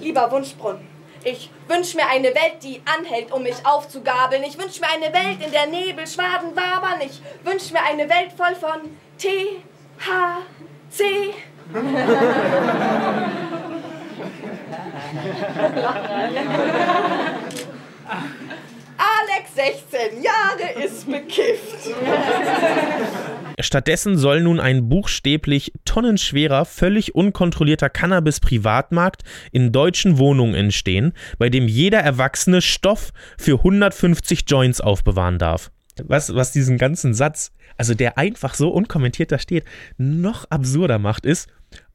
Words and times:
Lieber 0.00 0.30
Wunschbrunnen, 0.30 0.86
ich 1.24 1.50
wünsch 1.66 1.94
mir 1.94 2.06
eine 2.08 2.28
Welt, 2.28 2.62
die 2.62 2.80
anhält, 2.84 3.32
um 3.32 3.42
mich 3.42 3.56
aufzugabeln. 3.64 4.44
Ich 4.44 4.56
wünsch 4.58 4.80
mir 4.80 4.88
eine 4.88 5.12
Welt, 5.12 5.44
in 5.44 5.50
der 5.50 5.66
Nebelschwaden 5.66 6.54
wabern. 6.54 7.00
Ich 7.04 7.20
wünsch 7.44 7.72
mir 7.72 7.82
eine 7.82 8.08
Welt 8.08 8.32
voll 8.36 8.54
von 8.54 8.96
T, 9.18 9.62
H, 9.98 10.38
C. 10.90 11.34
Alex, 18.98 19.54
16 19.54 20.22
Jahre, 20.22 20.84
ist 20.84 21.10
bekifft. 21.10 21.94
Stattdessen 23.60 24.16
soll 24.16 24.40
nun 24.40 24.60
ein 24.60 24.88
buchstäblich 24.88 25.72
tonnenschwerer, 25.84 26.64
völlig 26.64 27.14
unkontrollierter 27.14 27.90
Cannabis-Privatmarkt 27.90 29.22
in 29.50 29.72
deutschen 29.72 30.18
Wohnungen 30.18 30.54
entstehen, 30.54 31.12
bei 31.38 31.48
dem 31.48 31.66
jeder 31.66 31.98
Erwachsene 31.98 32.62
Stoff 32.62 33.12
für 33.36 33.58
150 33.58 34.44
Joints 34.46 34.80
aufbewahren 34.80 35.38
darf. 35.38 35.72
Was, 36.04 36.34
was 36.34 36.52
diesen 36.52 36.78
ganzen 36.78 37.14
Satz, 37.14 37.52
also 37.76 37.94
der 37.94 38.16
einfach 38.16 38.54
so 38.54 38.70
unkommentiert 38.70 39.32
da 39.32 39.38
steht, 39.40 39.64
noch 39.96 40.44
absurder 40.50 40.98
macht, 41.00 41.26
ist, 41.26 41.48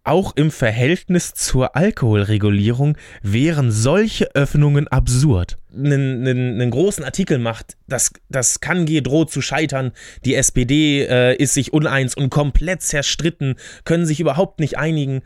auch 0.03 0.35
im 0.35 0.51
Verhältnis 0.51 1.33
zur 1.33 1.75
Alkoholregulierung 1.75 2.97
wären 3.21 3.71
solche 3.71 4.35
Öffnungen 4.35 4.87
absurd. 4.87 5.57
Einen, 5.73 6.27
einen, 6.27 6.61
einen 6.61 6.71
großen 6.71 7.03
Artikel 7.03 7.39
macht, 7.39 7.77
das, 7.87 8.11
das 8.29 8.59
Kange 8.59 9.01
droht 9.01 9.31
zu 9.31 9.41
scheitern, 9.41 9.91
die 10.25 10.35
SPD 10.35 11.03
äh, 11.03 11.35
ist 11.35 11.53
sich 11.53 11.73
uneins 11.73 12.15
und 12.15 12.29
komplett 12.29 12.81
zerstritten, 12.81 13.55
können 13.85 14.05
sich 14.05 14.19
überhaupt 14.19 14.59
nicht 14.59 14.77
einigen. 14.77 15.23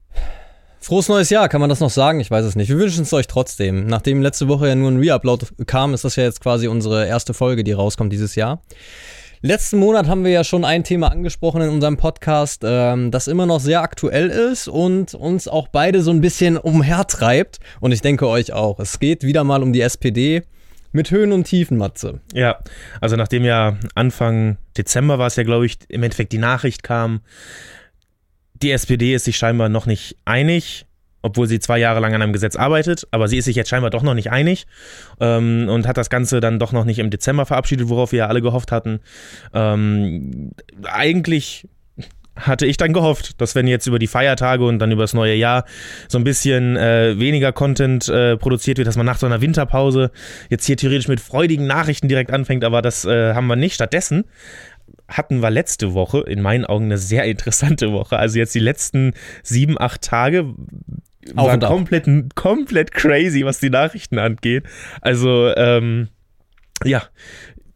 Frohes 0.79 1.09
neues 1.09 1.29
Jahr, 1.29 1.49
kann 1.49 1.59
man 1.59 1.69
das 1.69 1.79
noch 1.79 1.89
sagen? 1.89 2.19
Ich 2.19 2.31
weiß 2.31 2.45
es 2.45 2.55
nicht. 2.55 2.69
Wir 2.69 2.77
wünschen 2.77 3.01
es 3.01 3.11
euch 3.11 3.27
trotzdem. 3.27 3.87
Nachdem 3.87 4.21
letzte 4.21 4.47
Woche 4.47 4.67
ja 4.67 4.75
nur 4.75 4.91
ein 4.91 5.03
Reupload 5.03 5.47
kam, 5.65 5.93
ist 5.93 6.05
das 6.05 6.15
ja 6.15 6.23
jetzt 6.23 6.39
quasi 6.39 6.67
unsere 6.67 7.07
erste 7.07 7.33
Folge, 7.33 7.63
die 7.63 7.73
rauskommt 7.73 8.13
dieses 8.13 8.35
Jahr. 8.35 8.61
Letzten 9.41 9.77
Monat 9.77 10.07
haben 10.07 10.23
wir 10.23 10.31
ja 10.31 10.43
schon 10.43 10.65
ein 10.65 10.83
Thema 10.83 11.11
angesprochen 11.11 11.61
in 11.61 11.69
unserem 11.69 11.95
Podcast, 11.95 12.63
ähm, 12.65 13.11
das 13.11 13.27
immer 13.27 13.45
noch 13.45 13.59
sehr 13.59 13.83
aktuell 13.83 14.29
ist 14.29 14.67
und 14.67 15.13
uns 15.13 15.47
auch 15.47 15.67
beide 15.67 16.01
so 16.01 16.09
ein 16.09 16.21
bisschen 16.21 16.57
umhertreibt. 16.57 17.59
Und 17.79 17.91
ich 17.91 18.01
denke 18.01 18.27
euch 18.27 18.51
auch. 18.51 18.79
Es 18.79 18.99
geht 18.99 19.21
wieder 19.21 19.43
mal 19.43 19.61
um 19.61 19.73
die 19.73 19.81
SPD 19.81 20.41
mit 20.91 21.11
Höhen 21.11 21.33
und 21.33 21.43
Tiefen, 21.43 21.77
Matze. 21.77 22.19
Ja, 22.33 22.57
also 22.99 23.15
nachdem 23.15 23.43
ja 23.43 23.77
Anfang 23.93 24.57
Dezember 24.75 25.19
war 25.19 25.27
es 25.27 25.35
ja, 25.35 25.43
glaube 25.43 25.67
ich, 25.67 25.77
im 25.87 26.01
Endeffekt 26.01 26.31
die 26.31 26.39
Nachricht 26.39 26.81
kam, 26.81 27.21
die 28.55 28.71
SPD 28.71 29.13
ist 29.13 29.25
sich 29.25 29.37
scheinbar 29.37 29.69
noch 29.69 29.85
nicht 29.85 30.17
einig 30.25 30.86
obwohl 31.27 31.47
sie 31.47 31.59
zwei 31.59 31.77
Jahre 31.77 31.99
lang 31.99 32.13
an 32.13 32.21
einem 32.21 32.33
Gesetz 32.33 32.55
arbeitet, 32.55 33.07
aber 33.11 33.27
sie 33.27 33.37
ist 33.37 33.45
sich 33.45 33.55
jetzt 33.55 33.69
scheinbar 33.69 33.89
doch 33.89 34.03
noch 34.03 34.13
nicht 34.13 34.31
einig 34.31 34.65
ähm, 35.19 35.67
und 35.69 35.87
hat 35.87 35.97
das 35.97 36.09
Ganze 36.09 36.39
dann 36.39 36.59
doch 36.59 36.71
noch 36.71 36.85
nicht 36.85 36.99
im 36.99 37.09
Dezember 37.09 37.45
verabschiedet, 37.45 37.89
worauf 37.89 38.11
wir 38.11 38.19
ja 38.19 38.27
alle 38.27 38.41
gehofft 38.41 38.71
hatten. 38.71 38.99
Ähm, 39.53 40.51
eigentlich 40.83 41.67
hatte 42.35 42.65
ich 42.65 42.77
dann 42.77 42.93
gehofft, 42.93 43.41
dass 43.41 43.55
wenn 43.55 43.67
jetzt 43.67 43.87
über 43.87 43.99
die 43.99 44.07
Feiertage 44.07 44.65
und 44.65 44.79
dann 44.79 44.91
über 44.91 45.03
das 45.03 45.13
neue 45.13 45.33
Jahr 45.33 45.65
so 46.07 46.17
ein 46.17 46.23
bisschen 46.23 46.77
äh, 46.77 47.19
weniger 47.19 47.51
Content 47.51 48.07
äh, 48.09 48.37
produziert 48.37 48.77
wird, 48.77 48.87
dass 48.87 48.95
man 48.95 49.05
nach 49.05 49.17
so 49.17 49.25
einer 49.25 49.41
Winterpause 49.41 50.11
jetzt 50.49 50.65
hier 50.65 50.77
theoretisch 50.77 51.07
mit 51.07 51.19
freudigen 51.19 51.67
Nachrichten 51.67 52.07
direkt 52.07 52.31
anfängt, 52.31 52.63
aber 52.63 52.81
das 52.81 53.05
äh, 53.05 53.33
haben 53.33 53.47
wir 53.47 53.55
nicht. 53.55 53.73
Stattdessen 53.73 54.25
hatten 55.07 55.41
wir 55.41 55.49
letzte 55.49 55.93
Woche, 55.93 56.21
in 56.21 56.41
meinen 56.41 56.65
Augen 56.65 56.85
eine 56.85 56.97
sehr 56.97 57.23
interessante 57.25 57.91
Woche. 57.91 58.17
Also 58.17 58.37
jetzt 58.37 58.53
die 58.55 58.59
letzten 58.59 59.13
sieben, 59.43 59.79
acht 59.79 60.01
Tage 60.01 60.53
war 61.33 61.59
komplett, 61.59 62.07
komplett 62.35 62.91
crazy, 62.91 63.45
was 63.45 63.59
die 63.59 63.69
Nachrichten 63.69 64.19
angeht. 64.19 64.63
Also, 65.01 65.53
ähm, 65.55 66.09
ja, 66.83 67.03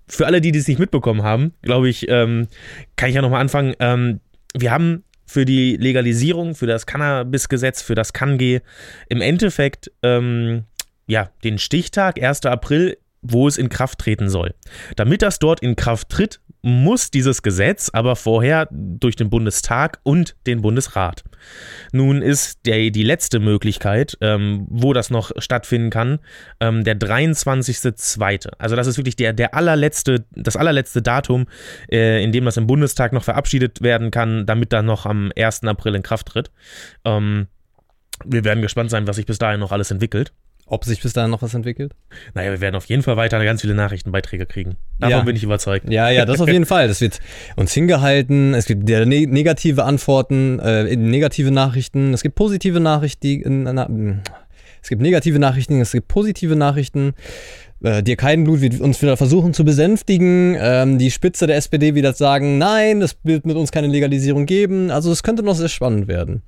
für 0.08 0.26
alle, 0.26 0.42
die 0.42 0.52
das 0.52 0.68
nicht 0.68 0.80
mitbekommen 0.80 1.24
haben, 1.24 1.54
glaube 1.62 1.90
ich, 1.90 2.08
ähm, 2.10 2.48
kann 2.96 3.10
ich 3.10 3.16
ja 3.16 3.22
nochmal 3.22 3.42
anfangen. 3.42 3.74
Ähm, 3.80 4.20
wir 4.54 4.72
haben 4.72 5.04
für 5.26 5.46
die 5.46 5.78
Legalisierung, 5.78 6.56
für 6.56 6.68
das 6.68 6.86
Cannabis-Gesetz, 6.86 7.82
für 7.82 7.96
das 7.96 8.12
KanG 8.12 8.60
im 9.08 9.22
Endeffekt 9.22 9.92
ähm, 10.04 10.66
ja, 11.08 11.30
den 11.44 11.58
Stichtag, 11.58 12.22
1. 12.22 12.46
April, 12.46 12.98
wo 13.22 13.48
es 13.48 13.58
in 13.58 13.70
Kraft 13.70 14.00
treten 14.00 14.30
soll. 14.30 14.54
Damit 14.96 15.22
das 15.22 15.40
dort 15.40 15.62
in 15.62 15.76
Kraft 15.76 16.10
tritt, 16.10 16.42
muss 16.62 17.12
dieses 17.12 17.42
Gesetz 17.42 17.90
aber 17.92 18.16
vorher 18.16 18.68
durch 18.72 19.16
den 19.16 19.30
Bundestag 19.30 20.00
und 20.04 20.36
den 20.46 20.62
Bundesrat. 20.62 21.24
Nun 21.92 22.22
ist 22.22 22.66
der, 22.66 22.90
die 22.92 23.04
letzte 23.04 23.40
Möglichkeit, 23.40 24.18
ähm, 24.22 24.66
wo 24.70 24.94
das 24.94 25.10
noch 25.10 25.32
stattfinden 25.38 25.90
kann, 25.90 26.20
ähm, 26.60 26.84
der 26.84 26.98
23.02. 26.98 28.50
Also 28.58 28.76
das 28.76 28.88
ist 28.88 28.98
wirklich 28.98 29.16
der, 29.16 29.34
der 29.34 29.54
allerletzte, 29.54 30.26
das 30.32 30.56
allerletzte 30.56 31.02
Datum, 31.02 31.48
äh, 31.92 32.24
in 32.24 32.32
dem 32.32 32.46
das 32.46 32.58
im 32.58 32.68
Bundestag 32.68 33.14
noch 33.14 33.24
verabschiedet 33.24 33.82
werden 33.82 34.12
kann, 34.12 34.46
damit 34.46 34.74
dann 34.74 34.86
noch 34.86 35.06
am 35.06 35.32
1. 35.38 35.64
April 35.64 35.96
in 35.96 36.04
Kraft 36.04 36.28
tritt. 36.28 36.52
Ähm, 37.06 37.48
wir 38.26 38.44
werden 38.44 38.62
gespannt 38.62 38.92
sein, 38.92 39.08
was 39.08 39.16
sich 39.16 39.26
bis 39.26 39.40
dahin 39.40 39.60
noch 39.60 39.72
alles 39.72 39.92
entwickelt. 39.92 40.32
Ob 40.72 40.86
sich 40.86 41.02
bis 41.02 41.12
dahin 41.12 41.32
noch 41.32 41.42
was 41.42 41.54
entwickelt? 41.54 41.92
Naja, 42.34 42.52
wir 42.52 42.62
werden 42.62 42.76
auf 42.76 42.86
jeden 42.86 43.04
Fall 43.04 43.18
weiter 43.18 43.44
ganz 43.44 43.60
viele 43.60 43.74
Nachrichtenbeiträge 43.74 44.46
kriegen. 44.46 44.78
Davon 45.00 45.12
ja. 45.18 45.22
bin 45.24 45.36
ich 45.36 45.44
überzeugt. 45.44 45.90
Ja, 45.90 46.10
ja, 46.10 46.24
das 46.24 46.40
auf 46.40 46.48
jeden 46.48 46.66
Fall. 46.66 46.88
Das 46.88 47.02
wird 47.02 47.20
uns 47.58 47.74
hingehalten. 47.74 48.54
Es 48.54 48.68
gibt 48.68 48.88
ne 48.88 49.06
negative 49.06 49.84
Antworten, 49.84 50.60
äh, 50.60 50.96
negative 50.96 51.52
Nachrichten. 51.52 52.14
Es 52.14 52.24
gibt 52.24 52.36
positive 52.36 52.80
Nachrichten. 52.80 53.64
Na, 53.64 53.90
es 54.82 54.88
gibt 54.88 55.02
negative 55.02 55.40
Nachrichten, 55.40 55.82
es 55.82 55.92
gibt 55.92 56.08
positive 56.08 56.56
Nachrichten. 56.56 57.16
Äh, 57.84 58.02
Dirk 58.02 58.24
Heidenblut 58.24 58.62
wird 58.62 58.80
uns 58.80 59.02
wieder 59.02 59.18
versuchen 59.18 59.54
zu 59.54 59.66
besänftigen. 59.66 60.56
Ähm, 60.58 61.00
die 61.00 61.12
Spitze 61.12 61.48
der 61.48 61.58
SPD 61.58 61.96
wird 61.96 62.16
sagen, 62.16 62.58
nein, 62.60 63.02
es 63.02 63.18
wird 63.24 63.46
mit 63.46 63.58
uns 63.58 63.74
keine 63.74 63.88
Legalisierung 63.88 64.46
geben. 64.46 64.90
Also 64.90 65.12
es 65.12 65.22
könnte 65.22 65.44
noch 65.44 65.56
sehr 65.56 65.68
spannend 65.68 66.08
werden. 66.08 66.44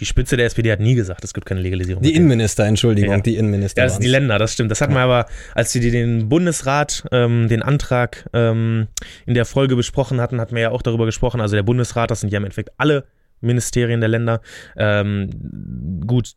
Die 0.00 0.06
Spitze 0.06 0.36
der 0.36 0.46
SPD 0.46 0.72
hat 0.72 0.80
nie 0.80 0.94
gesagt, 0.94 1.22
es 1.24 1.34
gibt 1.34 1.46
keine 1.46 1.60
Legalisierung. 1.60 2.02
Die 2.02 2.14
Innenminister, 2.14 2.64
Entschuldigung, 2.64 3.16
ja. 3.16 3.20
die 3.20 3.36
Innenminister. 3.36 3.82
Ja, 3.82 3.86
das 3.86 3.94
sind 3.94 4.04
die 4.04 4.08
Länder, 4.08 4.38
das 4.38 4.54
stimmt. 4.54 4.70
Das 4.70 4.80
hatten 4.80 4.94
wir 4.94 5.00
aber, 5.00 5.26
als 5.54 5.74
wir 5.74 5.90
den 5.90 6.28
Bundesrat, 6.28 7.04
ähm, 7.12 7.48
den 7.48 7.62
Antrag 7.62 8.28
ähm, 8.32 8.88
in 9.26 9.34
der 9.34 9.44
Folge 9.44 9.76
besprochen 9.76 10.20
hatten, 10.20 10.40
hatten 10.40 10.54
wir 10.54 10.62
ja 10.62 10.70
auch 10.70 10.82
darüber 10.82 11.04
gesprochen. 11.04 11.40
Also 11.40 11.54
der 11.54 11.62
Bundesrat, 11.62 12.10
das 12.10 12.20
sind 12.20 12.32
ja 12.32 12.38
im 12.38 12.44
Endeffekt 12.44 12.70
alle 12.78 13.04
Ministerien 13.40 14.00
der 14.00 14.08
Länder. 14.08 14.40
Ähm, 14.76 16.00
gut, 16.06 16.34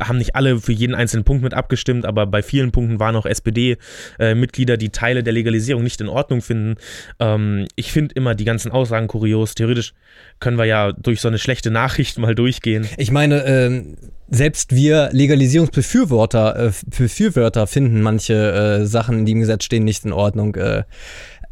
haben 0.00 0.18
nicht 0.18 0.36
alle 0.36 0.60
für 0.60 0.72
jeden 0.72 0.94
einzelnen 0.94 1.24
Punkt 1.24 1.42
mit 1.42 1.54
abgestimmt, 1.54 2.06
aber 2.06 2.26
bei 2.26 2.42
vielen 2.42 2.72
Punkten 2.72 3.00
waren 3.00 3.16
auch 3.16 3.26
SPD-Mitglieder, 3.26 4.76
die 4.76 4.90
Teile 4.90 5.22
der 5.22 5.32
Legalisierung 5.32 5.82
nicht 5.82 6.00
in 6.00 6.08
Ordnung 6.08 6.42
finden. 6.42 6.76
Ähm, 7.18 7.66
ich 7.76 7.92
finde 7.92 8.14
immer 8.14 8.34
die 8.34 8.44
ganzen 8.44 8.70
Aussagen 8.72 9.08
kurios. 9.08 9.54
Theoretisch 9.54 9.94
können 10.38 10.58
wir 10.58 10.64
ja 10.64 10.92
durch 10.92 11.20
so 11.20 11.28
eine 11.28 11.38
schlechte 11.38 11.70
Nachricht 11.70 12.18
mal 12.18 12.34
durchgehen. 12.34 12.86
Ich 12.96 13.10
meine, 13.10 13.44
ähm, 13.44 13.96
selbst 14.28 14.74
wir 14.74 15.10
Legalisierungsbefürworter 15.12 16.68
äh, 16.68 16.72
Befürworter 16.86 17.66
finden 17.66 18.00
manche 18.00 18.34
äh, 18.80 18.86
Sachen, 18.86 19.26
die 19.26 19.32
im 19.32 19.40
Gesetz 19.40 19.64
stehen, 19.64 19.84
nicht 19.84 20.04
in 20.04 20.12
Ordnung. 20.12 20.54
Äh, 20.54 20.84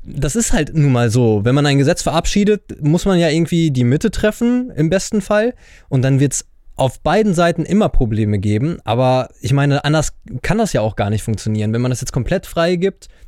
das 0.05 0.37
ist 0.37 0.53
halt 0.53 0.75
nun 0.75 0.93
mal 0.93 1.11
so. 1.11 1.45
Wenn 1.45 1.55
man 1.55 1.67
ein 1.67 1.79
Gesetz 1.79 2.03
verabschiedet, 2.03 2.83
muss 2.83 3.05
man 3.05 3.19
ja 3.19 3.29
irgendwie 3.29 3.71
die 3.71 3.85
Mitte 3.85 4.11
treffen, 4.11 4.71
im 4.75 4.91
besten 4.91 5.21
Fall. 5.21 5.55
Und 5.89 6.03
dann 6.03 6.21
wird 6.21 6.33
es 6.33 6.47
auf 6.79 7.01
beiden 7.01 7.35
Seiten 7.35 7.65
immer 7.65 7.89
Probleme 7.89 8.39
geben, 8.39 8.79
aber 8.85 9.29
ich 9.41 9.53
meine, 9.53 9.85
anders 9.85 10.13
kann 10.43 10.59
das 10.59 10.73
ja 10.73 10.81
auch 10.81 10.97
gar 10.97 11.11
nicht 11.11 11.23
funktionieren. 11.23 11.73
Wenn 11.73 11.81
man 11.83 11.91
das 11.91 12.01
jetzt 12.01 12.13
komplett 12.13 12.47
frei 12.47 12.77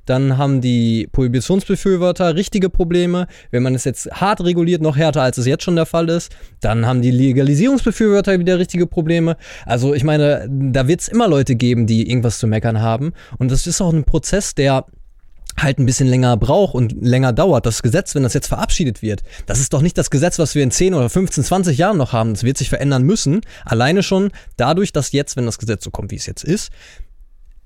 dann 0.06 0.38
haben 0.38 0.60
die 0.60 1.08
Prohibitionsbefürworter 1.12 2.34
richtige 2.34 2.68
Probleme. 2.68 3.26
Wenn 3.50 3.62
man 3.62 3.74
es 3.74 3.84
jetzt 3.84 4.10
hart 4.12 4.42
reguliert, 4.42 4.82
noch 4.82 4.96
härter 4.96 5.22
als 5.22 5.38
es 5.38 5.46
jetzt 5.46 5.64
schon 5.64 5.76
der 5.76 5.86
Fall 5.86 6.08
ist, 6.08 6.32
dann 6.60 6.86
haben 6.86 7.02
die 7.02 7.10
Legalisierungsbefürworter 7.10 8.38
wieder 8.38 8.58
richtige 8.58 8.86
Probleme. 8.86 9.36
Also 9.66 9.94
ich 9.94 10.04
meine, 10.04 10.48
da 10.48 10.88
wird 10.88 11.00
es 11.00 11.08
immer 11.08 11.28
Leute 11.28 11.54
geben, 11.54 11.86
die 11.86 12.08
irgendwas 12.08 12.38
zu 12.38 12.46
meckern 12.46 12.80
haben. 12.80 13.12
Und 13.38 13.50
das 13.50 13.66
ist 13.66 13.80
auch 13.80 13.92
ein 13.92 14.04
Prozess, 14.04 14.54
der 14.54 14.86
halt 15.58 15.78
ein 15.78 15.86
bisschen 15.86 16.08
länger 16.08 16.36
braucht 16.36 16.74
und 16.74 16.94
länger 17.00 17.32
dauert. 17.32 17.66
Das 17.66 17.82
Gesetz, 17.82 18.14
wenn 18.14 18.22
das 18.22 18.34
jetzt 18.34 18.48
verabschiedet 18.48 19.02
wird, 19.02 19.22
das 19.46 19.60
ist 19.60 19.72
doch 19.72 19.82
nicht 19.82 19.96
das 19.98 20.10
Gesetz, 20.10 20.38
was 20.38 20.54
wir 20.54 20.62
in 20.62 20.70
10 20.70 20.94
oder 20.94 21.08
15, 21.08 21.44
20 21.44 21.78
Jahren 21.78 21.96
noch 21.96 22.12
haben. 22.12 22.34
Das 22.34 22.44
wird 22.44 22.58
sich 22.58 22.68
verändern 22.68 23.02
müssen. 23.02 23.40
Alleine 23.64 24.02
schon 24.02 24.30
dadurch, 24.56 24.92
dass 24.92 25.12
jetzt, 25.12 25.36
wenn 25.36 25.46
das 25.46 25.58
Gesetz 25.58 25.84
so 25.84 25.90
kommt, 25.90 26.10
wie 26.10 26.16
es 26.16 26.26
jetzt 26.26 26.44
ist, 26.44 26.70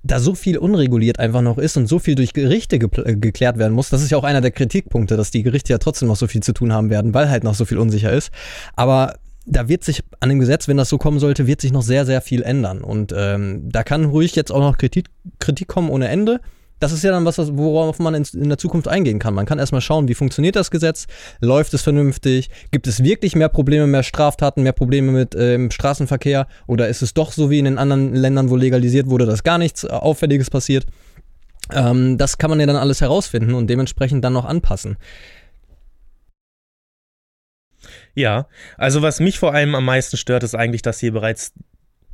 da 0.04 0.20
so 0.20 0.34
viel 0.34 0.58
unreguliert 0.58 1.18
einfach 1.18 1.40
noch 1.40 1.56
ist 1.58 1.76
und 1.76 1.86
so 1.86 1.98
viel 1.98 2.14
durch 2.14 2.34
Gerichte 2.34 2.78
ge 2.78 2.88
äh, 3.04 3.16
geklärt 3.16 3.58
werden 3.58 3.72
muss. 3.72 3.88
Das 3.88 4.02
ist 4.02 4.10
ja 4.10 4.18
auch 4.18 4.24
einer 4.24 4.42
der 4.42 4.50
Kritikpunkte, 4.50 5.16
dass 5.16 5.30
die 5.30 5.42
Gerichte 5.42 5.72
ja 5.72 5.78
trotzdem 5.78 6.08
noch 6.08 6.16
so 6.16 6.26
viel 6.26 6.42
zu 6.42 6.52
tun 6.52 6.72
haben 6.72 6.90
werden, 6.90 7.14
weil 7.14 7.30
halt 7.30 7.42
noch 7.42 7.54
so 7.54 7.64
viel 7.64 7.78
unsicher 7.78 8.12
ist. 8.12 8.30
Aber 8.76 9.14
da 9.46 9.68
wird 9.68 9.82
sich 9.84 10.02
an 10.20 10.28
dem 10.28 10.40
Gesetz, 10.40 10.68
wenn 10.68 10.76
das 10.76 10.88
so 10.88 10.98
kommen 10.98 11.18
sollte, 11.18 11.46
wird 11.46 11.60
sich 11.60 11.72
noch 11.72 11.82
sehr, 11.82 12.06
sehr 12.06 12.20
viel 12.20 12.42
ändern. 12.42 12.82
Und 12.82 13.14
ähm, 13.16 13.68
da 13.70 13.82
kann 13.82 14.04
ruhig 14.04 14.34
jetzt 14.36 14.52
auch 14.52 14.60
noch 14.60 14.78
Kritik, 14.78 15.06
Kritik 15.38 15.68
kommen 15.68 15.90
ohne 15.90 16.08
Ende. 16.08 16.40
Das 16.84 16.92
ist 16.92 17.02
ja 17.02 17.12
dann 17.12 17.24
was, 17.24 17.38
worauf 17.38 17.98
man 17.98 18.14
in, 18.14 18.26
in 18.34 18.50
der 18.50 18.58
Zukunft 18.58 18.88
eingehen 18.88 19.18
kann. 19.18 19.32
Man 19.32 19.46
kann 19.46 19.58
erstmal 19.58 19.80
schauen, 19.80 20.06
wie 20.06 20.14
funktioniert 20.14 20.54
das 20.54 20.70
Gesetz, 20.70 21.06
läuft 21.40 21.72
es 21.72 21.80
vernünftig, 21.80 22.50
gibt 22.72 22.86
es 22.86 23.02
wirklich 23.02 23.34
mehr 23.34 23.48
Probleme, 23.48 23.86
mehr 23.86 24.02
Straftaten, 24.02 24.62
mehr 24.62 24.74
Probleme 24.74 25.10
mit 25.10 25.34
ähm, 25.34 25.70
Straßenverkehr 25.70 26.46
oder 26.66 26.88
ist 26.88 27.00
es 27.00 27.14
doch 27.14 27.32
so 27.32 27.48
wie 27.48 27.58
in 27.58 27.64
den 27.64 27.78
anderen 27.78 28.14
Ländern, 28.14 28.50
wo 28.50 28.56
legalisiert 28.56 29.08
wurde, 29.08 29.24
dass 29.24 29.42
gar 29.42 29.56
nichts 29.56 29.84
äh, 29.84 29.88
Auffälliges 29.88 30.50
passiert? 30.50 30.84
Ähm, 31.72 32.18
das 32.18 32.36
kann 32.36 32.50
man 32.50 32.60
ja 32.60 32.66
dann 32.66 32.76
alles 32.76 33.00
herausfinden 33.00 33.54
und 33.54 33.68
dementsprechend 33.68 34.22
dann 34.22 34.34
noch 34.34 34.44
anpassen. 34.44 34.98
Ja, 38.14 38.46
also 38.76 39.00
was 39.00 39.20
mich 39.20 39.38
vor 39.38 39.54
allem 39.54 39.74
am 39.74 39.86
meisten 39.86 40.18
stört, 40.18 40.42
ist 40.42 40.54
eigentlich, 40.54 40.82
dass 40.82 41.00
hier 41.00 41.12
bereits 41.12 41.54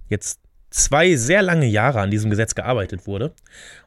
jetzt 0.09 0.39
zwei 0.71 1.17
sehr 1.17 1.43
lange 1.43 1.67
Jahre 1.67 2.01
an 2.01 2.11
diesem 2.11 2.31
Gesetz 2.31 2.55
gearbeitet 2.55 3.07
wurde 3.07 3.33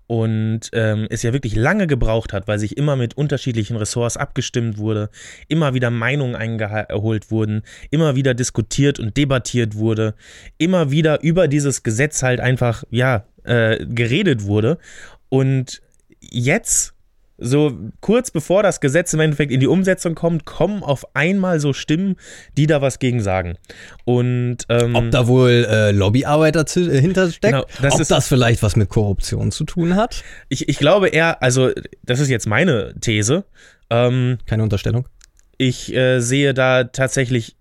und 0.07 0.69
ähm, 0.73 1.07
es 1.09 1.23
ja 1.23 1.33
wirklich 1.33 1.55
lange 1.55 1.87
gebraucht 1.87 2.33
hat, 2.33 2.47
weil 2.47 2.59
sich 2.59 2.77
immer 2.77 2.95
mit 2.95 3.15
unterschiedlichen 3.15 3.77
Ressorts 3.77 4.17
abgestimmt 4.17 4.77
wurde, 4.77 5.09
immer 5.47 5.73
wieder 5.73 5.89
Meinungen 5.89 6.35
eingeholt 6.35 7.31
wurden, 7.31 7.63
immer 7.89 8.15
wieder 8.15 8.33
diskutiert 8.33 8.99
und 8.99 9.15
debattiert 9.15 9.75
wurde, 9.75 10.13
immer 10.57 10.91
wieder 10.91 11.23
über 11.23 11.47
dieses 11.47 11.83
Gesetz 11.83 12.21
halt 12.21 12.41
einfach, 12.41 12.83
ja, 12.89 13.25
äh, 13.43 13.85
geredet 13.85 14.43
wurde. 14.43 14.77
Und 15.29 15.81
jetzt 16.19 16.92
so 17.43 17.77
kurz 17.99 18.31
bevor 18.31 18.63
das 18.63 18.79
Gesetz 18.79 19.13
im 19.13 19.19
Endeffekt 19.19 19.51
in 19.51 19.59
die 19.59 19.67
Umsetzung 19.67 20.15
kommt, 20.15 20.45
kommen 20.45 20.81
auf 20.83 21.05
einmal 21.13 21.59
so 21.59 21.73
Stimmen, 21.73 22.15
die 22.57 22.67
da 22.67 22.81
was 22.81 22.99
gegen 22.99 23.21
sagen. 23.21 23.57
Und 24.05 24.59
ähm, 24.69 24.95
ob 24.95 25.11
da 25.11 25.27
wohl 25.27 25.67
äh, 25.69 25.91
Lobbyarbeit 25.91 26.69
zu, 26.69 26.81
äh, 26.89 27.01
hintersteckt, 27.01 27.53
genau, 27.53 27.65
das 27.81 27.95
ob 27.95 28.01
ist, 28.01 28.11
das 28.11 28.27
vielleicht 28.27 28.63
was 28.63 28.75
mit 28.75 28.89
Korruption 28.89 29.51
zu 29.51 29.65
tun 29.65 29.95
hat. 29.95 30.23
Ich, 30.49 30.69
ich 30.69 30.77
glaube 30.77 31.09
eher, 31.09 31.41
also 31.43 31.71
das 32.03 32.19
ist 32.19 32.29
jetzt 32.29 32.47
meine 32.47 32.95
These. 32.99 33.43
Ähm, 33.89 34.37
Keine 34.45 34.63
Unterstellung. 34.63 35.07
Ich 35.57 35.93
äh, 35.93 36.19
sehe 36.19 36.53
da 36.53 36.85
tatsächlich 36.85 37.55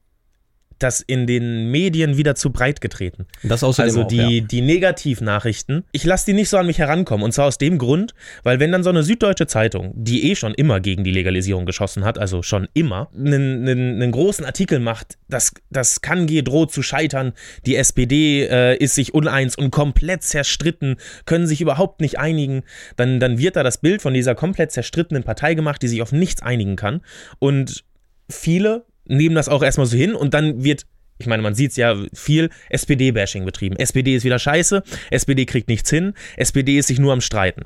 das 0.82 1.00
in 1.00 1.26
den 1.26 1.70
Medien 1.70 2.16
wieder 2.16 2.34
zu 2.34 2.50
breit 2.50 2.80
getreten. 2.80 3.26
Das 3.42 3.62
außerdem 3.62 3.88
also 3.88 4.02
auch, 4.02 4.08
die, 4.08 4.38
ja. 4.38 4.44
die 4.44 4.60
Negativnachrichten. 4.60 5.84
Ich 5.92 6.04
lasse 6.04 6.26
die 6.26 6.32
nicht 6.32 6.48
so 6.48 6.56
an 6.56 6.66
mich 6.66 6.78
herankommen. 6.78 7.24
Und 7.24 7.32
zwar 7.32 7.46
aus 7.46 7.58
dem 7.58 7.78
Grund, 7.78 8.14
weil 8.42 8.60
wenn 8.60 8.72
dann 8.72 8.82
so 8.82 8.90
eine 8.90 9.02
süddeutsche 9.02 9.46
Zeitung, 9.46 9.92
die 9.94 10.30
eh 10.30 10.34
schon 10.34 10.54
immer 10.54 10.80
gegen 10.80 11.04
die 11.04 11.12
Legalisierung 11.12 11.66
geschossen 11.66 12.04
hat, 12.04 12.18
also 12.18 12.42
schon 12.42 12.68
immer, 12.74 13.08
einen, 13.14 13.68
einen, 13.68 14.02
einen 14.02 14.12
großen 14.12 14.44
Artikel 14.44 14.78
macht, 14.80 15.18
das, 15.28 15.52
das 15.70 16.00
Kangi 16.00 16.42
droht 16.42 16.72
zu 16.72 16.82
scheitern, 16.82 17.32
die 17.66 17.76
SPD 17.76 18.44
äh, 18.44 18.76
ist 18.76 18.94
sich 18.94 19.14
uneins 19.14 19.56
und 19.56 19.70
komplett 19.70 20.22
zerstritten, 20.22 20.96
können 21.26 21.46
sich 21.46 21.60
überhaupt 21.60 22.00
nicht 22.00 22.18
einigen, 22.18 22.62
dann, 22.96 23.20
dann 23.20 23.38
wird 23.38 23.56
da 23.56 23.62
das 23.62 23.78
Bild 23.78 24.02
von 24.02 24.14
dieser 24.14 24.34
komplett 24.34 24.72
zerstrittenen 24.72 25.22
Partei 25.22 25.54
gemacht, 25.54 25.82
die 25.82 25.88
sich 25.88 26.02
auf 26.02 26.12
nichts 26.12 26.42
einigen 26.42 26.76
kann. 26.76 27.00
Und 27.38 27.84
viele 28.28 28.84
nehmen 29.06 29.34
das 29.34 29.48
auch 29.48 29.62
erstmal 29.62 29.86
so 29.86 29.96
hin 29.96 30.14
und 30.14 30.34
dann 30.34 30.64
wird, 30.64 30.86
ich 31.18 31.26
meine, 31.26 31.42
man 31.42 31.54
sieht 31.54 31.72
es 31.72 31.76
ja 31.76 31.96
viel, 32.12 32.50
SPD-Bashing 32.70 33.44
betrieben. 33.44 33.76
SPD 33.76 34.14
ist 34.14 34.24
wieder 34.24 34.38
scheiße, 34.38 34.82
SPD 35.10 35.46
kriegt 35.46 35.68
nichts 35.68 35.90
hin, 35.90 36.14
SPD 36.36 36.78
ist 36.78 36.86
sich 36.86 36.98
nur 36.98 37.12
am 37.12 37.20
Streiten. 37.20 37.62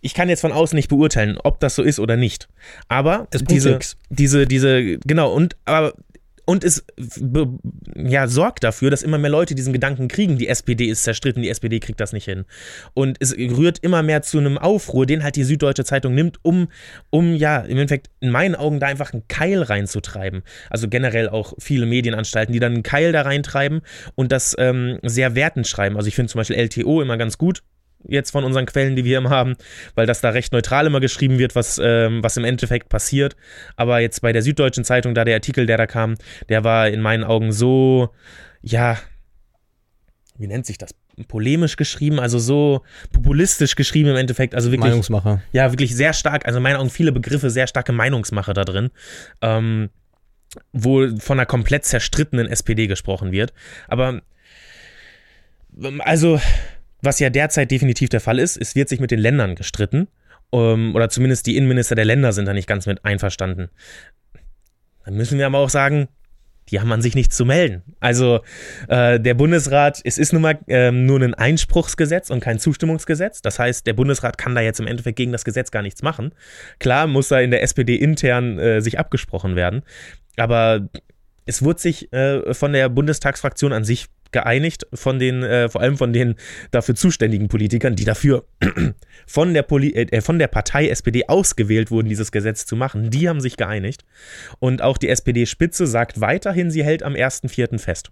Ich 0.00 0.12
kann 0.12 0.28
jetzt 0.28 0.42
von 0.42 0.52
außen 0.52 0.76
nicht 0.76 0.88
beurteilen, 0.88 1.38
ob 1.42 1.60
das 1.60 1.76
so 1.76 1.82
ist 1.82 1.98
oder 1.98 2.16
nicht. 2.16 2.48
Aber 2.88 3.26
diese, 3.48 3.78
diese, 4.10 4.46
diese, 4.46 4.98
genau, 4.98 5.32
und 5.32 5.56
aber 5.64 5.94
und 6.46 6.64
es 6.64 6.84
ja, 7.96 8.28
sorgt 8.28 8.64
dafür, 8.64 8.90
dass 8.90 9.02
immer 9.02 9.18
mehr 9.18 9.30
Leute 9.30 9.54
diesen 9.54 9.72
Gedanken 9.72 10.08
kriegen, 10.08 10.38
die 10.38 10.48
SPD 10.48 10.86
ist 10.86 11.04
zerstritten, 11.04 11.42
die 11.42 11.48
SPD 11.48 11.80
kriegt 11.80 12.00
das 12.00 12.12
nicht 12.12 12.24
hin. 12.24 12.44
Und 12.92 13.16
es 13.20 13.36
rührt 13.36 13.78
immer 13.80 14.02
mehr 14.02 14.22
zu 14.22 14.38
einem 14.38 14.58
Aufruhr, 14.58 15.06
den 15.06 15.22
halt 15.22 15.36
die 15.36 15.44
Süddeutsche 15.44 15.84
Zeitung 15.84 16.14
nimmt, 16.14 16.38
um, 16.42 16.68
um 17.10 17.34
ja, 17.34 17.58
im 17.58 17.78
Endeffekt 17.78 18.10
in 18.20 18.30
meinen 18.30 18.54
Augen 18.54 18.80
da 18.80 18.86
einfach 18.86 19.12
einen 19.12 19.26
Keil 19.28 19.62
reinzutreiben. 19.62 20.42
Also 20.70 20.88
generell 20.88 21.28
auch 21.28 21.54
viele 21.58 21.86
Medienanstalten, 21.86 22.52
die 22.52 22.60
dann 22.60 22.74
einen 22.74 22.82
Keil 22.82 23.12
da 23.12 23.22
reintreiben 23.22 23.80
und 24.14 24.32
das 24.32 24.54
ähm, 24.58 24.98
sehr 25.02 25.34
wertend 25.34 25.66
schreiben. 25.66 25.96
Also 25.96 26.08
ich 26.08 26.14
finde 26.14 26.30
zum 26.30 26.40
Beispiel 26.40 26.56
LTO 26.56 27.00
immer 27.00 27.16
ganz 27.16 27.38
gut, 27.38 27.62
jetzt 28.06 28.30
von 28.30 28.44
unseren 28.44 28.66
Quellen, 28.66 28.96
die 28.96 29.04
wir 29.04 29.18
immer 29.18 29.30
haben, 29.30 29.56
weil 29.94 30.06
das 30.06 30.20
da 30.20 30.30
recht 30.30 30.52
neutral 30.52 30.86
immer 30.86 31.00
geschrieben 31.00 31.38
wird, 31.38 31.54
was, 31.54 31.80
ähm, 31.82 32.22
was 32.22 32.36
im 32.36 32.44
Endeffekt 32.44 32.88
passiert. 32.88 33.36
Aber 33.76 34.00
jetzt 34.00 34.20
bei 34.20 34.32
der 34.32 34.42
Süddeutschen 34.42 34.84
Zeitung, 34.84 35.14
da 35.14 35.24
der 35.24 35.34
Artikel, 35.34 35.66
der 35.66 35.76
da 35.76 35.86
kam, 35.86 36.16
der 36.48 36.64
war 36.64 36.88
in 36.88 37.00
meinen 37.00 37.24
Augen 37.24 37.52
so, 37.52 38.10
ja, 38.62 38.98
wie 40.36 40.46
nennt 40.46 40.66
sich 40.66 40.78
das? 40.78 40.94
Polemisch 41.28 41.76
geschrieben, 41.76 42.18
also 42.18 42.40
so 42.40 42.82
populistisch 43.12 43.76
geschrieben 43.76 44.10
im 44.10 44.16
Endeffekt, 44.16 44.54
also 44.54 44.72
wirklich. 44.72 44.90
Meinungsmacher. 44.90 45.42
Ja, 45.52 45.70
wirklich 45.70 45.94
sehr 45.94 46.12
stark, 46.12 46.44
also 46.44 46.56
in 46.56 46.64
meinen 46.64 46.76
Augen 46.76 46.90
viele 46.90 47.12
Begriffe, 47.12 47.50
sehr 47.50 47.68
starke 47.68 47.92
Meinungsmache 47.92 48.52
da 48.52 48.64
drin. 48.64 48.90
Ähm, 49.40 49.90
wo 50.72 51.08
von 51.18 51.38
einer 51.38 51.46
komplett 51.46 51.84
zerstrittenen 51.84 52.46
SPD 52.46 52.86
gesprochen 52.86 53.32
wird. 53.32 53.52
Aber 53.88 54.22
also 56.00 56.40
was 57.04 57.20
ja 57.20 57.30
derzeit 57.30 57.70
definitiv 57.70 58.08
der 58.08 58.20
Fall 58.20 58.38
ist, 58.38 58.56
es 58.56 58.74
wird 58.74 58.88
sich 58.88 59.00
mit 59.00 59.10
den 59.10 59.20
Ländern 59.20 59.54
gestritten. 59.54 60.08
Ähm, 60.52 60.94
oder 60.94 61.08
zumindest 61.08 61.46
die 61.46 61.56
Innenminister 61.56 61.94
der 61.94 62.04
Länder 62.04 62.32
sind 62.32 62.46
da 62.46 62.52
nicht 62.52 62.68
ganz 62.68 62.86
mit 62.86 63.04
einverstanden. 63.04 63.70
Dann 65.04 65.14
müssen 65.14 65.38
wir 65.38 65.46
aber 65.46 65.58
auch 65.58 65.70
sagen, 65.70 66.08
die 66.70 66.80
haben 66.80 66.90
an 66.92 67.02
sich 67.02 67.14
nichts 67.14 67.36
zu 67.36 67.44
melden. 67.44 67.82
Also 68.00 68.40
äh, 68.88 69.20
der 69.20 69.34
Bundesrat, 69.34 70.00
es 70.04 70.16
ist 70.16 70.32
nun 70.32 70.42
mal 70.42 70.58
äh, 70.66 70.90
nur 70.90 71.20
ein 71.20 71.34
Einspruchsgesetz 71.34 72.30
und 72.30 72.40
kein 72.40 72.58
Zustimmungsgesetz. 72.58 73.42
Das 73.42 73.58
heißt, 73.58 73.86
der 73.86 73.92
Bundesrat 73.92 74.38
kann 74.38 74.54
da 74.54 74.62
jetzt 74.62 74.80
im 74.80 74.86
Endeffekt 74.86 75.16
gegen 75.16 75.32
das 75.32 75.44
Gesetz 75.44 75.70
gar 75.70 75.82
nichts 75.82 76.02
machen. 76.02 76.32
Klar 76.78 77.06
muss 77.06 77.28
da 77.28 77.40
in 77.40 77.50
der 77.50 77.62
SPD 77.62 77.96
intern 77.96 78.58
äh, 78.58 78.80
sich 78.80 78.98
abgesprochen 78.98 79.56
werden, 79.56 79.82
aber 80.36 80.88
es 81.46 81.62
wurde 81.62 81.80
sich 81.80 82.10
äh, 82.12 82.54
von 82.54 82.72
der 82.72 82.88
Bundestagsfraktion 82.88 83.74
an 83.74 83.84
sich 83.84 84.06
geeinigt 84.34 84.86
von 84.92 85.18
den, 85.18 85.42
äh, 85.42 85.70
vor 85.70 85.80
allem 85.80 85.96
von 85.96 86.12
den 86.12 86.34
dafür 86.70 86.94
zuständigen 86.94 87.48
Politikern, 87.48 87.96
die 87.96 88.04
dafür 88.04 88.44
von 89.26 89.54
der, 89.54 89.62
Poli 89.62 89.94
äh, 89.94 90.20
von 90.20 90.38
der 90.38 90.48
Partei 90.48 90.88
SPD 90.88 91.26
ausgewählt 91.28 91.90
wurden, 91.90 92.10
dieses 92.10 92.32
Gesetz 92.32 92.66
zu 92.66 92.76
machen. 92.76 93.08
Die 93.08 93.28
haben 93.28 93.40
sich 93.40 93.56
geeinigt. 93.56 94.04
Und 94.58 94.82
auch 94.82 94.98
die 94.98 95.08
SPD-Spitze 95.08 95.86
sagt 95.86 96.20
weiterhin, 96.20 96.70
sie 96.70 96.84
hält 96.84 97.02
am 97.02 97.14
1.4. 97.14 97.78
fest. 97.78 98.10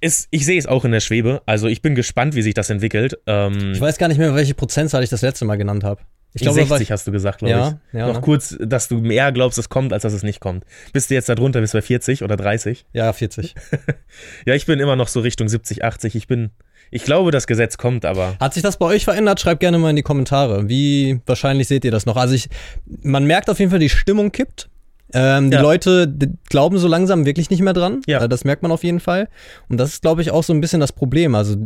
Ist, 0.00 0.28
ich 0.30 0.44
sehe 0.44 0.58
es 0.58 0.66
auch 0.66 0.84
in 0.84 0.92
der 0.92 1.00
Schwebe. 1.00 1.42
Also 1.44 1.66
ich 1.66 1.82
bin 1.82 1.96
gespannt, 1.96 2.36
wie 2.36 2.42
sich 2.42 2.54
das 2.54 2.70
entwickelt. 2.70 3.18
Ähm, 3.26 3.72
ich 3.72 3.80
weiß 3.80 3.98
gar 3.98 4.06
nicht 4.06 4.18
mehr, 4.18 4.34
welche 4.34 4.54
Prozentzahl 4.54 5.02
ich 5.02 5.10
das 5.10 5.22
letzte 5.22 5.44
Mal 5.44 5.56
genannt 5.56 5.82
habe. 5.82 6.02
Ich 6.40 6.54
glaube, 6.54 6.64
60 6.64 6.90
hast 6.90 7.06
du 7.06 7.12
gesagt, 7.12 7.38
glaube 7.38 7.50
ja, 7.50 7.68
ich. 7.68 7.98
Ja, 7.98 8.06
Noch 8.06 8.14
ne? 8.16 8.20
kurz, 8.20 8.56
dass 8.60 8.88
du 8.88 8.98
mehr 8.98 9.32
glaubst, 9.32 9.58
es 9.58 9.68
kommt, 9.68 9.92
als 9.92 10.02
dass 10.02 10.12
es 10.12 10.22
nicht 10.22 10.40
kommt. 10.40 10.64
Bist 10.92 11.10
du 11.10 11.14
jetzt 11.14 11.28
da 11.28 11.34
drunter, 11.34 11.60
bist 11.60 11.74
du 11.74 11.78
bei 11.78 11.82
40 11.82 12.22
oder 12.22 12.36
30? 12.36 12.86
Ja, 12.92 13.12
40. 13.12 13.54
ja, 14.46 14.54
ich 14.54 14.66
bin 14.66 14.80
immer 14.80 14.96
noch 14.96 15.08
so 15.08 15.20
Richtung 15.20 15.48
70, 15.48 15.84
80. 15.84 16.14
Ich 16.14 16.26
bin, 16.26 16.50
ich 16.90 17.04
glaube, 17.04 17.30
das 17.30 17.46
Gesetz 17.46 17.76
kommt, 17.76 18.04
aber. 18.04 18.36
Hat 18.40 18.54
sich 18.54 18.62
das 18.62 18.78
bei 18.78 18.86
euch 18.86 19.04
verändert? 19.04 19.40
Schreibt 19.40 19.60
gerne 19.60 19.78
mal 19.78 19.90
in 19.90 19.96
die 19.96 20.02
Kommentare. 20.02 20.68
Wie 20.68 21.20
wahrscheinlich 21.26 21.68
seht 21.68 21.84
ihr 21.84 21.90
das 21.90 22.06
noch? 22.06 22.16
Also 22.16 22.34
ich, 22.34 22.48
man 22.86 23.24
merkt 23.24 23.50
auf 23.50 23.58
jeden 23.58 23.70
Fall, 23.70 23.80
die 23.80 23.88
Stimmung 23.88 24.32
kippt. 24.32 24.68
Ähm, 25.14 25.50
die 25.50 25.56
Ja. 25.56 25.62
Leute 25.62 26.06
d- 26.06 26.28
glauben 26.50 26.78
so 26.78 26.86
langsam 26.88 27.24
wirklich 27.24 27.48
nicht 27.50 27.62
mehr 27.62 27.72
dran. 27.72 28.02
Ja. 28.06 28.22
Äh, 28.24 28.28
Das 28.28 28.44
merkt 28.44 28.62
man 28.62 28.70
auf 28.72 28.84
jeden 28.84 29.00
Fall. 29.00 29.28
Und 29.68 29.78
das 29.78 29.90
ist, 29.94 30.02
glaube 30.02 30.20
ich, 30.22 30.30
auch 30.30 30.42
so 30.44 30.52
ein 30.52 30.60
bisschen 30.60 30.80
das 30.80 30.92
Problem. 30.92 31.34
Also, 31.34 31.56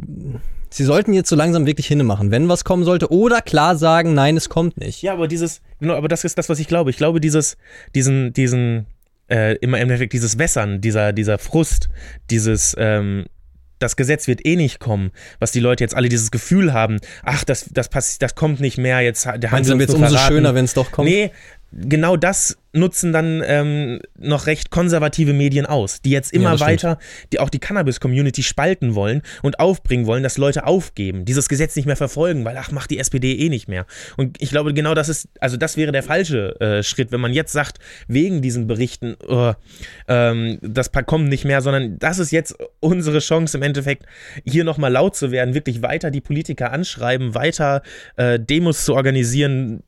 sie 0.71 0.85
sollten 0.85 1.13
jetzt 1.13 1.29
so 1.29 1.37
langsam 1.37 1.67
wirklich 1.67 1.87
hinmachen, 1.89 2.31
wenn 2.31 2.49
was 2.49 2.65
kommen 2.65 2.85
sollte. 2.85 3.11
Oder 3.13 3.41
klar 3.41 3.77
sagen, 3.77 4.15
nein, 4.15 4.37
es 4.37 4.49
kommt 4.49 4.79
nicht. 4.79 5.03
Ja, 5.03 5.13
aber 5.15 5.27
dieses, 5.29 5.61
genau, 5.81 5.95
aber 5.95 6.09
das 6.09 6.25
ist 6.25 6.39
das, 6.39 6.49
was 6.49 6.59
ich 6.61 6.69
glaube. 6.69 6.91
Ich 6.91 6.97
glaube, 6.97 7.21
dieses, 7.21 7.57
diesen, 7.95 8.33
diesen, 8.33 8.87
äh, 9.29 9.57
immer 9.57 9.79
im 9.79 9.83
Endeffekt 9.85 10.13
dieses 10.13 10.39
Wässern, 10.39 10.81
dieser, 10.81 11.13
dieser 11.13 11.39
Frust, 11.39 11.89
dieses, 12.31 12.77
ähm, 12.79 13.27
das 13.79 13.97
Gesetz 13.97 14.29
wird 14.29 14.47
eh 14.47 14.55
nicht 14.55 14.79
kommen, 14.79 15.11
was 15.41 15.51
die 15.51 15.59
Leute 15.59 15.83
jetzt 15.83 15.97
alle 15.97 16.09
dieses 16.09 16.31
Gefühl 16.31 16.73
haben, 16.73 16.99
ach, 17.25 17.43
das, 17.43 17.69
das 17.73 17.89
passiert, 17.89 18.23
das 18.23 18.37
kommt 18.37 18.61
nicht 18.61 18.79
mehr, 18.79 19.01
jetzt 19.01 19.25
der 19.27 19.51
Meinst 19.51 19.71
du, 19.71 19.77
wird 19.79 19.89
es 19.89 19.95
umso 19.97 20.17
schöner, 20.19 20.55
wenn 20.55 20.65
es 20.67 20.75
doch 20.75 20.93
kommt? 20.93 21.09
Nee, 21.09 21.33
genau 21.73 22.17
das 22.17 22.59
nutzen 22.75 23.12
dann 23.12 23.43
ähm, 23.45 24.00
noch 24.19 24.47
recht 24.47 24.71
konservative 24.71 25.33
Medien 25.33 25.67
aus, 25.67 26.00
die 26.00 26.11
jetzt 26.11 26.33
immer 26.33 26.57
stimmt. 26.57 26.71
weiter, 26.71 26.99
die 27.33 27.38
auch 27.38 27.50
die 27.50 27.59
Cannabis-Community 27.59 28.43
spalten 28.43 28.95
wollen 28.95 29.23
und 29.43 29.61
aufbringen 29.61 30.07
wollen, 30.07 30.23
dass 30.23 30.38
Leute 30.38 30.67
aufgeben, 30.67 31.25
dieses 31.25 31.49
Gesetz 31.49 31.76
nicht 31.76 31.85
mehr 31.85 31.97
verfolgen, 31.97 32.45
weil 32.45 32.57
ach, 32.57 32.71
macht 32.73 32.91
die 32.91 32.99
SPD 32.99 33.35
eh 33.35 33.49
nicht 33.50 33.69
mehr. 33.69 33.85
Und 34.17 34.41
ich 34.41 34.50
glaube, 34.50 34.73
genau 34.73 34.95
das 34.95 35.09
ist, 35.11 35.29
also 35.41 35.57
das 35.57 35.76
wäre 35.76 35.93
der 35.93 36.02
falsche 36.02 36.59
äh, 36.61 36.83
Schritt, 36.83 37.12
wenn 37.12 37.21
man 37.21 37.35
jetzt 37.35 37.52
sagt, 37.52 37.79
wegen 38.09 38.41
diesen 38.41 38.67
Berichten, 38.67 39.17
oh, 39.26 39.52
ähm, 40.09 40.59
das 40.62 40.91
kommt 40.93 41.29
nicht 41.29 41.45
mehr, 41.45 41.61
sondern 41.61 41.99
das 41.99 42.19
ist 42.19 42.33
jetzt 42.33 42.57
unsere 42.81 43.19
Chance 43.19 43.59
im 43.59 43.62
Endeffekt, 43.62 44.07
hier 44.47 44.64
nochmal 44.64 44.93
laut 44.93 45.14
zu 45.14 45.31
werden, 45.31 45.55
wirklich 45.55 45.83
weiter 45.83 46.11
die 46.11 46.23
Politiker 46.23 46.73
anschreiben, 46.73 47.35
weiter 47.35 47.83
äh, 48.17 48.41
Demos 48.41 48.87
zu 48.87 48.95
organisieren, 48.95 49.83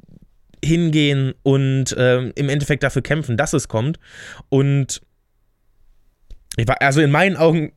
hingehen 0.64 1.34
und 1.42 1.94
ähm, 1.98 2.32
im 2.34 2.48
Endeffekt 2.48 2.82
dafür 2.82 3.02
kämpfen, 3.02 3.36
dass 3.36 3.52
es 3.52 3.68
kommt. 3.68 3.98
Und 4.48 5.02
ich 6.56 6.68
war, 6.68 6.80
also 6.80 7.00
in 7.00 7.10
meinen 7.10 7.36
Augen 7.36 7.72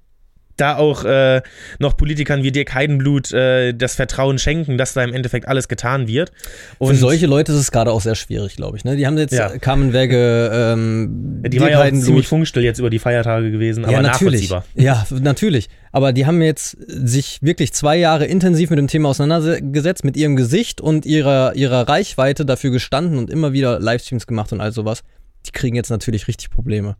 da 0.58 0.78
auch 0.78 1.04
äh, 1.04 1.42
noch 1.80 1.96
Politikern 1.98 2.44
wie 2.44 2.52
Dirk 2.52 2.74
Heidenblut 2.74 3.32
äh, 3.32 3.74
das 3.74 3.96
Vertrauen 3.96 4.40
schenken, 4.40 4.78
dass 4.78 4.94
da 4.94 5.04
im 5.04 5.14
Endeffekt 5.14 5.48
alles 5.48 5.68
getan 5.68 6.08
wird. 6.08 6.32
Und 6.78 6.90
Für 6.90 6.96
solche 6.96 7.28
Leute 7.28 7.52
ist 7.52 7.60
es 7.60 7.72
gerade 7.72 7.92
auch 7.92 8.02
sehr 8.02 8.16
schwierig, 8.16 8.56
glaube 8.56 8.78
ich. 8.78 8.84
Ne? 8.84 8.96
Die 8.96 9.08
haben 9.08 9.18
jetzt 9.18 9.34
ja. 9.34 9.58
Carmen 9.58 9.94
Wege, 9.94 10.52
ähm, 10.54 11.42
die 11.44 11.50
Dirk 11.50 11.64
war 11.64 11.70
ja 11.70 11.82
auch 11.82 12.00
ziemlich 12.00 12.28
funkstill 12.28 12.64
jetzt 12.64 12.80
über 12.80 12.90
die 12.90 13.00
Feiertage 13.00 13.52
gewesen, 13.52 13.86
aber 13.86 13.94
ja, 13.94 14.02
natürlich. 14.02 14.50
nachvollziehbar. 14.50 14.66
Ja, 14.76 15.06
natürlich. 15.22 15.70
Aber 15.92 16.14
die 16.14 16.26
haben 16.26 16.42
jetzt 16.42 16.78
sich 16.88 17.40
wirklich 17.42 17.74
zwei 17.74 17.98
Jahre 17.98 18.26
intensiv 18.26 18.70
mit 18.70 18.78
dem 18.78 18.88
Thema 18.88 19.10
auseinandergesetzt, 19.10 20.04
mit 20.04 20.18
ihrem 20.18 20.36
Gesicht 20.36 20.82
und 20.82 21.06
ihrer, 21.06 21.56
ihrer 21.56 21.88
Reichweite 21.88 22.46
dafür 22.46 22.72
gestanden 22.72 23.18
und 23.18 23.30
immer 23.30 23.54
wieder 23.54 23.80
Livestreams 23.80 24.28
gemacht 24.28 24.52
und 24.52 24.62
all 24.62 24.72
sowas. 24.72 25.02
Die 25.46 25.52
kriegen 25.52 25.76
jetzt 25.76 25.90
natürlich 25.90 26.28
richtig 26.28 26.50
Probleme. 26.50 26.98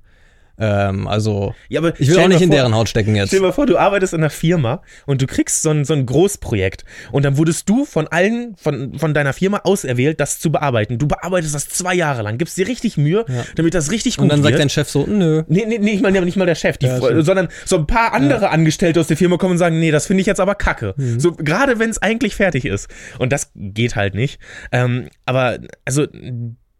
Ähm, 0.60 1.08
also, 1.08 1.54
ja, 1.70 1.80
aber 1.80 2.00
ich 2.00 2.10
will 2.10 2.18
auch 2.20 2.28
nicht 2.28 2.42
in 2.42 2.52
deren 2.52 2.74
Haut 2.74 2.90
stecken 2.90 3.16
jetzt. 3.16 3.30
Stell 3.30 3.40
dir 3.40 3.46
mal 3.46 3.52
vor, 3.52 3.66
du 3.66 3.78
arbeitest 3.78 4.14
in 4.14 4.22
einer 4.22 4.30
Firma 4.30 4.82
und 5.06 5.22
du 5.22 5.28
kriegst 5.28 5.62
so 5.62 5.70
ein, 5.70 5.86
so 5.86 5.94
ein 5.94 6.06
Großprojekt 6.06 6.84
und 7.12 7.24
dann 7.24 7.38
wurdest 7.38 7.70
du 7.70 7.86
von 7.86 8.08
allen, 8.08 8.56
von, 8.58 8.98
von 8.98 9.14
deiner 9.14 9.34
Firma 9.34 9.62
auserwählt, 9.64 10.20
das 10.20 10.40
zu 10.40 10.52
bearbeiten. 10.52 10.98
Du 10.98 11.08
bearbeitest 11.08 11.54
das 11.54 11.70
zwei 11.70 11.94
Jahre 11.94 12.24
lang, 12.24 12.38
gibst 12.38 12.58
dir 12.58 12.68
richtig 12.68 12.98
Mühe, 12.98 13.26
ja. 13.28 13.46
damit 13.56 13.74
das 13.74 13.92
richtig 13.92 14.18
gut 14.18 14.24
wird. 14.24 14.34
Und 14.34 14.44
dann 14.44 14.52
sagt 14.52 14.60
dein 14.60 14.70
Chef 14.70 14.90
so, 14.90 15.06
nö. 15.06 15.44
Nee, 15.48 15.66
nee, 15.68 15.78
nicht, 15.78 16.02
mal, 16.02 16.12
nicht 16.12 16.38
mal 16.38 16.46
der 16.46 16.56
Chef, 16.56 16.78
die, 16.78 16.88
ja, 16.88 17.00
sondern 17.22 17.50
so 17.66 17.78
ein 17.78 17.88
paar 17.88 18.14
andere. 18.14 18.48
Angestellte 18.50 19.00
aus 19.00 19.08
der 19.08 19.18
Firma 19.18 19.38
kommen 19.38 19.54
und 19.54 19.58
sagen, 19.58 19.80
nee, 19.80 19.92
das 19.92 20.08
finde 20.08 20.22
ich 20.22 20.28
jetzt 20.28 20.40
aber 20.40 20.56
kacke. 20.56 20.94
Mhm. 20.98 21.20
So, 21.20 21.32
gerade 21.34 21.80
wenn 21.80 21.90
es 21.90 22.02
eigentlich 22.02 22.36
fertig 22.36 22.66
ist. 22.66 22.88
Und 23.20 23.32
das 23.32 23.52
geht 23.56 23.96
halt 23.96 24.16
nicht. 24.16 24.40
Ähm, 24.72 25.10
aber, 25.26 25.60
also, 25.86 26.08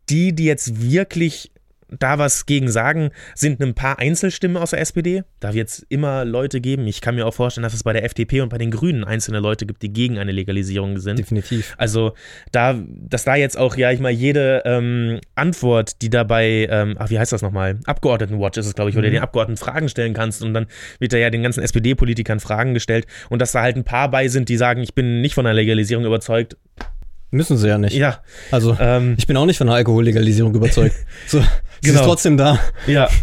die, 0.10 0.34
die 0.34 0.46
jetzt 0.46 0.82
wirklich 0.82 1.52
da 1.90 2.20
was 2.20 2.46
gegen 2.46 2.70
sagen, 2.70 3.12
sind 3.36 3.62
ein 3.62 3.74
paar 3.74 4.00
Einzelstimmen 4.00 4.58
aus 4.58 4.72
der 4.72 4.82
SPD. 4.82 5.24
Da 5.40 5.54
wird 5.54 5.70
es 5.70 5.86
immer 5.90 6.26
Leute 6.26 6.62
geben. 6.62 6.88
Ich 6.88 7.02
kann 7.02 7.16
mir 7.16 7.26
auch 7.26 7.34
vorstellen, 7.34 7.64
dass 7.64 7.74
es 7.74 7.84
bei 7.84 7.94
der 7.94 8.04
FDP 8.04 8.42
und 8.42 8.50
bei 8.50 8.58
den 8.58 8.72
Grünen 8.72 9.04
einzelne 9.04 9.40
Leute 9.40 9.66
gibt, 9.66 9.82
die 9.82 9.92
gegen 9.92 10.18
eine 10.18 10.32
Legalisierung 10.32 11.00
sind. 11.00 11.20
Definitiv. 11.20 11.76
Also 11.78 12.14
da, 12.52 12.76
dass 12.88 13.24
da 13.24 13.36
jetzt 13.36 13.58
auch, 13.58 13.78
ja, 13.78 13.92
ich 13.92 14.00
mal, 14.00 14.12
jede 14.12 14.64
ähm, 14.66 15.20
Antwort, 15.36 16.02
die 16.02 16.10
dabei, 16.10 16.68
ähm, 16.70 16.96
ach, 16.98 17.10
wie 17.10 17.20
heißt 17.20 17.32
das 17.32 17.42
nochmal? 17.42 17.80
Abgeordnetenwatch 17.86 18.58
ist 18.58 18.68
es, 18.68 18.76
glaube 18.76 18.90
ich, 18.90 18.96
wo 18.96 19.00
mhm. 19.00 19.06
du 19.06 19.12
den 19.12 19.22
Abgeordneten 19.22 19.58
Fragen 19.58 19.90
stellen 19.90 20.14
kannst 20.14 20.44
und 20.44 20.54
dann 20.54 20.68
wird 21.00 21.14
da 21.14 21.18
ja 21.18 21.30
den 21.30 21.44
ganzen 21.44 21.64
SPD-Politikern 21.64 22.40
Fragen 22.40 22.74
gestellt 22.74 23.08
und 23.30 23.42
dass 23.42 23.54
da 23.54 23.62
halt 23.62 23.76
ein 23.76 23.84
paar 23.84 24.12
bei 24.12 24.28
sind, 24.28 24.50
die 24.50 24.58
sagen, 24.58 24.82
ich 24.82 24.94
bin 24.94 25.22
nicht 25.22 25.36
von 25.36 25.46
einer 25.46 25.56
Legalisierung 25.56 26.06
überzeugt, 26.06 26.58
Müssen 27.30 27.58
sie 27.58 27.68
ja 27.68 27.78
nicht. 27.78 27.96
Ja. 27.96 28.22
Also, 28.52 28.78
ähm, 28.80 29.16
ich 29.18 29.28
bin 29.28 29.36
auch 29.36 29.46
nicht 29.46 29.58
von 29.58 29.68
der 29.68 29.76
Alkohollegalisierung 29.76 30.56
überzeugt. 30.56 30.96
So, 31.28 31.44
sie 31.82 31.90
genau. 31.90 32.02
ist 32.02 32.06
trotzdem 32.06 32.38
da. 32.38 32.60
Ja. 32.86 33.10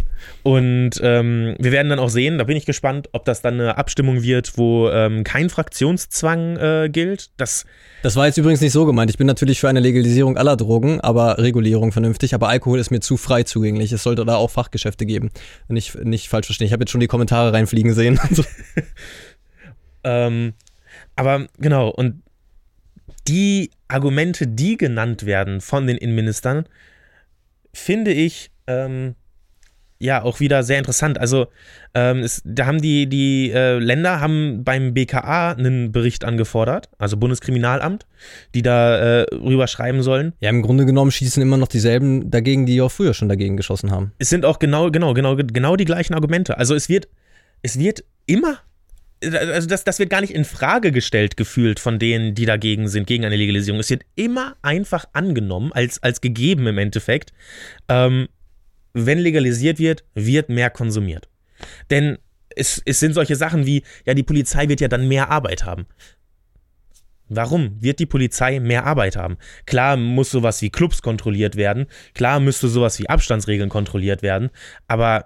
Und 0.45 0.91
ähm, 1.01 1.55
wir 1.57 1.71
werden 1.71 1.89
dann 1.89 1.97
auch 1.97 2.09
sehen, 2.09 2.37
da 2.37 2.43
bin 2.43 2.55
ich 2.55 2.67
gespannt, 2.67 3.09
ob 3.13 3.25
das 3.25 3.41
dann 3.41 3.55
eine 3.55 3.79
Abstimmung 3.79 4.21
wird, 4.21 4.59
wo 4.59 4.89
ähm, 4.91 5.23
kein 5.23 5.49
Fraktionszwang 5.49 6.57
äh, 6.57 6.89
gilt. 6.91 7.31
Das, 7.37 7.65
das 8.03 8.15
war 8.15 8.27
jetzt 8.27 8.37
übrigens 8.37 8.61
nicht 8.61 8.71
so 8.71 8.85
gemeint. 8.85 9.09
Ich 9.09 9.17
bin 9.17 9.25
natürlich 9.25 9.59
für 9.59 9.69
eine 9.69 9.79
Legalisierung 9.79 10.37
aller 10.37 10.55
Drogen, 10.55 11.01
aber 11.01 11.39
Regulierung 11.39 11.91
vernünftig. 11.91 12.35
Aber 12.35 12.47
Alkohol 12.47 12.77
ist 12.77 12.91
mir 12.91 12.99
zu 12.99 13.17
frei 13.17 13.41
zugänglich. 13.41 13.91
Es 13.91 14.03
sollte 14.03 14.23
da 14.23 14.35
auch 14.35 14.51
Fachgeschäfte 14.51 15.07
geben. 15.07 15.31
Nicht, 15.67 15.95
nicht 16.05 16.29
falsch 16.29 16.45
verstehen. 16.45 16.67
Ich 16.67 16.73
habe 16.73 16.83
jetzt 16.83 16.91
schon 16.91 17.01
die 17.01 17.07
Kommentare 17.07 17.51
reinfliegen 17.51 17.95
sehen. 17.95 18.19
ähm, 20.03 20.53
aber 21.15 21.47
genau, 21.57 21.89
und 21.89 22.21
die 23.27 23.71
Argumente, 23.87 24.45
die 24.45 24.77
genannt 24.77 25.25
werden 25.25 25.59
von 25.59 25.87
den 25.87 25.97
Innenministern, 25.97 26.65
finde 27.77 28.11
ich 28.11 28.51
ähm, 28.67 29.15
ja 29.99 30.23
auch 30.23 30.39
wieder 30.39 30.63
sehr 30.63 30.77
interessant. 30.77 31.17
Also 31.17 31.47
ähm, 31.93 32.19
es, 32.19 32.41
da 32.45 32.65
haben 32.65 32.81
die, 32.81 33.07
die 33.07 33.51
äh, 33.51 33.77
Länder 33.79 34.19
haben 34.19 34.63
beim 34.63 34.93
BKA 34.93 35.51
einen 35.51 35.91
Bericht 35.91 36.25
angefordert, 36.25 36.89
also 36.97 37.17
Bundeskriminalamt, 37.17 38.05
die 38.53 38.61
da 38.61 38.97
äh, 38.97 39.21
rüber 39.33 39.67
schreiben 39.67 40.03
sollen. 40.03 40.33
Ja, 40.39 40.49
im 40.49 40.61
Grunde 40.61 40.85
genommen 40.85 41.11
schießen 41.11 41.41
immer 41.41 41.57
noch 41.57 41.67
dieselben 41.67 42.29
dagegen, 42.29 42.65
die 42.65 42.81
auch 42.81 42.91
früher 42.91 43.13
schon 43.13 43.29
dagegen 43.29 43.57
geschossen 43.57 43.91
haben. 43.91 44.11
Es 44.17 44.29
sind 44.29 44.45
auch 44.45 44.59
genau, 44.59 44.91
genau, 44.91 45.13
genau, 45.13 45.35
genau 45.35 45.75
die 45.75 45.85
gleichen 45.85 46.13
Argumente. 46.13 46.57
Also 46.57 46.75
es 46.75 46.89
wird, 46.89 47.07
es 47.61 47.79
wird 47.79 48.03
immer 48.25 48.59
also 49.33 49.67
das, 49.67 49.83
das 49.83 49.99
wird 49.99 50.09
gar 50.09 50.21
nicht 50.21 50.33
in 50.33 50.45
Frage 50.45 50.91
gestellt 50.91 51.37
gefühlt 51.37 51.79
von 51.79 51.99
denen, 51.99 52.35
die 52.35 52.45
dagegen 52.45 52.87
sind, 52.87 53.07
gegen 53.07 53.25
eine 53.25 53.35
Legalisierung. 53.35 53.79
Es 53.79 53.89
wird 53.89 54.03
immer 54.15 54.55
einfach 54.61 55.05
angenommen, 55.13 55.71
als, 55.73 56.01
als 56.01 56.21
gegeben 56.21 56.67
im 56.67 56.77
Endeffekt. 56.77 57.33
Ähm, 57.89 58.27
wenn 58.93 59.19
legalisiert 59.19 59.79
wird, 59.79 60.03
wird 60.13 60.49
mehr 60.49 60.69
konsumiert. 60.69 61.27
Denn 61.89 62.17
es, 62.55 62.81
es 62.85 62.99
sind 62.99 63.13
solche 63.13 63.35
Sachen 63.35 63.65
wie, 63.65 63.83
ja, 64.05 64.13
die 64.13 64.23
Polizei 64.23 64.69
wird 64.69 64.81
ja 64.81 64.87
dann 64.87 65.07
mehr 65.07 65.29
Arbeit 65.29 65.65
haben. 65.65 65.85
Warum 67.27 67.81
wird 67.81 67.99
die 67.99 68.05
Polizei 68.05 68.59
mehr 68.59 68.85
Arbeit 68.85 69.15
haben? 69.15 69.37
Klar 69.65 69.97
muss 69.97 70.29
sowas 70.29 70.61
wie 70.61 70.69
Clubs 70.69 71.01
kontrolliert 71.01 71.55
werden, 71.55 71.87
klar 72.13 72.39
müsste 72.39 72.67
sowas 72.67 72.99
wie 72.99 73.09
Abstandsregeln 73.09 73.69
kontrolliert 73.69 74.21
werden, 74.21 74.51
aber 74.87 75.25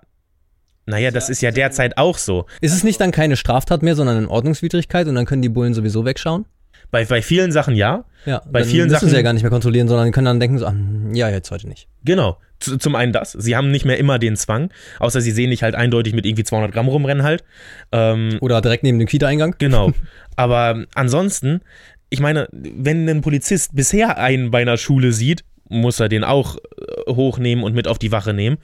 naja, 0.89 1.11
das 1.11 1.29
ist 1.29 1.41
ja 1.41 1.51
derzeit 1.51 1.97
auch 1.97 2.17
so. 2.17 2.45
Ist 2.61 2.73
es 2.73 2.83
nicht 2.83 2.99
dann 2.99 3.11
keine 3.11 3.35
Straftat 3.35 3.83
mehr, 3.83 3.95
sondern 3.95 4.17
eine 4.17 4.29
Ordnungswidrigkeit 4.29 5.07
und 5.07 5.15
dann 5.15 5.25
können 5.25 5.41
die 5.41 5.49
Bullen 5.49 5.73
sowieso 5.73 6.05
wegschauen? 6.05 6.45
Bei, 6.91 7.05
bei 7.05 7.21
vielen 7.21 7.51
Sachen 7.51 7.75
ja. 7.75 8.05
Ja, 8.25 8.41
bei 8.51 8.63
vielen 8.63 8.87
müssen 8.87 8.95
Sachen. 8.95 9.09
sie 9.09 9.15
ja 9.15 9.21
gar 9.21 9.33
nicht 9.33 9.43
mehr 9.43 9.51
kontrollieren, 9.51 9.87
sondern 9.87 10.07
die 10.07 10.11
können 10.11 10.25
dann 10.25 10.39
denken 10.39 10.57
so, 10.57 10.71
ja, 11.13 11.29
jetzt 11.29 11.51
heute 11.51 11.67
nicht. 11.67 11.87
Genau. 12.03 12.37
Zum 12.59 12.95
einen 12.95 13.13
das. 13.13 13.31
Sie 13.31 13.55
haben 13.55 13.71
nicht 13.71 13.85
mehr 13.85 13.97
immer 13.97 14.19
den 14.19 14.35
Zwang, 14.35 14.69
außer 14.99 15.21
sie 15.21 15.31
sehen 15.31 15.51
dich 15.51 15.63
halt 15.63 15.75
eindeutig 15.75 16.13
mit 16.13 16.25
irgendwie 16.25 16.43
200 16.43 16.73
Gramm 16.73 16.89
rumrennen 16.89 17.23
halt. 17.23 17.43
Ähm, 17.91 18.37
Oder 18.41 18.59
direkt 18.61 18.83
neben 18.83 18.99
dem 18.99 19.07
Kita-Eingang. 19.07 19.55
Genau. 19.59 19.91
Aber 20.35 20.83
ansonsten, 20.93 21.61
ich 22.09 22.19
meine, 22.19 22.49
wenn 22.51 23.07
ein 23.07 23.21
Polizist 23.21 23.75
bisher 23.75 24.17
einen 24.17 24.51
bei 24.51 24.61
einer 24.61 24.77
Schule 24.77 25.13
sieht, 25.13 25.45
muss 25.69 25.99
er 25.99 26.09
den 26.09 26.23
auch 26.23 26.57
äh, 26.57 27.11
hochnehmen 27.11 27.63
und 27.63 27.73
mit 27.73 27.87
auf 27.87 27.99
die 27.99 28.11
Wache 28.11 28.33
nehmen. 28.33 28.57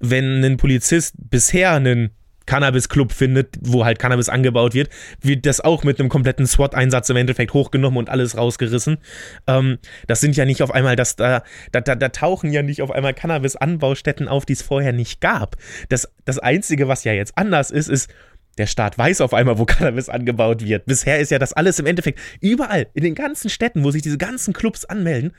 Wenn 0.00 0.42
ein 0.44 0.56
Polizist 0.56 1.14
bisher 1.18 1.72
einen 1.72 2.10
Cannabis-Club 2.46 3.12
findet, 3.12 3.56
wo 3.60 3.84
halt 3.84 3.98
Cannabis 3.98 4.28
angebaut 4.28 4.74
wird, 4.74 4.88
wird 5.20 5.46
das 5.46 5.60
auch 5.60 5.84
mit 5.84 6.00
einem 6.00 6.08
kompletten 6.08 6.46
SWAT-Einsatz 6.46 7.08
im 7.10 7.16
Endeffekt 7.16 7.52
hochgenommen 7.54 7.98
und 7.98 8.10
alles 8.10 8.36
rausgerissen. 8.36 8.98
Ähm, 9.46 9.78
das 10.06 10.20
sind 10.20 10.36
ja 10.36 10.44
nicht 10.44 10.62
auf 10.62 10.72
einmal, 10.72 10.96
dass 10.96 11.16
da, 11.16 11.42
da, 11.70 11.80
da, 11.80 11.94
da 11.94 12.08
tauchen 12.08 12.52
ja 12.52 12.62
nicht 12.62 12.82
auf 12.82 12.90
einmal 12.90 13.14
Cannabis-Anbaustätten 13.14 14.28
auf, 14.28 14.44
die 14.44 14.54
es 14.54 14.62
vorher 14.62 14.92
nicht 14.92 15.20
gab. 15.20 15.56
Das, 15.88 16.12
das 16.24 16.38
Einzige, 16.38 16.88
was 16.88 17.04
ja 17.04 17.12
jetzt 17.12 17.36
anders 17.36 17.70
ist, 17.70 17.88
ist, 17.88 18.10
der 18.58 18.66
Staat 18.66 18.98
weiß 18.98 19.22
auf 19.22 19.32
einmal, 19.32 19.58
wo 19.58 19.64
Cannabis 19.64 20.08
angebaut 20.08 20.64
wird. 20.64 20.84
Bisher 20.86 21.18
ist 21.20 21.30
ja 21.30 21.38
das 21.38 21.52
alles 21.52 21.78
im 21.78 21.86
Endeffekt 21.86 22.18
überall, 22.40 22.86
in 22.94 23.02
den 23.02 23.14
ganzen 23.14 23.48
Städten, 23.48 23.82
wo 23.84 23.90
sich 23.90 24.02
diese 24.02 24.18
ganzen 24.18 24.52
Clubs 24.52 24.84
anmelden, 24.84 25.32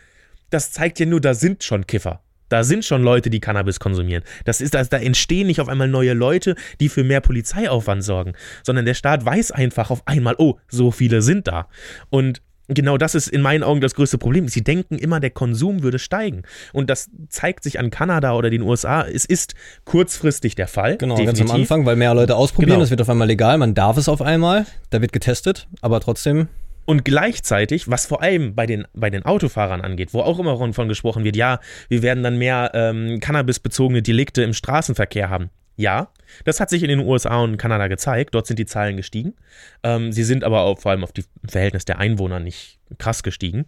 das 0.54 0.72
zeigt 0.72 1.00
ja 1.00 1.06
nur, 1.06 1.22
da 1.22 1.34
sind 1.34 1.64
schon 1.64 1.88
Kiffer. 1.88 2.22
Da 2.50 2.64
sind 2.64 2.86
schon 2.86 3.02
Leute, 3.02 3.32
die 3.32 3.40
Cannabis 3.40 3.80
konsumieren. 3.80 4.24
Das 4.46 4.62
ist, 4.62 4.76
da 4.76 4.98
entstehen 4.98 5.48
nicht 5.48 5.60
auf 5.60 5.70
einmal 5.70 5.88
neue 5.88 6.14
Leute, 6.14 6.56
die 6.80 6.88
für 6.88 7.04
mehr 7.04 7.20
Polizeiaufwand 7.20 8.04
sorgen, 8.04 8.34
sondern 8.62 8.86
der 8.86 8.94
Staat 8.94 9.26
weiß 9.26 9.52
einfach 9.52 9.90
auf 9.90 10.08
einmal, 10.08 10.36
oh, 10.38 10.60
so 10.68 10.92
viele 10.92 11.24
sind 11.24 11.48
da. 11.48 11.68
Und 12.12 12.44
genau 12.68 12.98
das 13.00 13.16
ist 13.16 13.28
in 13.28 13.42
meinen 13.42 13.64
Augen 13.64 13.82
das 13.82 13.96
größte 13.96 14.20
Problem. 14.20 14.48
Sie 14.48 14.64
denken 14.64 15.00
immer, 15.00 15.20
der 15.20 15.32
Konsum 15.32 15.82
würde 15.82 15.98
steigen. 15.98 16.44
Und 16.74 16.92
das 16.92 17.10
zeigt 17.30 17.64
sich 17.64 17.80
an 17.80 17.90
Kanada 17.90 18.36
oder 18.36 18.52
den 18.52 18.62
USA. 18.62 19.02
Es 19.02 19.26
ist 19.26 19.56
kurzfristig 19.86 20.54
der 20.54 20.68
Fall. 20.68 20.98
Genau, 20.98 21.16
definitiv. 21.16 21.40
ganz 21.40 21.52
am 21.52 21.60
Anfang, 21.60 21.86
weil 21.88 21.96
mehr 21.96 22.14
Leute 22.14 22.36
ausprobieren. 22.36 22.76
Genau. 22.76 22.84
Es 22.84 22.92
wird 22.92 23.02
auf 23.02 23.10
einmal 23.10 23.28
legal. 23.28 23.58
Man 23.58 23.74
darf 23.74 23.98
es 23.98 24.08
auf 24.08 24.22
einmal. 24.22 24.68
Da 24.92 25.02
wird 25.02 25.12
getestet. 25.12 25.68
Aber 25.82 26.00
trotzdem 26.00 26.50
und 26.86 27.06
gleichzeitig, 27.06 27.90
was 27.90 28.06
vor 28.06 28.22
allem 28.22 28.56
bei 28.56 28.66
den, 28.66 28.86
bei 28.94 29.10
den 29.10 29.24
Autofahrern 29.24 29.82
angeht, 29.82 30.14
wo 30.14 30.22
auch 30.22 30.40
immer 30.40 30.58
von 30.74 30.88
gesprochen 30.88 31.24
wird, 31.24 31.36
ja, 31.36 31.60
wir 31.90 32.02
werden 32.02 32.24
dann 32.24 32.38
mehr 32.38 32.72
ähm, 32.74 33.20
cannabisbezogene 33.20 34.02
Delikte 34.02 34.44
im 34.44 34.54
Straßenverkehr 34.54 35.30
haben. 35.30 35.50
Ja, 35.76 36.10
das 36.46 36.60
hat 36.60 36.70
sich 36.70 36.84
in 36.84 36.90
den 36.90 37.00
USA 37.00 37.42
und 37.42 37.58
Kanada 37.58 37.88
gezeigt. 37.88 38.36
Dort 38.36 38.46
sind 38.46 38.60
die 38.60 38.66
Zahlen 38.66 38.96
gestiegen. 38.96 39.34
Ähm, 39.82 40.12
sie 40.12 40.24
sind 40.24 40.44
aber 40.44 40.62
auch 40.62 40.80
vor 40.80 40.92
allem 40.92 41.04
auf 41.04 41.12
die 41.12 41.26
Verhältnis 41.48 41.86
der 41.86 41.98
Einwohner 41.98 42.40
nicht 42.40 42.80
krass 43.00 43.24
gestiegen. 43.24 43.66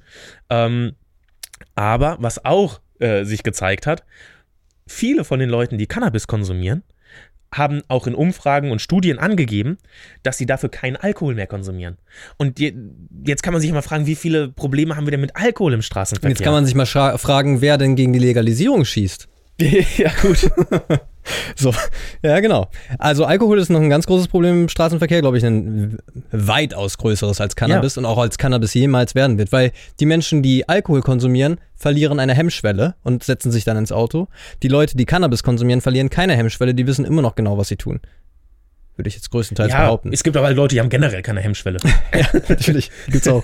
Ähm, 0.49 0.93
aber 1.73 2.17
was 2.19 2.45
auch 2.45 2.79
äh, 2.99 3.23
sich 3.23 3.41
gezeigt 3.41 3.87
hat, 3.87 4.03
viele 4.85 5.23
von 5.23 5.39
den 5.39 5.49
Leuten, 5.49 5.77
die 5.77 5.87
Cannabis 5.87 6.27
konsumieren, 6.27 6.83
haben 7.57 7.81
auch 7.87 8.07
in 8.07 8.15
Umfragen 8.15 8.71
und 8.71 8.79
Studien 8.79 9.19
angegeben, 9.19 9.77
dass 10.23 10.37
sie 10.37 10.45
dafür 10.45 10.69
keinen 10.69 10.95
Alkohol 10.95 11.35
mehr 11.35 11.47
konsumieren. 11.47 11.97
Und 12.37 12.57
die, 12.57 12.75
jetzt 13.25 13.43
kann 13.43 13.53
man 13.53 13.61
sich 13.61 13.71
mal 13.71 13.81
fragen, 13.81 14.05
wie 14.05 14.15
viele 14.15 14.49
Probleme 14.49 14.95
haben 14.95 15.05
wir 15.05 15.11
denn 15.11 15.21
mit 15.21 15.35
Alkohol 15.35 15.73
im 15.73 15.81
Straßenverkehr? 15.81 16.29
Jetzt 16.29 16.43
kann 16.43 16.53
man 16.53 16.65
sich 16.65 16.75
mal 16.75 16.85
fragen, 16.85 17.61
wer 17.61 17.77
denn 17.77 17.95
gegen 17.95 18.13
die 18.13 18.19
Legalisierung 18.19 18.85
schießt. 18.85 19.27
ja, 19.59 20.11
gut. 20.21 20.49
so, 21.55 21.73
ja, 22.21 22.39
genau. 22.39 22.69
Also 22.99 23.25
Alkohol 23.25 23.59
ist 23.59 23.69
noch 23.69 23.81
ein 23.81 23.89
ganz 23.89 24.05
großes 24.05 24.27
Problem 24.27 24.63
im 24.63 24.69
Straßenverkehr, 24.69 25.21
glaube 25.21 25.37
ich, 25.37 25.45
ein 25.45 25.97
weitaus 26.31 26.97
größeres 26.97 27.41
als 27.41 27.55
Cannabis 27.55 27.95
ja. 27.95 28.01
und 28.01 28.05
auch 28.05 28.17
als 28.17 28.37
Cannabis 28.37 28.73
jemals 28.73 29.15
werden 29.15 29.37
wird, 29.37 29.51
weil 29.51 29.71
die 29.99 30.05
Menschen, 30.05 30.43
die 30.43 30.67
Alkohol 30.67 31.01
konsumieren, 31.01 31.57
verlieren 31.75 32.19
eine 32.19 32.33
Hemmschwelle 32.33 32.95
und 33.03 33.23
setzen 33.23 33.51
sich 33.51 33.63
dann 33.63 33.77
ins 33.77 33.91
Auto. 33.91 34.27
Die 34.63 34.67
Leute, 34.67 34.97
die 34.97 35.05
Cannabis 35.05 35.43
konsumieren, 35.43 35.81
verlieren 35.81 36.09
keine 36.09 36.35
Hemmschwelle, 36.35 36.73
die 36.73 36.87
wissen 36.87 37.05
immer 37.05 37.21
noch 37.21 37.35
genau, 37.35 37.57
was 37.57 37.67
sie 37.67 37.77
tun. 37.77 37.99
Würde 38.97 39.07
ich 39.09 39.15
jetzt 39.15 39.29
größtenteils 39.31 39.71
ja, 39.71 39.81
behaupten. 39.85 40.11
es 40.13 40.23
gibt 40.23 40.37
aber 40.37 40.51
Leute, 40.51 40.75
die 40.75 40.79
haben 40.79 40.89
generell 40.89 41.21
keine 41.21 41.41
Hemmschwelle. 41.41 41.79
ja, 42.13 42.27
natürlich. 42.47 42.91
Gibt's 43.07 43.27
auch. 43.27 43.43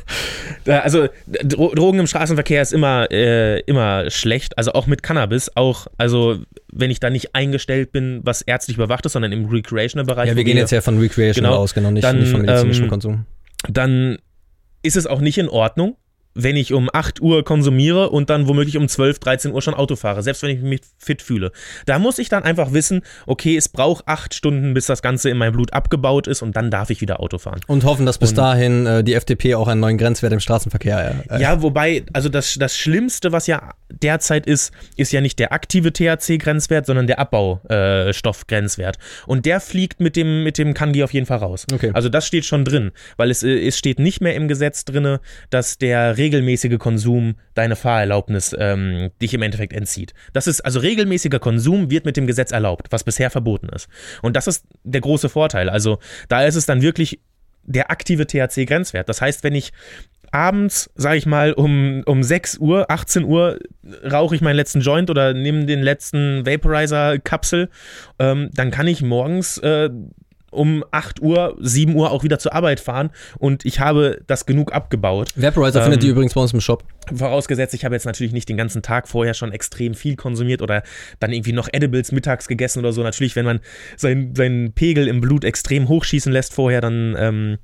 Also 0.65 1.09
Dro 1.43 1.73
Drogen 1.75 1.99
im 1.99 2.07
Straßenverkehr 2.07 2.61
ist 2.61 2.73
immer, 2.73 3.09
äh, 3.11 3.59
immer 3.61 4.09
schlecht. 4.09 4.57
Also 4.57 4.73
auch 4.73 4.87
mit 4.87 5.03
Cannabis. 5.03 5.51
Auch, 5.55 5.87
also 5.97 6.39
wenn 6.71 6.91
ich 6.91 6.99
da 6.99 7.09
nicht 7.09 7.35
eingestellt 7.35 7.91
bin, 7.91 8.21
was 8.23 8.41
ärztlich 8.41 8.77
überwacht 8.77 9.05
ist, 9.05 9.13
sondern 9.13 9.31
im 9.31 9.45
Recreational-Bereich. 9.45 10.29
Ja, 10.29 10.35
wir 10.35 10.43
gehen 10.43 10.57
jetzt 10.57 10.71
ja 10.71 10.81
von 10.81 10.99
Recreational 10.99 11.51
Genau. 11.51 11.61
aus, 11.63 11.73
genau, 11.73 11.91
nicht, 11.91 12.03
Dann, 12.03 12.19
nicht 12.19 12.31
von 12.31 12.41
medizinischem 12.41 12.83
ähm, 12.85 12.89
Konsum. 12.89 13.25
dann 13.69 14.17
ist 14.83 14.95
es 14.95 15.05
auch 15.07 15.19
nicht 15.21 15.37
in 15.37 15.49
Ordnung, 15.49 15.95
wenn 16.33 16.55
ich 16.55 16.73
um 16.73 16.89
8 16.91 17.21
Uhr 17.21 17.43
konsumiere 17.43 18.09
und 18.09 18.29
dann 18.29 18.47
womöglich 18.47 18.77
um 18.77 18.87
12, 18.87 19.19
13 19.19 19.51
Uhr 19.51 19.61
schon 19.61 19.73
Auto 19.73 19.95
fahre, 19.95 20.23
selbst 20.23 20.43
wenn 20.43 20.49
ich 20.55 20.61
mich 20.61 20.81
fit 20.97 21.21
fühle. 21.21 21.51
Da 21.85 21.99
muss 21.99 22.19
ich 22.19 22.29
dann 22.29 22.43
einfach 22.43 22.71
wissen, 22.73 23.01
okay, 23.27 23.57
es 23.57 23.67
braucht 23.69 24.07
8 24.07 24.33
Stunden, 24.33 24.73
bis 24.73 24.85
das 24.85 25.01
Ganze 25.01 25.29
in 25.29 25.37
meinem 25.37 25.53
Blut 25.53 25.73
abgebaut 25.73 26.27
ist 26.27 26.41
und 26.41 26.55
dann 26.55 26.71
darf 26.71 26.89
ich 26.89 27.01
wieder 27.01 27.19
Auto 27.19 27.37
fahren. 27.37 27.59
Und 27.67 27.83
hoffen, 27.83 28.05
dass 28.05 28.17
bis 28.17 28.29
und- 28.29 28.37
dahin 28.37 28.85
äh, 28.85 29.03
die 29.03 29.13
FDP 29.13 29.55
auch 29.55 29.67
einen 29.67 29.81
neuen 29.81 29.97
Grenzwert 29.97 30.31
im 30.33 30.39
Straßenverkehr 30.39 31.15
äh, 31.29 31.41
Ja, 31.41 31.61
wobei, 31.61 32.03
also 32.13 32.29
das, 32.29 32.55
das 32.59 32.77
Schlimmste, 32.77 33.31
was 33.31 33.47
ja 33.47 33.73
derzeit 33.89 34.45
ist, 34.45 34.71
ist 34.95 35.11
ja 35.11 35.19
nicht 35.21 35.37
der 35.39 35.51
aktive 35.51 35.91
THC-Grenzwert, 35.91 36.85
sondern 36.85 37.07
der 37.07 37.19
Abbaustoffgrenzwert. 37.19 38.97
und 39.27 39.45
der 39.45 39.59
fliegt 39.59 39.99
mit 39.99 40.15
dem, 40.15 40.43
mit 40.43 40.57
dem 40.57 40.73
Kangi 40.73 41.03
auf 41.03 41.13
jeden 41.13 41.25
Fall 41.25 41.39
raus. 41.39 41.65
Okay. 41.73 41.91
Also 41.93 42.09
das 42.09 42.25
steht 42.27 42.45
schon 42.45 42.65
drin, 42.65 42.91
weil 43.17 43.29
es, 43.31 43.43
äh, 43.43 43.67
es 43.67 43.77
steht 43.77 43.99
nicht 43.99 44.21
mehr 44.21 44.35
im 44.35 44.47
Gesetz 44.47 44.85
drin, 44.85 45.17
dass 45.49 45.77
der 45.77 46.17
regelmäßige 46.21 46.77
Konsum 46.77 47.35
deine 47.55 47.75
Fahrerlaubnis 47.75 48.55
ähm, 48.57 49.09
dich 49.21 49.33
im 49.33 49.41
Endeffekt 49.41 49.73
entzieht. 49.73 50.13
Das 50.33 50.47
ist, 50.47 50.61
also 50.61 50.79
regelmäßiger 50.79 51.39
Konsum 51.39 51.89
wird 51.89 52.05
mit 52.05 52.15
dem 52.15 52.27
Gesetz 52.27 52.51
erlaubt, 52.51 52.87
was 52.91 53.03
bisher 53.03 53.29
verboten 53.29 53.69
ist. 53.69 53.87
Und 54.21 54.35
das 54.35 54.47
ist 54.47 54.65
der 54.83 55.01
große 55.01 55.29
Vorteil. 55.29 55.69
Also 55.69 55.99
da 56.29 56.43
ist 56.45 56.55
es 56.55 56.65
dann 56.65 56.81
wirklich 56.81 57.19
der 57.63 57.91
aktive 57.91 58.25
THC-Grenzwert. 58.25 59.09
Das 59.09 59.21
heißt, 59.21 59.43
wenn 59.43 59.55
ich 59.55 59.71
abends, 60.31 60.89
sage 60.95 61.17
ich 61.17 61.25
mal, 61.25 61.53
um, 61.53 62.03
um 62.05 62.23
6 62.23 62.59
Uhr, 62.59 62.89
18 62.89 63.23
Uhr 63.23 63.59
rauche 64.09 64.35
ich 64.35 64.41
meinen 64.41 64.55
letzten 64.55 64.81
Joint 64.81 65.09
oder 65.09 65.33
nehme 65.33 65.65
den 65.65 65.81
letzten 65.81 66.45
Vaporizer-Kapsel, 66.45 67.69
ähm, 68.19 68.49
dann 68.53 68.71
kann 68.71 68.87
ich 68.87 69.01
morgens 69.01 69.57
äh, 69.57 69.89
um 70.51 70.83
8 70.91 71.21
Uhr, 71.21 71.57
7 71.59 71.95
Uhr 71.95 72.11
auch 72.11 72.23
wieder 72.23 72.37
zur 72.37 72.53
Arbeit 72.53 72.79
fahren 72.79 73.09
und 73.39 73.65
ich 73.65 73.79
habe 73.79 74.21
das 74.27 74.45
genug 74.45 74.73
abgebaut. 74.73 75.31
Vaporizer 75.35 75.79
Ähm, 75.79 75.85
findet 75.85 76.03
ihr 76.03 76.11
übrigens 76.11 76.33
bei 76.33 76.41
uns 76.41 76.53
im 76.53 76.61
Shop. 76.61 76.83
Vorausgesetzt, 77.13 77.73
ich 77.73 77.83
habe 77.83 77.95
jetzt 77.95 78.05
natürlich 78.05 78.31
nicht 78.31 78.47
den 78.47 78.57
ganzen 78.57 78.81
Tag 78.83 79.07
vorher 79.07 79.33
schon 79.33 79.51
extrem 79.51 79.95
viel 79.95 80.15
konsumiert 80.15 80.61
oder 80.61 80.83
dann 81.19 81.31
irgendwie 81.33 81.51
noch 81.51 81.67
Edibles 81.71 82.11
mittags 82.11 82.47
gegessen 82.47 82.79
oder 82.79 82.93
so. 82.93 83.01
Natürlich, 83.01 83.35
wenn 83.35 83.45
man 83.45 83.59
sein- 83.97 84.33
seinen 84.35 84.73
Pegel 84.73 85.07
im 85.07 85.19
Blut 85.19 85.43
extrem 85.43 85.87
hochschießen 85.87 86.31
lässt 86.31 86.53
vorher, 86.53 86.79
dann 86.81 87.15
ähm, 87.17 87.57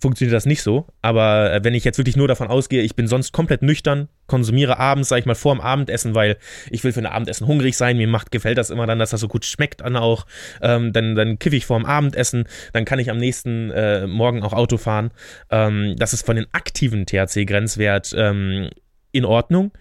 funktioniert 0.00 0.34
das 0.34 0.44
nicht 0.46 0.62
so. 0.62 0.86
Aber 1.02 1.52
äh, 1.52 1.60
wenn 1.64 1.74
ich 1.74 1.84
jetzt 1.84 1.98
wirklich 1.98 2.16
nur 2.16 2.26
davon 2.28 2.48
ausgehe, 2.48 2.82
ich 2.82 2.96
bin 2.96 3.06
sonst 3.06 3.32
komplett 3.32 3.62
nüchtern, 3.62 4.08
konsumiere 4.30 4.78
abends, 4.78 5.08
sage 5.08 5.20
ich 5.20 5.26
mal, 5.26 5.34
vorm 5.34 5.60
Abendessen, 5.60 6.14
weil 6.14 6.36
ich 6.70 6.84
will 6.84 6.92
für 6.92 7.00
ein 7.00 7.06
Abendessen 7.06 7.48
hungrig 7.48 7.76
sein. 7.76 7.96
Mir 7.96 8.06
macht, 8.06 8.30
gefällt 8.30 8.58
das 8.58 8.70
immer 8.70 8.86
dann, 8.86 9.00
dass 9.00 9.10
das 9.10 9.20
so 9.20 9.26
gut 9.26 9.44
schmeckt 9.44 9.80
dann 9.80 9.96
auch. 9.96 10.24
Ähm, 10.62 10.92
dann, 10.92 11.16
dann 11.16 11.40
kiffe 11.40 11.56
ich 11.56 11.66
vorm 11.66 11.84
Abendessen, 11.84 12.44
dann 12.72 12.84
kann 12.84 13.00
ich 13.00 13.10
am 13.10 13.18
nächsten 13.18 13.72
äh, 13.72 14.06
Morgen 14.06 14.44
auch 14.44 14.52
Auto 14.52 14.76
fahren. 14.76 15.10
Ähm, 15.50 15.96
das 15.98 16.12
ist 16.12 16.24
von 16.24 16.36
den 16.36 16.46
aktiven 16.52 17.06
THC-Grenzwert 17.06 18.14
ähm, 18.16 18.70
in 19.10 19.24
Ordnung. 19.24 19.72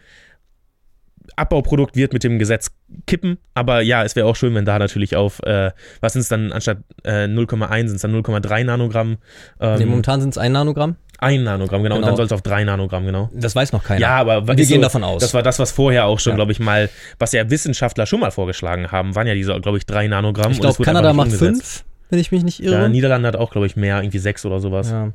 Abbauprodukt 1.36 1.96
wird 1.96 2.12
mit 2.12 2.24
dem 2.24 2.40
Gesetz 2.40 2.72
kippen, 3.06 3.38
aber 3.54 3.82
ja, 3.82 4.04
es 4.04 4.16
wäre 4.16 4.26
auch 4.26 4.36
schön, 4.36 4.56
wenn 4.56 4.66
da 4.66 4.80
natürlich 4.80 5.16
auf, 5.16 5.42
äh, 5.44 5.72
was 6.02 6.14
sind 6.14 6.24
es 6.24 6.28
dann 6.28 6.52
anstatt 6.52 6.80
äh, 7.04 7.26
0,1 7.26 7.88
sind 7.88 7.96
es 7.98 8.02
dann 8.02 8.16
0,3 8.16 8.64
Nanogramm, 8.64 9.18
ähm, 9.60 9.78
nee, 9.78 9.86
momentan 9.86 10.22
sind 10.22 10.32
es 10.32 10.40
ein 10.40 10.54
Nanogramm. 10.54 10.96
Ein 11.20 11.44
Nanogramm, 11.44 11.84
genau, 11.84 11.96
und 11.96 12.02
Genau. 12.02 12.08
dann 12.12 12.18
soll 12.18 12.26
es 12.26 12.32
auf 12.32 12.42
3 12.42 12.64
Nanogramm, 12.64 13.06
genau. 13.06 13.30
Das 13.34 13.56
weiß 13.56 13.72
noch 13.74 13.84
keiner. 13.84 14.00
Ja, 14.02 14.18
aber 14.18 14.48
wir 14.48 14.56
gehen 14.56 14.68
so, 14.68 14.82
davon 14.82 15.04
aus. 15.04 15.22
Das 15.22 15.34
war 15.34 15.44
das, 15.44 15.60
was 15.60 15.72
vorher 15.72 16.06
auch 16.06 16.20
schon, 16.20 16.32
Ja. 16.32 16.36
glaube 16.36 16.52
ich, 16.52 16.60
mal, 16.60 16.90
was 17.20 17.32
ja 17.34 17.50
Wissenschaftler 17.50 18.06
schon 18.06 18.20
mal 18.20 18.32
vorgeschlagen 18.32 18.92
haben, 18.92 19.16
waren 19.16 19.28
ja 19.28 19.34
diese, 19.34 19.60
glaube 19.60 19.78
ich, 19.78 19.86
3 19.86 20.08
Nanogramm. 20.08 20.52
ich 20.52 20.58
und 20.58 20.62
glaube, 20.62 20.84
Kanada 20.84 21.14
macht 21.14 21.32
fünf, 21.32 21.84
wenn 22.10 22.20
ich 22.20 22.32
mich 22.32 22.44
nicht 22.44 22.64
irre. 22.64 22.76
Ja, 22.84 22.90
Niederlande 22.90 23.28
hat 23.28 23.36
auch, 23.36 23.52
glaube 23.52 23.68
ich, 23.68 23.76
mehr, 23.76 24.02
irgendwie 24.02 24.18
6 24.20 24.46
oder 24.46 24.60
sowas. 24.60 24.90
Ja. 24.90 25.12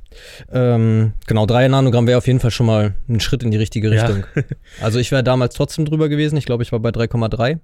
Ähm, 0.53 1.13
genau, 1.27 1.47
3 1.47 1.69
Nanogramm 1.69 2.07
wäre 2.07 2.19
auf 2.19 2.27
jeden 2.27 2.41
Fall 2.41 2.51
schon 2.51 2.67
mal 2.67 2.95
ein 3.09 3.21
Schritt 3.21 3.43
in 3.43 3.51
die 3.51 3.57
richtige 3.59 3.93
Ja. 3.93 4.03
Richtung. 4.07 4.25
Also 4.83 4.99
ich 4.99 5.11
wäre 5.11 5.23
damals 5.25 5.55
trotzdem 5.55 5.85
drüber 5.85 6.09
gewesen. 6.09 6.37
Ich 6.37 6.45
glaube, 6.47 6.63
ich 6.63 6.73
war 6.73 6.81
bei 6.81 6.91
3,3. 6.91 7.59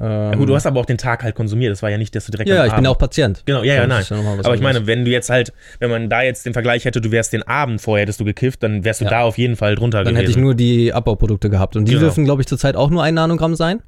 Ähm, 0.00 0.04
Ja, 0.32 0.34
gut, 0.34 0.48
du 0.48 0.54
hast 0.56 0.66
aber 0.66 0.80
auch 0.80 0.86
den 0.86 0.98
Tag 0.98 1.22
halt 1.22 1.34
konsumiert, 1.34 1.70
das 1.72 1.82
war 1.82 1.90
ja 1.90 1.98
nicht, 1.98 2.14
dass 2.16 2.26
du 2.26 2.32
direkt 2.32 2.48
ja, 2.50 2.56
ich 2.56 2.62
bin 2.64 2.72
Abend- 2.72 2.84
ja 2.86 2.90
auch 2.90 2.98
Patient. 2.98 3.42
Genau, 3.46 3.62
ja, 3.62 3.74
ja, 3.74 3.86
nein. 3.86 4.04
Aber 4.42 4.54
ich 4.54 4.60
meine, 4.60 4.86
wenn 4.88 5.04
du 5.04 5.10
jetzt 5.10 5.30
halt, 5.30 5.52
wenn 5.78 5.90
man 5.90 6.08
da 6.08 6.22
jetzt 6.22 6.44
den 6.46 6.52
Vergleich 6.52 6.84
hätte, 6.84 7.00
du 7.00 7.10
wärst 7.12 7.32
den 7.32 7.42
Abend 7.44 7.80
vorher, 7.80 8.02
hättest 8.02 8.18
du 8.20 8.24
gekifft, 8.24 8.62
dann 8.62 8.84
wärst 8.84 9.00
du 9.00 9.04
Ja. 9.04 9.10
da 9.10 9.20
auf 9.22 9.38
jeden 9.38 9.56
Fall 9.56 9.74
drunter 9.76 9.98
dann 9.98 10.14
gewesen. 10.14 10.16
hätte 10.20 10.30
ich 10.30 10.36
nur 10.36 10.54
die 10.54 10.92
Abbauprodukte 10.92 11.48
gehabt. 11.50 11.76
Und 11.76 11.84
die 11.86 11.92
Genau. 11.92 12.04
dürfen, 12.06 12.24
glaube 12.24 12.42
ich, 12.42 12.48
zurzeit 12.48 12.74
auch 12.76 12.90
nur 12.90 13.02
ein 13.04 13.14
Nanogramm 13.14 13.54
sein, 13.54 13.82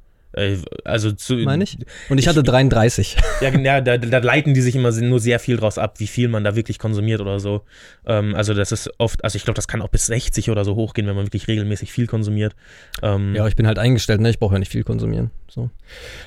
also 0.85 1.13
zu, 1.13 1.35
meine 1.37 1.65
ich. 1.65 1.79
Und 2.09 2.19
ich, 2.19 2.25
Ich- 2.25 2.29
hatte 2.29 2.43
33. 2.43 3.17
Ja, 3.41 3.49
ja 3.59 3.81
da, 3.81 3.97
da 3.99 4.19
leiten 4.19 4.55
die 4.55 4.61
sich 4.61 4.77
immer 4.77 4.93
nur 4.93 5.19
sehr 5.21 5.39
viel 5.41 5.57
draus 5.57 5.79
ab, 5.79 5.95
wie 5.99 6.07
viel 6.07 6.29
man 6.29 6.45
da 6.45 6.55
wirklich 6.57 6.79
konsumiert 6.79 7.21
oder 7.21 7.41
so. 7.41 7.63
Ähm, 8.07 8.35
also 8.35 8.53
das 8.55 8.71
ist 8.73 8.91
oft, 8.99 9.25
also 9.25 9.37
ich 9.37 9.45
glaube, 9.45 9.57
das 9.57 9.67
kann 9.69 9.81
auch 9.83 9.89
bis 9.89 10.07
60 10.07 10.51
oder 10.51 10.65
so 10.65 10.75
hochgehen, 10.75 11.07
wenn 11.07 11.17
man 11.17 11.27
wirklich 11.27 11.49
regelmäßig 11.49 11.91
viel 11.93 12.07
konsumiert. 12.07 12.55
Ähm, 13.03 13.35
Ja, 13.35 13.47
ich 13.49 13.57
bin 13.57 13.67
halt 13.67 13.79
eingestellt, 13.79 14.21
ne? 14.21 14.31
Ich 14.31 14.39
brauche 14.39 14.55
ja 14.55 14.59
nicht 14.59 14.73
viel 14.73 14.85
konsumieren. 14.85 15.31
So. 15.49 15.71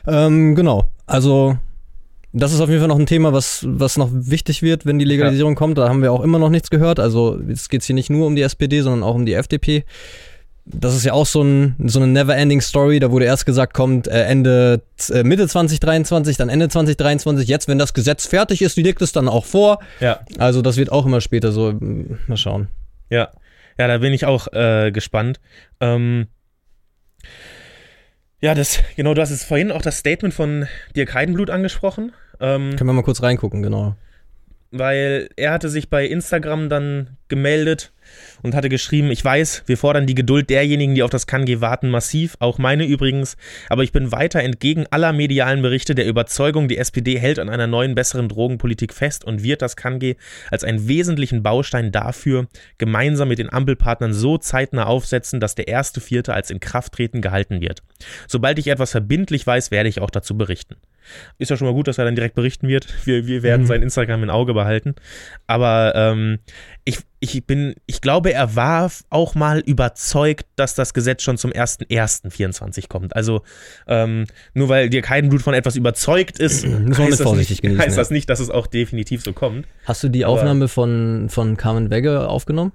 Ähm, 0.08 0.56
genau. 0.56 0.92
Also, 1.06 1.58
das 2.34 2.54
ist 2.54 2.62
auf 2.62 2.70
jeden 2.70 2.80
Fall 2.82 2.88
noch 2.90 3.00
ein 3.00 3.06
Thema, 3.08 3.34
was, 3.34 3.66
was 3.68 3.98
noch 3.98 4.10
wichtig 4.12 4.62
wird, 4.62 4.86
wenn 4.86 5.00
die 5.00 5.06
Legalisierung 5.06 5.56
kommt. 5.56 5.78
Da 5.78 5.90
haben 5.90 6.02
wir 6.02 6.12
auch 6.12 6.22
immer 6.24 6.38
noch 6.40 6.50
nichts 6.50 6.70
gehört. 6.70 7.00
Also, 7.00 7.40
jetzt 7.48 7.70
geht 7.70 7.82
es 7.82 7.88
hier 7.88 7.96
nicht 7.96 8.10
nur 8.10 8.28
um 8.28 8.36
die 8.36 8.42
SPD, 8.44 8.82
sondern 8.82 9.04
auch 9.04 9.16
um 9.16 9.26
die 9.26 9.34
FDP. 9.34 9.84
Das 10.72 10.96
ist 10.96 11.04
ja 11.04 11.14
auch 11.14 11.26
so, 11.26 11.42
ein, 11.42 11.76
so 11.86 12.00
eine 12.00 12.08
never-ending 12.08 12.62
Story. 12.62 13.00
Da 13.00 13.10
wurde 13.12 13.26
erst 13.26 13.46
gesagt, 13.46 13.74
kommt 13.74 14.08
äh, 14.08 14.24
Ende, 14.26 14.82
äh, 15.12 15.24
Mitte 15.24 15.48
2023, 15.48 16.38
dann 16.38 16.48
Ende 16.50 16.70
2023. 16.70 17.48
Jetzt, 17.50 17.68
wenn 17.68 17.80
das 17.80 17.94
Gesetz 17.94 18.28
fertig 18.28 18.62
ist, 18.62 18.78
liegt 18.78 19.02
es 19.02 19.12
dann 19.12 19.28
auch 19.28 19.46
vor. 19.46 19.80
ja, 20.00 20.20
Also, 20.38 20.62
das 20.62 20.78
wird 20.78 20.92
auch 20.92 21.06
immer 21.08 21.22
später 21.22 21.52
so. 21.52 21.72
mm, 21.74 22.20
Mal 22.28 22.38
schauen. 22.38 22.68
ja. 23.10 23.30
Ja, 23.78 23.88
da 23.88 24.00
bin 24.00 24.12
ich 24.12 24.26
auch 24.26 24.52
äh, 24.52 24.92
gespannt. 24.92 25.40
Ähm, 25.80 26.28
ja, 28.42 28.54
das, 28.54 28.80
genau, 28.98 29.14
du 29.14 29.22
hast 29.22 29.32
es 29.32 29.46
vorhin 29.46 29.72
auch 29.72 29.82
das 29.82 29.98
Statement 30.00 30.34
von 30.34 30.68
Dirk 30.98 31.14
Heidenblut 31.14 31.50
angesprochen. 31.50 32.12
Ähm, 32.42 32.76
Können 32.76 32.90
wir 32.90 32.94
mal 32.94 33.04
kurz 33.04 33.22
reingucken, 33.24 33.62
genau. 33.64 33.96
weil 34.72 35.30
er 35.38 35.52
hatte 35.52 35.70
sich 35.70 35.90
bei 35.90 36.06
Instagram 36.06 36.68
dann 36.70 37.18
gemeldet 37.30 37.94
und 38.42 38.56
hatte 38.56 38.70
geschrieben, 38.70 39.12
ich 39.12 39.24
weiß, 39.24 39.64
wir 39.66 39.78
fordern 39.78 40.08
die 40.08 40.16
Geduld 40.16 40.50
derjenigen, 40.50 40.96
die 40.96 41.04
auf 41.04 41.10
das 41.10 41.28
KNG 41.28 41.62
warten, 41.62 41.90
massiv, 41.90 42.36
auch 42.40 42.58
meine 42.58 42.86
übrigens, 42.86 43.38
aber 43.70 43.84
ich 43.84 43.92
bin 43.92 44.12
weiter 44.12 44.42
entgegen 44.42 44.86
aller 44.92 45.14
medialen 45.14 45.62
Berichte 45.62 45.96
der 45.96 46.08
Überzeugung, 46.08 46.68
die 46.68 46.78
SPD 46.78 47.20
hält 47.20 47.40
an 47.40 47.50
einer 47.50 47.68
neuen, 47.68 47.96
besseren 47.96 48.30
Drogenpolitik 48.30 48.94
fest 48.94 49.24
und 49.26 49.44
wird 49.44 49.62
das 49.62 49.76
KNG 49.76 50.16
als 50.52 50.64
einen 50.64 50.88
wesentlichen 50.88 51.44
Baustein 51.44 51.92
dafür 51.92 52.48
gemeinsam 52.78 53.28
mit 53.28 53.40
den 53.40 53.52
Ampelpartnern 53.52 54.14
so 54.14 54.38
zeitnah 54.38 54.86
aufsetzen, 54.86 55.40
dass 55.40 55.56
der 55.56 55.68
erste 55.68 56.02
Vierte 56.02 56.34
als 56.34 56.52
Inkrafttreten 56.52 57.22
gehalten 57.22 57.62
wird. 57.62 57.84
Sobald 58.28 58.60
ich 58.60 58.68
etwas 58.68 58.92
verbindlich 58.92 59.46
weiß, 59.46 59.72
werde 59.72 59.90
ich 59.90 60.02
auch 60.02 60.10
dazu 60.10 60.38
berichten. 60.38 60.76
Ist 61.40 61.50
ja 61.50 61.58
schon 61.58 61.68
mal 61.68 61.74
gut, 61.74 61.88
dass 61.88 61.98
er 61.98 62.06
dann 62.06 62.16
direkt 62.16 62.36
berichten 62.36 62.68
wird. 62.68 62.88
Wir, 63.06 63.26
wir 63.26 63.42
werden 63.42 63.64
Mhm. 63.64 63.68
sein 63.68 63.82
Instagram 63.82 64.24
im 64.24 64.30
Auge 64.30 64.54
behalten. 64.54 64.94
Aber 65.48 65.94
ähm, 65.96 66.38
ich, 66.86 67.00
ich 67.20 67.46
bin, 67.46 67.74
ich 67.88 68.02
glaube, 68.02 68.29
er 68.32 68.56
war 68.56 68.92
auch 69.10 69.36
mal 69.36 69.60
überzeugt, 69.60 70.46
dass 70.56 70.76
das 70.76 70.94
Gesetz 70.94 71.24
schon 71.24 71.38
zum 71.38 71.52
1.1.24 71.52 72.88
kommt. 72.88 73.16
Also 73.16 73.42
ähm, 73.88 74.26
nur 74.54 74.70
weil 74.70 74.90
dir 74.90 75.02
kein 75.02 75.30
Blut 75.30 75.42
von 75.42 75.54
etwas 75.54 75.76
überzeugt 75.76 76.40
ist, 76.40 76.66
heißt, 76.66 77.12
das 77.12 77.22
vorsichtig 77.22 77.58
nicht, 77.58 77.62
genießen, 77.62 77.82
heißt 77.82 77.98
ja. 77.98 78.02
das 78.02 78.10
nicht, 78.12 78.30
dass 78.30 78.40
es 78.40 78.50
auch 78.50 78.68
definitiv 78.68 79.24
so 79.24 79.34
kommt. 79.34 79.68
Hast 79.86 80.04
du 80.04 80.10
die 80.10 80.26
Aber- 80.26 80.34
Aufnahme 80.34 80.68
von, 80.68 81.28
von 81.30 81.58
Carmen 81.58 81.90
Wegge 81.90 82.28
aufgenommen? 82.28 82.72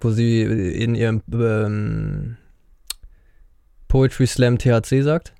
Wo 0.00 0.10
sie 0.10 0.42
in 0.42 0.94
ihrem 0.94 1.22
ähm, 1.32 2.36
Poetry 3.88 4.26
Slam 4.26 4.58
THC 4.58 5.02
sagt? 5.02 5.32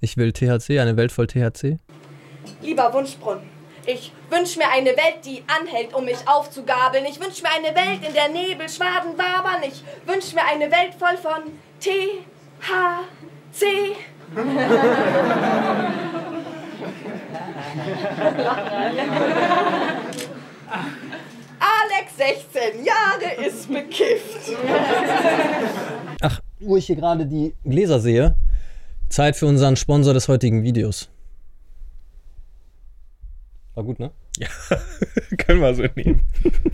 Ich 0.00 0.16
will 0.16 0.32
THC, 0.32 0.80
eine 0.80 0.96
Welt 0.96 1.12
voll 1.12 1.28
THC. 1.28 1.78
Lieber 2.60 2.92
Wunschbrunnen, 2.92 3.44
ich 3.86 4.12
wünsche 4.30 4.58
mir 4.58 4.70
eine 4.70 4.90
Welt, 4.90 5.24
die 5.24 5.42
anhält, 5.46 5.92
um 5.94 6.04
mich 6.04 6.18
aufzugabeln. 6.26 7.04
Ich 7.04 7.20
wünsche 7.20 7.42
mir 7.42 7.50
eine 7.50 7.74
Welt, 7.74 8.06
in 8.06 8.14
der 8.14 8.28
Nebelschwaden 8.28 9.18
wabern. 9.18 9.62
Ich 9.66 9.82
wünsche 10.06 10.34
mir 10.34 10.44
eine 10.44 10.70
Welt 10.70 10.94
voll 10.98 11.16
von 11.16 11.42
THC. 11.80 12.26
Alex, 21.62 22.16
16 22.16 22.84
Jahre, 22.84 23.46
ist 23.46 23.72
bekifft. 23.72 24.56
Ach, 26.20 26.40
wo 26.60 26.76
ich 26.76 26.86
hier 26.86 26.96
gerade 26.96 27.26
die 27.26 27.54
Gläser 27.64 28.00
sehe, 28.00 28.34
Zeit 29.08 29.36
für 29.36 29.46
unseren 29.46 29.76
Sponsor 29.76 30.14
des 30.14 30.28
heutigen 30.28 30.62
Videos. 30.62 31.11
War 33.74 33.84
gut, 33.84 33.98
ne? 33.98 34.10
Ja, 34.38 34.48
können 35.38 35.60
wir 35.60 35.74
so 35.74 35.84
nehmen. 35.94 36.28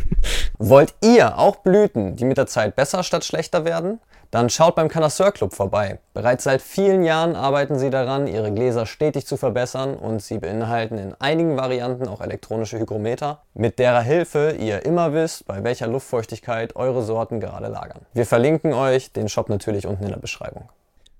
Wollt 0.59 0.95
ihr 1.03 1.39
auch 1.39 1.57
Blüten, 1.57 2.17
die 2.17 2.25
mit 2.25 2.39
der 2.39 2.47
Zeit 2.47 2.75
besser 2.75 3.03
statt 3.03 3.25
schlechter 3.25 3.65
werden? 3.65 4.01
Dann 4.31 4.51
schaut 4.51 4.75
beim 4.75 4.91
Connoisseur 4.91 5.33
Club 5.33 5.55
vorbei. 5.55 6.01
Bereits 6.13 6.45
seit 6.45 6.61
vielen 6.61 7.03
Jahren 7.03 7.35
arbeiten 7.35 7.79
sie 7.79 7.89
daran, 7.89 8.27
ihre 8.27 8.53
Gläser 8.53 8.85
stetig 8.85 9.27
zu 9.27 9.39
verbessern 9.39 9.95
und 9.95 10.21
sie 10.21 10.39
beinhalten 10.39 10.99
in 10.99 11.15
einigen 11.19 11.57
Varianten 11.57 12.07
auch 12.09 12.21
elektronische 12.21 12.79
Hygrometer, 12.79 13.43
mit 13.55 13.79
derer 13.79 14.03
Hilfe 14.03 14.57
ihr 14.59 14.85
immer 14.85 15.15
wisst, 15.15 15.47
bei 15.47 15.65
welcher 15.65 15.87
Luftfeuchtigkeit 15.87 16.77
eure 16.77 17.03
Sorten 17.03 17.41
gerade 17.41 17.69
lagern. 17.69 18.01
Wir 18.13 18.27
verlinken 18.27 18.75
euch 18.75 19.13
den 19.13 19.31
Shop 19.31 19.49
natürlich 19.49 19.87
unten 19.87 20.05
in 20.05 20.11
der 20.11 20.19
Beschreibung. 20.19 20.69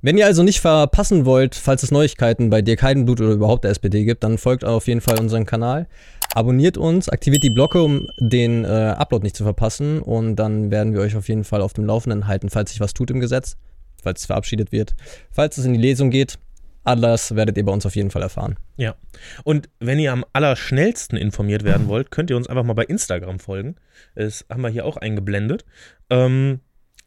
Wenn 0.01 0.17
ihr 0.17 0.27
also 0.27 0.45
nicht 0.45 0.61
verpassen 0.61 1.25
wollt, 1.25 1.57
falls 1.57 1.83
es 1.83 1.91
Neuigkeiten 1.91 2.51
bei 2.51 2.63
Dirk 2.63 2.83
Heidenblut 2.83 3.21
oder 3.21 3.33
überhaupt 3.33 3.65
der 3.65 3.73
SPD 3.73 4.05
gibt, 4.05 4.23
dann 4.23 4.39
folgt 4.39 4.65
auf 4.65 4.87
jeden 4.87 5.01
Fall 5.01 5.19
unseren 5.19 5.45
Kanal. 5.45 5.89
Abonniert 6.35 6.79
uns, 6.79 7.09
aktiviert 7.09 7.43
die 7.43 7.53
Glocke, 7.53 7.83
um 7.83 8.07
den 8.17 8.65
äh, 8.65 8.69
Upload 8.69 9.25
nicht 9.25 9.35
zu 9.35 9.43
verpassen. 9.43 10.01
Und 10.01 10.37
dann 10.37 10.71
werden 10.71 10.93
wir 10.93 11.01
euch 11.01 11.17
auf 11.17 11.29
jeden 11.29 11.43
Fall 11.43 11.63
auf 11.63 11.73
dem 11.73 11.85
Laufenden 11.85 12.29
halten, 12.29 12.49
falls 12.49 12.71
sich 12.71 12.81
was 12.81 12.95
tut 12.95 13.11
im 13.11 13.19
Gesetz, 13.19 13.57
falls 14.01 14.21
es 14.21 14.27
verabschiedet 14.27 14.71
wird, 14.71 14.95
falls 15.33 15.59
es 15.59 15.65
in 15.65 15.73
die 15.73 15.81
Lesung 15.81 16.11
geht. 16.11 16.39
Alles 16.85 17.35
werdet 17.35 17.57
ihr 17.57 17.65
bei 17.65 17.73
uns 17.73 17.85
auf 17.85 17.97
jeden 17.97 18.13
Fall 18.13 18.23
erfahren. 18.23 18.57
Ja. 18.77 18.95
Und 19.43 19.69
wenn 19.81 19.99
ihr 19.99 20.13
am 20.13 20.25
allerschnellsten 20.33 21.19
informiert 21.19 21.65
werden 21.65 21.89
wollt, 21.89 22.13
könnt 22.13 22.31
ihr 22.31 22.37
uns 22.37 22.47
einfach 22.47 22.63
mal 22.63 22.75
bei 22.75 22.85
Instagram 22.85 23.41
folgen. 23.41 23.75
Das 24.15 24.47
haben 24.49 24.63
wir 24.63 24.71
hier 24.71 24.87
auch 24.87 24.97
eingeblendet. 24.97 25.65
Ähm, 26.09 26.61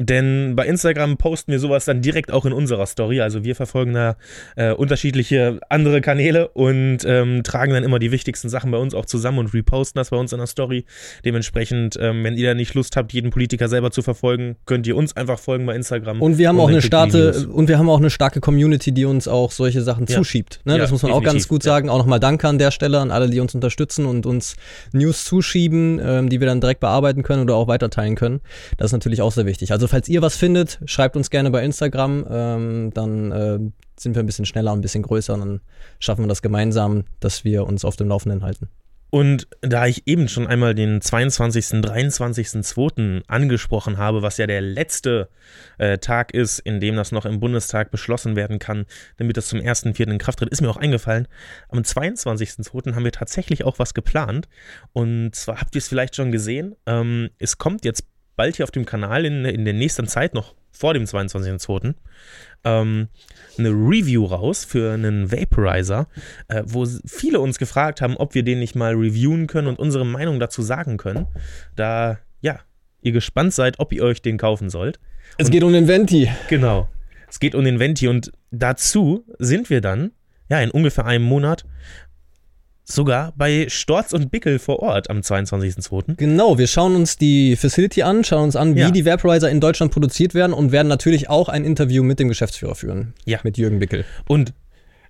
denn 0.06 0.56
bei 0.56 0.66
Instagram 0.66 1.18
posten 1.18 1.52
wir 1.52 1.60
sowas 1.60 1.86
dann 1.86 2.02
direkt 2.02 2.32
auch 2.32 2.46
in 2.46 2.54
unserer 2.54 2.86
Story. 2.86 3.22
Also 3.22 3.44
wir 3.44 3.56
verfolgen 3.56 3.94
da 3.94 4.16
äh, 4.56 4.72
unterschiedliche 4.72 5.60
andere 5.70 6.02
Kanäle 6.02 6.50
und 6.50 7.00
ähm, 7.06 7.44
tragen 7.44 7.74
dann 7.74 7.84
immer 7.84 8.00
die 8.00 8.12
wichtigsten 8.12 8.50
Sachen 8.50 8.72
bei 8.72 8.78
uns 8.78 8.94
auch 8.94 9.06
zusammen 9.06 9.40
und 9.40 9.54
reposten 9.54 10.00
das 10.00 10.10
bei 10.10 10.18
uns 10.18 10.32
in 10.34 10.40
der 10.40 10.48
Story. 10.48 10.86
Dementsprechend, 11.26 11.98
ähm, 12.00 12.24
wenn 12.24 12.36
ihr 12.38 12.50
da 12.50 12.54
nicht 12.54 12.74
Lust 12.74 12.96
habt, 12.96 13.14
jeden 13.14 13.32
Politiker 13.32 13.68
selber 13.70 13.92
zu 13.92 14.02
verfolgen, 14.02 14.56
könnt 14.66 14.88
ihr 14.88 14.96
uns 14.96 15.16
einfach 15.16 15.40
folgen 15.40 15.66
bei 15.66 15.76
Instagram. 15.76 16.22
Und 16.22 16.38
wir 16.38 16.48
haben 16.48 16.60
auch 16.60 16.70
eine 16.70 16.82
starke 16.82 17.48
und 17.48 17.68
wir 17.68 17.78
haben 17.78 17.90
auch 17.90 18.00
eine 18.00 18.10
starke 18.10 18.40
Community, 18.40 18.92
die 18.92 19.06
uns 19.06 19.28
auch 19.28 19.52
solche 19.52 19.82
Sachen 19.82 20.06
ja. 20.08 20.18
zuschiebt. 20.18 20.62
Ne? 20.66 20.74
Ja, 20.74 20.80
das 20.80 20.92
muss 20.92 21.04
man 21.04 21.12
auch 21.12 21.24
ganz 21.24 21.48
gut 21.48 21.64
sagen. 21.64 21.90
Auch 21.90 21.98
nochmal 21.98 22.20
Danke 22.20 22.48
an 22.48 22.58
der 22.58 22.72
Stelle 22.72 23.00
an 23.00 23.12
alle, 23.12 23.30
die 23.30 23.40
uns 23.40 23.56
unterstützen 23.56 24.06
und 24.06 24.26
uns 24.26 24.56
News 24.94 25.26
zuschieben, 25.26 26.00
ähm, 26.04 26.30
die 26.30 26.40
wir 26.40 26.48
dann 26.48 26.62
direkt 26.62 26.80
bearbeiten 26.80 27.24
können 27.24 27.44
oder 27.44 27.56
auch 27.56 27.68
weiterteilen 27.68 28.16
können. 28.16 28.42
Das 28.78 28.88
ist 28.88 28.94
natürlich 28.94 29.22
auch 29.22 29.32
sehr 29.32 29.46
wichtig. 29.46 29.72
Also 29.72 29.88
falls 29.92 30.08
ihr 30.10 30.22
was 30.22 30.38
findet, 30.38 30.80
schreibt 30.86 31.16
uns 31.16 31.30
gerne 31.30 31.52
bei 31.52 31.64
Instagram. 31.64 32.26
Ähm, 32.30 32.92
dann 32.94 33.32
äh, 33.32 33.60
sind 33.98 34.16
wir 34.16 34.24
ein 34.24 34.26
bisschen 34.26 34.46
schneller, 34.46 34.72
ein 34.72 34.82
bisschen 34.82 35.04
größer 35.04 35.34
und 35.34 35.40
dann 35.42 35.62
schaffen 36.00 36.24
wir 36.24 36.30
das 36.30 36.42
gemeinsam, 36.42 37.04
dass 37.20 37.44
wir 37.44 37.66
uns 37.66 37.86
auf 37.86 37.98
dem 37.98 38.08
Laufenden 38.08 38.42
halten. 38.42 38.70
Und 39.14 39.50
da 39.60 39.88
ich 39.88 40.08
eben 40.08 40.30
schon 40.30 40.48
einmal 40.48 40.74
den 40.74 41.02
22., 41.02 41.82
23.02. 41.82 43.24
angesprochen 43.28 43.98
habe, 43.98 44.22
was 44.22 44.38
ja 44.38 44.48
der 44.48 44.62
letzte 44.62 45.28
äh, 45.78 45.98
Tag 45.98 46.34
ist, 46.34 46.60
in 46.60 46.80
dem 46.80 46.96
das 46.96 47.12
noch 47.12 47.26
im 47.26 47.42
Bundestag 47.42 47.92
beschlossen 47.92 48.38
werden 48.38 48.58
kann, 48.58 48.86
damit 49.18 49.36
das 49.36 49.50
zum 49.50 49.60
1.04. 49.60 50.10
in 50.10 50.18
Kraft 50.18 50.40
tritt, 50.40 50.50
ist 50.50 50.62
mir 50.62 50.70
auch 50.70 50.78
eingefallen, 50.78 51.28
am 51.68 51.80
22.02. 51.80 52.96
haben 52.96 53.04
wir 53.04 53.12
tatsächlich 53.12 53.66
auch 53.66 53.80
was 53.80 53.94
geplant. 53.94 54.48
Und 54.94 55.36
zwar 55.36 55.60
habt 55.60 55.76
ihr 55.76 55.80
es 55.80 55.90
vielleicht 55.90 56.16
schon 56.16 56.32
gesehen, 56.32 56.78
ähm, 56.86 57.32
es 57.38 57.58
kommt 57.58 57.84
jetzt 57.84 58.06
bald 58.42 58.56
hier 58.56 58.64
auf 58.64 58.72
dem 58.72 58.88
Kanal 58.88 59.24
in, 59.24 59.46
in 59.46 59.66
der 59.66 59.76
nächsten 59.76 60.08
Zeit, 60.08 60.34
noch 60.34 60.56
vor 60.72 60.96
dem 60.96 61.04
22.02., 61.04 61.94
ähm, 62.64 63.08
eine 63.60 63.70
Review 63.70 64.26
raus 64.26 64.66
für 64.66 64.94
einen 64.94 65.32
Vaporizer, 65.32 66.08
äh, 66.48 66.64
wo 66.66 66.88
viele 67.06 67.40
uns 67.40 67.60
gefragt 67.60 68.02
haben, 68.02 68.18
ob 68.18 68.34
wir 68.34 68.42
den 68.42 68.58
nicht 68.58 68.74
mal 68.76 68.96
reviewen 68.96 69.46
können 69.46 69.68
und 69.68 69.78
unsere 69.78 70.08
Meinung 70.08 70.40
dazu 70.40 70.64
sagen 70.64 70.98
können. 70.98 71.28
Da, 71.76 72.18
ja, 72.40 72.62
ihr 73.04 73.12
gespannt 73.12 73.54
seid, 73.54 73.78
ob 73.78 73.94
ihr 73.94 74.02
euch 74.02 74.24
den 74.24 74.40
kaufen 74.40 74.72
sollt. 74.72 75.00
Es 75.38 75.46
und, 75.46 75.52
geht 75.52 75.64
um 75.64 75.74
den 75.74 75.88
Venti. 75.88 76.28
Genau. 76.50 76.90
Es 77.30 77.40
geht 77.40 77.54
um 77.54 77.64
den 77.64 77.78
Venti 77.78 78.08
und 78.08 78.32
dazu 78.50 79.24
sind 79.38 79.70
wir 79.70 79.82
dann, 79.82 80.14
ja, 80.50 80.60
in 80.62 80.72
ungefähr 80.72 81.06
einem 81.06 81.26
Monat 81.26 81.66
sogar 82.84 83.34
bei 83.36 83.68
Storz 83.70 84.14
und 84.14 84.32
Bickel 84.32 84.60
vor 84.60 84.80
Ort 84.80 85.10
am 85.10 85.20
22.02. 85.20 86.16
Genau, 86.16 86.58
wir 86.58 86.68
schauen 86.68 86.96
uns 86.96 87.18
die 87.18 87.56
Facility 87.56 88.04
an, 88.04 88.24
schauen 88.24 88.46
uns 88.46 88.56
an, 88.56 88.76
wie 88.76 88.82
ja. 88.82 88.92
die 88.92 89.06
Vaporizer 89.06 89.50
in 89.50 89.60
Deutschland 89.60 89.92
produziert 89.92 90.34
werden 90.34 90.54
und 90.54 90.72
werden 90.72 90.88
natürlich 90.88 91.30
auch 91.30 91.50
ein 91.50 91.66
Interview 91.66 92.04
mit 92.04 92.20
dem 92.20 92.28
Geschäftsführer 92.28 92.76
führen. 92.76 93.14
Ja. 93.26 93.40
Mit 93.44 93.58
Jürgen 93.58 93.80
Bickel. 93.80 94.06
Und 94.28 94.54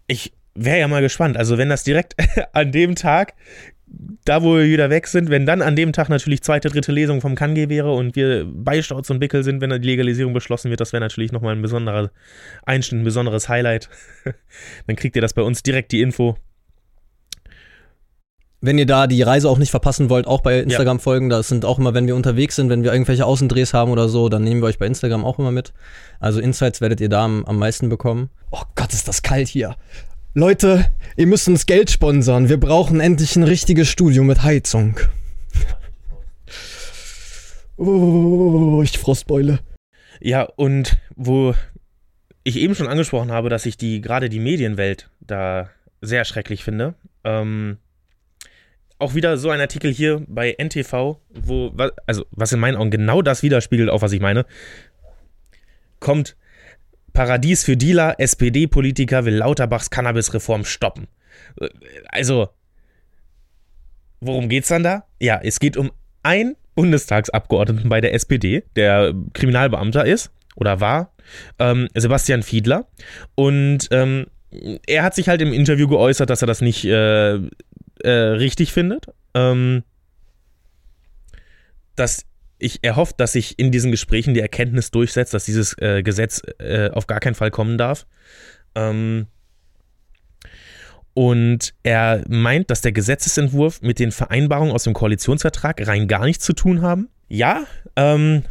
ich 0.07 0.33
wäre 0.53 0.79
ja 0.79 0.87
mal 0.87 1.01
gespannt, 1.01 1.37
also 1.37 1.57
wenn 1.57 1.69
das 1.69 1.83
direkt 1.83 2.15
an 2.53 2.71
dem 2.71 2.95
Tag 2.95 3.33
da 4.25 4.43
wo 4.43 4.55
wir 4.55 4.65
wieder 4.65 4.89
weg 4.89 5.07
sind, 5.07 5.29
wenn 5.29 5.45
dann 5.45 5.61
an 5.61 5.75
dem 5.75 5.91
Tag 5.93 6.09
natürlich 6.09 6.41
zweite, 6.41 6.69
dritte 6.69 6.91
Lesung 6.91 7.21
vom 7.21 7.35
KanG 7.35 7.69
wäre 7.69 7.93
und 7.93 8.15
wir 8.15 8.45
bei 8.45 8.81
Stauz 8.81 9.09
und 9.09 9.19
Bickel 9.19 9.43
sind, 9.43 9.61
wenn 9.61 9.69
die 9.69 9.87
Legalisierung 9.87 10.33
beschlossen 10.33 10.69
wird, 10.69 10.79
das 10.79 10.93
wäre 10.93 11.01
natürlich 11.01 11.31
nochmal 11.31 11.55
ein 11.55 11.61
besonderer 11.61 12.11
Einschnitt, 12.63 13.01
ein 13.01 13.03
besonderes 13.03 13.49
Highlight. 13.49 13.89
dann 14.87 14.95
kriegt 14.95 15.15
ihr 15.15 15.21
das 15.21 15.33
bei 15.33 15.41
uns 15.41 15.63
direkt 15.63 15.91
die 15.91 16.01
Info 16.01 16.37
wenn 18.61 18.77
ihr 18.77 18.85
da 18.85 19.07
die 19.07 19.21
Reise 19.23 19.49
auch 19.49 19.57
nicht 19.57 19.71
verpassen 19.71 20.09
wollt, 20.09 20.27
auch 20.27 20.41
bei 20.41 20.59
Instagram 20.59 20.97
ja. 20.97 21.01
folgen. 21.01 21.29
Das 21.29 21.47
sind 21.47 21.65
auch 21.65 21.79
immer, 21.79 21.95
wenn 21.95 22.05
wir 22.05 22.15
unterwegs 22.15 22.55
sind, 22.55 22.69
wenn 22.69 22.83
wir 22.83 22.93
irgendwelche 22.93 23.25
Außendrehs 23.25 23.73
haben 23.73 23.91
oder 23.91 24.07
so, 24.07 24.29
dann 24.29 24.43
nehmen 24.43 24.61
wir 24.61 24.67
euch 24.67 24.77
bei 24.77 24.85
Instagram 24.85 25.25
auch 25.25 25.39
immer 25.39 25.51
mit. 25.51 25.73
Also 26.19 26.39
Insights 26.39 26.79
werdet 26.79 27.01
ihr 27.01 27.09
da 27.09 27.25
am, 27.25 27.43
am 27.45 27.57
meisten 27.57 27.89
bekommen. 27.89 28.29
Oh 28.51 28.61
Gott, 28.75 28.93
ist 28.93 29.07
das 29.07 29.23
kalt 29.23 29.47
hier. 29.47 29.75
Leute, 30.33 30.85
ihr 31.17 31.27
müsst 31.27 31.47
uns 31.47 31.65
Geld 31.65 31.89
sponsern. 31.89 32.49
Wir 32.49 32.59
brauchen 32.59 32.99
endlich 32.99 33.35
ein 33.35 33.43
richtiges 33.43 33.89
Studio 33.89 34.23
mit 34.23 34.43
Heizung. 34.43 34.97
Oh, 37.77 38.81
ich 38.83 38.99
Frostbeule. 38.99 39.59
Ja, 40.19 40.43
und 40.43 40.97
wo 41.15 41.55
ich 42.43 42.57
eben 42.57 42.75
schon 42.75 42.87
angesprochen 42.87 43.31
habe, 43.31 43.49
dass 43.49 43.65
ich 43.65 43.75
die 43.75 44.01
gerade 44.01 44.29
die 44.29 44.39
Medienwelt 44.39 45.09
da 45.19 45.71
sehr 45.99 46.25
schrecklich 46.25 46.63
finde. 46.63 46.93
Ähm, 47.23 47.77
auch 49.01 49.15
wieder 49.15 49.37
so 49.37 49.49
ein 49.49 49.59
Artikel 49.59 49.91
hier 49.91 50.23
bei 50.27 50.55
NTV, 50.57 51.19
wo, 51.33 51.73
also 52.05 52.25
was 52.31 52.51
in 52.51 52.59
meinen 52.59 52.77
Augen 52.77 52.91
genau 52.91 53.21
das 53.21 53.43
widerspiegelt, 53.43 53.89
auch 53.89 54.01
was 54.01 54.11
ich 54.11 54.21
meine. 54.21 54.45
Kommt 55.99 56.35
Paradies 57.13 57.63
für 57.63 57.75
Dealer, 57.75 58.15
SPD-Politiker 58.19 59.25
will 59.25 59.35
Lauterbachs 59.35 59.89
Cannabis-Reform 59.89 60.65
stoppen. 60.65 61.07
Also, 62.09 62.49
worum 64.21 64.49
geht's 64.49 64.69
dann 64.69 64.83
da? 64.83 65.05
Ja, 65.19 65.39
es 65.43 65.59
geht 65.59 65.77
um 65.77 65.91
einen 66.23 66.55
Bundestagsabgeordneten 66.75 67.89
bei 67.89 68.01
der 68.01 68.13
SPD, 68.13 68.63
der 68.75 69.13
Kriminalbeamter 69.33 70.05
ist 70.05 70.31
oder 70.55 70.79
war, 70.79 71.13
ähm, 71.59 71.87
Sebastian 71.93 72.43
Fiedler. 72.43 72.87
Und 73.35 73.89
ähm, 73.91 74.27
er 74.85 75.03
hat 75.03 75.15
sich 75.15 75.27
halt 75.27 75.41
im 75.41 75.53
Interview 75.53 75.87
geäußert, 75.87 76.29
dass 76.29 76.41
er 76.41 76.47
das 76.47 76.61
nicht 76.61 76.85
äh, 76.85 77.39
äh, 78.03 78.09
richtig 78.09 78.73
findet. 78.73 79.07
Ähm, 79.33 79.83
dass 81.95 82.25
ich 82.57 82.83
erhofft, 82.83 83.19
dass 83.19 83.33
sich 83.33 83.57
in 83.59 83.71
diesen 83.71 83.91
Gesprächen 83.91 84.33
die 84.33 84.39
Erkenntnis 84.39 84.91
durchsetzt, 84.91 85.33
dass 85.33 85.45
dieses 85.45 85.77
äh, 85.79 86.03
Gesetz 86.03 86.41
äh, 86.59 86.89
auf 86.91 87.07
gar 87.07 87.19
keinen 87.19 87.35
Fall 87.35 87.51
kommen 87.51 87.77
darf. 87.77 88.05
Ähm, 88.75 89.27
und 91.13 91.73
er 91.83 92.23
meint, 92.29 92.69
dass 92.69 92.81
der 92.81 92.91
Gesetzesentwurf 92.93 93.81
mit 93.81 93.99
den 93.99 94.11
Vereinbarungen 94.11 94.73
aus 94.73 94.83
dem 94.83 94.93
Koalitionsvertrag 94.93 95.85
rein 95.85 96.07
gar 96.07 96.25
nichts 96.25 96.45
zu 96.45 96.53
tun 96.53 96.81
haben. 96.81 97.09
Ja, 97.27 97.65
ähm, 97.95 98.43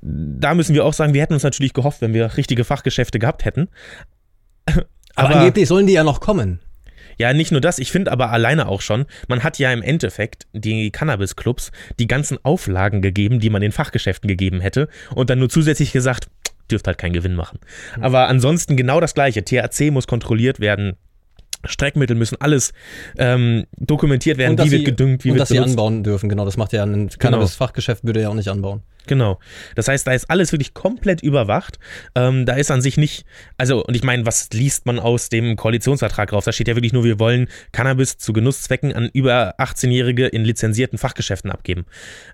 da 0.00 0.54
müssen 0.54 0.74
wir 0.74 0.84
auch 0.84 0.94
sagen, 0.94 1.12
wir 1.12 1.20
hätten 1.20 1.34
uns 1.34 1.42
natürlich 1.42 1.74
gehofft, 1.74 2.00
wenn 2.00 2.14
wir 2.14 2.36
richtige 2.36 2.64
Fachgeschäfte 2.64 3.18
gehabt 3.18 3.44
hätten. 3.44 3.68
Aber, 5.14 5.30
aber 5.30 5.36
angeblich 5.36 5.66
sollen 5.66 5.86
die 5.86 5.94
ja 5.94 6.04
noch 6.04 6.20
kommen. 6.20 6.60
Ja, 7.18 7.32
nicht 7.32 7.52
nur 7.52 7.60
das, 7.60 7.78
ich 7.78 7.92
finde 7.92 8.12
aber 8.12 8.30
alleine 8.30 8.68
auch 8.68 8.80
schon, 8.80 9.06
man 9.28 9.42
hat 9.42 9.58
ja 9.58 9.72
im 9.72 9.82
Endeffekt 9.82 10.46
die 10.52 10.90
Cannabis-Clubs 10.90 11.72
die 11.98 12.06
ganzen 12.06 12.38
Auflagen 12.44 13.02
gegeben, 13.02 13.40
die 13.40 13.50
man 13.50 13.60
den 13.60 13.72
Fachgeschäften 13.72 14.28
gegeben 14.28 14.60
hätte 14.60 14.88
und 15.14 15.28
dann 15.30 15.38
nur 15.38 15.48
zusätzlich 15.48 15.92
gesagt, 15.92 16.28
dürft 16.70 16.86
halt 16.86 16.98
keinen 16.98 17.12
Gewinn 17.12 17.34
machen. 17.34 17.58
Mhm. 17.96 18.04
Aber 18.04 18.28
ansonsten 18.28 18.76
genau 18.76 19.00
das 19.00 19.14
Gleiche. 19.14 19.44
THC 19.44 19.90
muss 19.90 20.06
kontrolliert 20.06 20.60
werden. 20.60 20.94
Streckmittel 21.64 22.14
müssen 22.14 22.40
alles 22.40 22.72
ähm, 23.16 23.66
dokumentiert 23.76 24.38
werden, 24.38 24.56
wie 24.58 24.70
wird 24.70 24.84
gedüngt, 24.84 25.24
wie 25.24 25.30
und 25.30 25.34
wird 25.34 25.42
dass 25.42 25.48
benutzt. 25.48 25.66
sie 25.66 25.72
anbauen 25.72 26.04
dürfen, 26.04 26.28
genau. 26.28 26.44
Das 26.44 26.56
macht 26.56 26.72
ja 26.72 26.84
ein 26.84 27.08
genau. 27.08 27.18
Cannabis-Fachgeschäft, 27.18 28.04
würde 28.04 28.20
ja 28.22 28.28
auch 28.28 28.34
nicht 28.34 28.48
anbauen. 28.48 28.82
Genau. 29.08 29.40
Das 29.74 29.88
heißt, 29.88 30.06
da 30.06 30.12
ist 30.12 30.30
alles 30.30 30.52
wirklich 30.52 30.74
komplett 30.74 31.22
überwacht. 31.22 31.78
Ähm, 32.14 32.46
da 32.46 32.54
ist 32.54 32.70
an 32.70 32.82
sich 32.82 32.96
nicht, 32.96 33.24
also, 33.56 33.84
und 33.84 33.96
ich 33.96 34.04
meine, 34.04 34.24
was 34.26 34.50
liest 34.52 34.86
man 34.86 35.00
aus 35.00 35.30
dem 35.30 35.56
Koalitionsvertrag 35.56 36.32
raus? 36.32 36.44
Da 36.44 36.52
steht 36.52 36.68
ja 36.68 36.76
wirklich 36.76 36.92
nur, 36.92 37.04
wir 37.04 37.18
wollen 37.18 37.48
Cannabis 37.72 38.18
zu 38.18 38.32
Genusszwecken 38.32 38.92
an 38.92 39.10
über 39.12 39.58
18-Jährige 39.58 40.26
in 40.26 40.44
lizenzierten 40.44 40.98
Fachgeschäften 40.98 41.50
abgeben. 41.50 41.86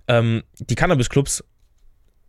Ähm, 0.09 0.43
die 0.59 0.75
Cannabis-Clubs 0.75 1.45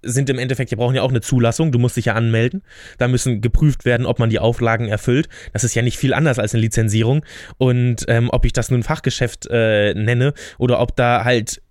sind 0.03 0.29
im 0.29 0.37
Endeffekt, 0.37 0.69
die 0.69 0.75
brauchen 0.75 0.95
ja 0.95 1.01
auch 1.01 1.09
eine 1.09 1.21
Zulassung, 1.21 1.71
du 1.71 1.79
musst 1.79 1.97
dich 1.97 2.05
ja 2.05 2.13
anmelden. 2.13 2.61
Da 2.99 3.07
müssen 3.07 3.41
geprüft 3.41 3.85
werden, 3.85 4.05
ob 4.05 4.19
man 4.19 4.29
die 4.29 4.37
Auflagen 4.37 4.87
erfüllt. 4.87 5.27
Das 5.51 5.63
ist 5.63 5.73
ja 5.73 5.81
nicht 5.81 5.97
viel 5.97 6.13
anders 6.13 6.37
als 6.37 6.53
eine 6.53 6.61
Lizenzierung. 6.61 7.25
Und 7.57 8.05
ähm, 8.07 8.29
ob 8.29 8.45
ich 8.45 8.53
das 8.53 8.69
nun 8.69 8.83
Fachgeschäft 8.83 9.47
äh, 9.49 9.95
nenne 9.95 10.33
oder 10.59 10.79
ob 10.79 10.95
da 10.95 11.23
halt 11.23 11.61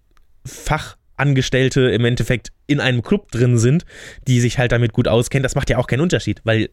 Fachangestellte 1.16 1.90
im 1.90 2.04
Endeffekt 2.04 2.52
in 2.66 2.80
einem 2.80 3.02
Club 3.02 3.30
drin 3.30 3.58
sind, 3.58 3.84
die 4.26 4.40
sich 4.40 4.58
halt 4.58 4.72
damit 4.72 4.92
gut 4.92 5.08
auskennen, 5.08 5.42
das 5.42 5.54
macht 5.54 5.70
ja 5.70 5.78
auch 5.78 5.86
keinen 5.86 6.00
Unterschied, 6.00 6.40
weil 6.44 6.70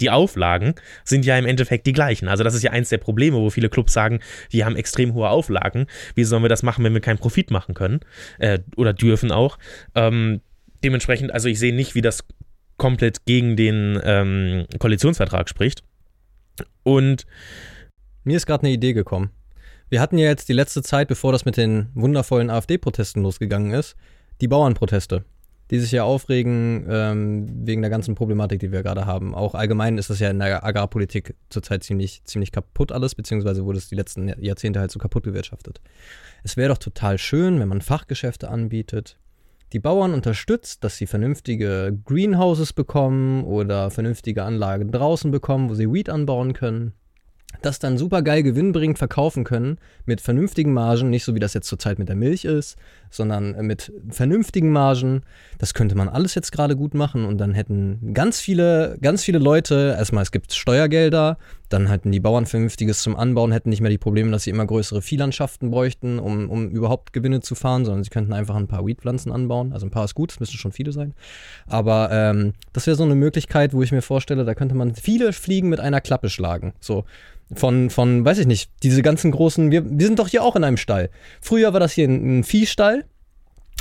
die 0.00 0.10
Auflagen 0.10 0.74
sind 1.04 1.24
ja 1.24 1.38
im 1.38 1.46
Endeffekt 1.46 1.86
die 1.86 1.92
gleichen. 1.92 2.28
Also 2.28 2.42
das 2.42 2.54
ist 2.54 2.62
ja 2.62 2.72
eins 2.72 2.88
der 2.88 2.98
Probleme, 2.98 3.36
wo 3.36 3.50
viele 3.50 3.68
Clubs 3.68 3.92
sagen, 3.92 4.20
die 4.52 4.64
haben 4.64 4.74
extrem 4.74 5.14
hohe 5.14 5.28
Auflagen. 5.28 5.86
Wie 6.14 6.24
sollen 6.24 6.42
wir 6.42 6.48
das 6.48 6.64
machen, 6.64 6.84
wenn 6.84 6.94
wir 6.94 7.00
keinen 7.00 7.18
Profit 7.18 7.50
machen 7.50 7.74
können? 7.74 8.00
Äh, 8.38 8.58
oder 8.76 8.92
dürfen 8.92 9.30
auch. 9.30 9.56
Ähm, 9.94 10.40
dementsprechend, 10.82 11.32
also 11.32 11.48
ich 11.48 11.60
sehe 11.60 11.74
nicht, 11.74 11.94
wie 11.94 12.02
das 12.02 12.24
komplett 12.76 13.24
gegen 13.24 13.54
den 13.54 14.00
ähm, 14.02 14.66
Koalitionsvertrag 14.80 15.48
spricht. 15.48 15.84
Und 16.82 17.24
mir 18.24 18.36
ist 18.36 18.46
gerade 18.46 18.64
eine 18.64 18.72
Idee 18.72 18.94
gekommen. 18.94 19.30
Wir 19.94 20.00
hatten 20.00 20.18
ja 20.18 20.26
jetzt 20.26 20.48
die 20.48 20.54
letzte 20.54 20.82
Zeit, 20.82 21.06
bevor 21.06 21.30
das 21.30 21.44
mit 21.44 21.56
den 21.56 21.86
wundervollen 21.94 22.50
AfD-Protesten 22.50 23.22
losgegangen 23.22 23.70
ist, 23.70 23.94
die 24.40 24.48
Bauernproteste 24.48 25.24
die 25.70 25.78
sich 25.78 25.92
ja 25.92 26.02
aufregen 26.02 26.84
ähm, 26.90 27.64
wegen 27.64 27.80
der 27.80 27.92
ganzen 27.92 28.16
Problematik, 28.16 28.58
die 28.58 28.72
wir 28.72 28.82
gerade 28.82 29.06
haben. 29.06 29.36
Auch 29.36 29.54
allgemein 29.54 29.96
ist 29.96 30.10
das 30.10 30.18
ja 30.18 30.30
in 30.30 30.40
der 30.40 30.64
Agrarpolitik 30.64 31.36
zurzeit 31.48 31.84
ziemlich, 31.84 32.24
ziemlich 32.24 32.50
kaputt 32.50 32.90
alles, 32.90 33.14
beziehungsweise 33.14 33.64
wurde 33.64 33.78
es 33.78 33.88
die 33.88 33.94
letzten 33.94 34.28
Jahrzehnte 34.42 34.80
halt 34.80 34.90
so 34.90 34.98
kaputt 34.98 35.22
gewirtschaftet. 35.22 35.80
Es 36.42 36.56
wäre 36.56 36.70
doch 36.70 36.78
total 36.78 37.16
schön, 37.16 37.60
wenn 37.60 37.68
man 37.68 37.80
Fachgeschäfte 37.80 38.48
anbietet, 38.50 39.16
die 39.72 39.78
Bauern 39.78 40.12
unterstützt, 40.12 40.82
dass 40.82 40.96
sie 40.96 41.06
vernünftige 41.06 41.96
Greenhouses 42.04 42.72
bekommen 42.72 43.44
oder 43.44 43.92
vernünftige 43.92 44.42
Anlagen 44.42 44.90
draußen 44.90 45.30
bekommen, 45.30 45.70
wo 45.70 45.74
sie 45.74 45.90
Weed 45.90 46.10
anbauen 46.10 46.52
können 46.52 46.94
das 47.62 47.78
dann 47.78 47.98
super 47.98 48.22
geil 48.22 48.42
Gewinn 48.42 48.72
bringt, 48.72 48.98
verkaufen 48.98 49.44
können 49.44 49.78
mit 50.06 50.20
vernünftigen 50.20 50.72
Margen, 50.72 51.10
nicht 51.10 51.24
so 51.24 51.34
wie 51.34 51.40
das 51.40 51.54
jetzt 51.54 51.68
zurzeit 51.68 51.98
mit 51.98 52.08
der 52.08 52.16
Milch 52.16 52.44
ist, 52.44 52.76
sondern 53.10 53.52
mit 53.66 53.92
vernünftigen 54.10 54.70
Margen. 54.70 55.22
Das 55.58 55.74
könnte 55.74 55.94
man 55.94 56.08
alles 56.08 56.34
jetzt 56.34 56.52
gerade 56.52 56.76
gut 56.76 56.94
machen 56.94 57.24
und 57.24 57.38
dann 57.38 57.54
hätten 57.54 58.12
ganz 58.14 58.40
viele, 58.40 58.98
ganz 59.00 59.24
viele 59.24 59.38
Leute, 59.38 59.94
erstmal 59.96 60.22
es 60.22 60.32
gibt 60.32 60.52
Steuergelder, 60.52 61.38
dann 61.74 61.88
hätten 61.88 62.12
die 62.12 62.20
Bauern 62.20 62.46
vernünftiges 62.46 63.02
zum 63.02 63.16
Anbauen, 63.16 63.52
hätten 63.52 63.68
nicht 63.68 63.80
mehr 63.80 63.90
die 63.90 63.98
Probleme, 63.98 64.30
dass 64.30 64.44
sie 64.44 64.50
immer 64.50 64.64
größere 64.64 65.02
Viehlandschaften 65.02 65.70
bräuchten, 65.70 66.18
um, 66.18 66.48
um 66.48 66.70
überhaupt 66.70 67.12
Gewinne 67.12 67.40
zu 67.40 67.54
fahren, 67.54 67.84
sondern 67.84 68.04
sie 68.04 68.10
könnten 68.10 68.32
einfach 68.32 68.54
ein 68.54 68.68
paar 68.68 68.86
Weedpflanzen 68.86 69.32
anbauen. 69.32 69.72
Also 69.72 69.86
ein 69.86 69.90
paar 69.90 70.04
ist 70.04 70.14
gut, 70.14 70.32
es 70.32 70.40
müssen 70.40 70.56
schon 70.56 70.72
viele 70.72 70.92
sein. 70.92 71.14
Aber 71.66 72.10
ähm, 72.12 72.52
das 72.72 72.86
wäre 72.86 72.96
so 72.96 73.02
eine 73.02 73.16
Möglichkeit, 73.16 73.74
wo 73.74 73.82
ich 73.82 73.92
mir 73.92 74.02
vorstelle, 74.02 74.44
da 74.44 74.54
könnte 74.54 74.74
man 74.74 74.94
viele 74.94 75.32
Fliegen 75.32 75.68
mit 75.68 75.80
einer 75.80 76.00
Klappe 76.00 76.30
schlagen. 76.30 76.74
So, 76.80 77.04
von, 77.52 77.90
von, 77.90 78.24
weiß 78.24 78.38
ich 78.38 78.46
nicht, 78.46 78.70
diese 78.82 79.02
ganzen 79.02 79.30
großen, 79.32 79.70
wir, 79.70 79.84
wir 79.84 80.06
sind 80.06 80.18
doch 80.18 80.28
hier 80.28 80.42
auch 80.42 80.56
in 80.56 80.64
einem 80.64 80.76
Stall. 80.76 81.10
Früher 81.40 81.72
war 81.72 81.80
das 81.80 81.92
hier 81.92 82.08
ein, 82.08 82.38
ein 82.38 82.44
Viehstall, 82.44 83.04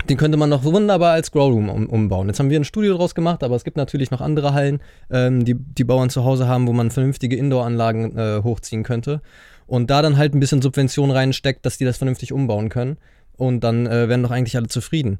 den 0.09 0.17
könnte 0.17 0.37
man 0.37 0.49
noch 0.49 0.63
wunderbar 0.63 1.13
als 1.13 1.31
Growroom 1.31 1.69
um, 1.69 1.87
umbauen. 1.87 2.27
Jetzt 2.27 2.39
haben 2.39 2.49
wir 2.49 2.59
ein 2.59 2.65
Studio 2.65 2.95
draus 2.95 3.15
gemacht, 3.15 3.43
aber 3.43 3.55
es 3.55 3.63
gibt 3.63 3.77
natürlich 3.77 4.11
noch 4.11 4.21
andere 4.21 4.53
Hallen, 4.53 4.81
ähm, 5.09 5.45
die 5.45 5.55
die 5.55 5.83
Bauern 5.83 6.09
zu 6.09 6.23
Hause 6.25 6.47
haben, 6.47 6.67
wo 6.67 6.73
man 6.73 6.91
vernünftige 6.91 7.35
Indoor-Anlagen 7.35 8.17
äh, 8.17 8.41
hochziehen 8.43 8.83
könnte. 8.83 9.21
Und 9.65 9.89
da 9.89 10.01
dann 10.01 10.17
halt 10.17 10.35
ein 10.35 10.39
bisschen 10.39 10.61
Subvention 10.61 11.11
reinsteckt, 11.11 11.65
dass 11.65 11.77
die 11.77 11.85
das 11.85 11.97
vernünftig 11.97 12.33
umbauen 12.33 12.69
können. 12.69 12.97
Und 13.37 13.63
dann 13.63 13.87
äh, 13.87 14.09
werden 14.09 14.23
doch 14.23 14.31
eigentlich 14.31 14.57
alle 14.57 14.67
zufrieden. 14.67 15.19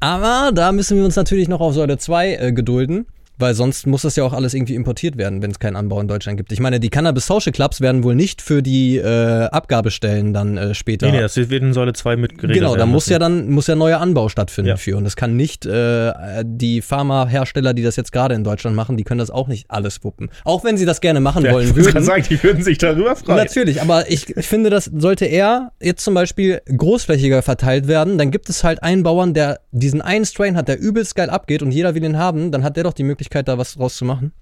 Aber 0.00 0.50
da 0.52 0.72
müssen 0.72 0.96
wir 0.96 1.04
uns 1.04 1.14
natürlich 1.14 1.48
noch 1.48 1.60
auf 1.60 1.74
Säule 1.74 1.98
2 1.98 2.34
äh, 2.34 2.52
gedulden. 2.52 3.06
Weil 3.38 3.54
sonst 3.54 3.86
muss 3.86 4.02
das 4.02 4.16
ja 4.16 4.24
auch 4.24 4.32
alles 4.32 4.54
irgendwie 4.54 4.74
importiert 4.74 5.16
werden, 5.16 5.42
wenn 5.42 5.50
es 5.50 5.58
keinen 5.58 5.76
Anbau 5.76 6.00
in 6.00 6.08
Deutschland 6.08 6.36
gibt. 6.36 6.52
Ich 6.52 6.60
meine, 6.60 6.80
die 6.80 6.90
Cannabis 6.90 7.26
Social 7.26 7.52
Clubs 7.52 7.80
werden 7.80 8.04
wohl 8.04 8.14
nicht 8.14 8.42
für 8.42 8.62
die 8.62 8.98
äh, 8.98 9.44
Abgabestellen 9.46 10.32
dann 10.32 10.56
äh, 10.56 10.74
später. 10.74 11.06
Nee, 11.06 11.12
nee, 11.12 11.20
das 11.20 11.36
wird 11.36 11.50
in 11.50 11.72
Säule 11.72 11.92
2 11.92 12.16
mitgeregelt. 12.16 12.60
Genau, 12.60 12.76
da 12.76 12.86
muss 12.86 13.08
ja 13.08 13.18
dann 13.18 13.50
muss 13.50 13.66
ja 13.66 13.74
neuer 13.74 14.00
Anbau 14.00 14.28
stattfinden 14.28 14.70
ja. 14.70 14.76
für. 14.76 14.96
Und 14.96 15.04
das 15.04 15.16
kann 15.16 15.36
nicht 15.36 15.66
äh, 15.66 16.12
die 16.44 16.82
Pharmahersteller, 16.82 17.74
die 17.74 17.82
das 17.82 17.96
jetzt 17.96 18.12
gerade 18.12 18.34
in 18.34 18.44
Deutschland 18.44 18.76
machen, 18.76 18.96
die 18.96 19.04
können 19.04 19.18
das 19.18 19.30
auch 19.30 19.48
nicht 19.48 19.70
alles 19.70 20.04
wuppen. 20.04 20.30
Auch 20.44 20.62
wenn 20.64 20.76
sie 20.76 20.84
das 20.84 21.00
gerne 21.00 21.20
machen 21.20 21.44
ja, 21.44 21.52
wollen 21.52 21.70
ich 21.70 21.74
würden. 21.74 21.98
Ich 21.98 22.04
sagen, 22.04 22.24
die 22.28 22.42
würden 22.42 22.62
sich 22.62 22.78
darüber 22.78 23.16
freuen. 23.16 23.38
Natürlich, 23.38 23.82
aber 23.82 24.10
ich, 24.10 24.36
ich 24.36 24.46
finde, 24.46 24.70
das 24.70 24.84
sollte 24.84 25.24
eher 25.24 25.72
jetzt 25.80 26.04
zum 26.04 26.14
Beispiel 26.14 26.60
großflächiger 26.76 27.42
verteilt 27.42 27.88
werden. 27.88 28.18
Dann 28.18 28.30
gibt 28.30 28.48
es 28.48 28.62
halt 28.62 28.82
einen 28.82 29.02
Bauern, 29.02 29.34
der 29.34 29.60
diesen 29.72 30.00
einen 30.00 30.24
Strain 30.24 30.56
hat, 30.56 30.68
der 30.68 30.78
übelst 30.78 31.14
geil 31.14 31.30
abgeht 31.30 31.62
und 31.62 31.72
jeder 31.72 31.94
will 31.94 32.04
ihn 32.04 32.18
haben. 32.18 32.52
Dann 32.52 32.62
hat 32.62 32.76
der 32.76 32.84
doch 32.84 32.92
die 32.92 33.02
Möglichkeit, 33.02 33.21
Möglichkeit, 33.22 33.48
da 33.48 33.58
was 33.58 33.74
draus 33.74 33.96
zu 33.96 34.04
machen. 34.04 34.32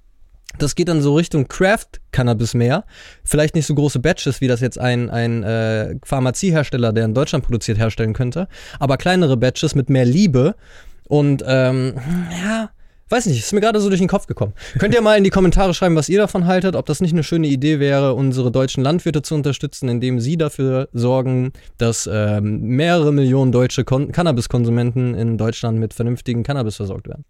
Das 0.59 0.75
geht 0.75 0.89
dann 0.89 1.01
so 1.01 1.15
Richtung 1.15 1.47
Craft-Cannabis 1.47 2.55
mehr. 2.55 2.85
Vielleicht 3.23 3.55
nicht 3.55 3.67
so 3.67 3.75
große 3.75 4.01
Batches, 4.01 4.41
wie 4.41 4.49
das 4.49 4.61
jetzt 4.61 4.79
ein, 4.79 5.09
ein 5.09 5.45
äh, 5.45 5.95
Pharmaziehersteller, 6.03 6.93
der 6.93 7.05
in 7.05 7.15
Deutschland 7.15 7.45
produziert, 7.45 7.79
herstellen 7.79 8.15
könnte. 8.15 8.49
Aber 8.81 8.97
kleinere 8.97 9.37
Batches 9.37 9.77
mit 9.77 9.91
mehr 9.91 10.05
Liebe. 10.05 10.57
Und 11.07 11.45
ähm, 11.47 11.95
ja, 12.43 12.71
weiß 13.11 13.27
nicht, 13.27 13.39
ist 13.39 13.53
mir 13.53 13.61
gerade 13.61 13.81
so 13.81 13.89
durch 13.89 14.01
den 14.01 14.09
Kopf 14.09 14.27
gekommen. 14.27 14.55
Könnt 14.79 14.95
ihr 14.95 15.03
mal 15.03 15.17
in 15.17 15.23
die 15.23 15.31
Kommentare 15.31 15.73
schreiben, 15.73 15.95
was 15.95 16.09
ihr 16.09 16.19
davon 16.19 16.47
haltet, 16.47 16.75
ob 16.75 16.87
das 16.87 17.01
nicht 17.01 17.13
eine 17.13 17.23
schöne 17.23 17.47
Idee 17.47 17.79
wäre, 17.79 18.15
unsere 18.15 18.51
deutschen 18.51 18.83
Landwirte 18.83 19.23
zu 19.23 19.37
unterstützen, 19.37 19.89
indem 19.89 20.19
sie 20.19 20.37
dafür 20.37 20.89
sorgen, 20.93 21.53
dass 21.79 22.11
ähm, 22.13 22.61
mehrere 22.61 23.13
Millionen 23.13 23.53
deutsche 23.53 23.85
Cannabis-Konsumenten 23.85 25.15
in 25.15 25.39
Deutschland 25.39 25.79
mit 25.79 25.95
vernünftigen 25.95 26.43
Cannabis 26.43 26.77
versorgt 26.77 27.07
werden. 27.07 27.25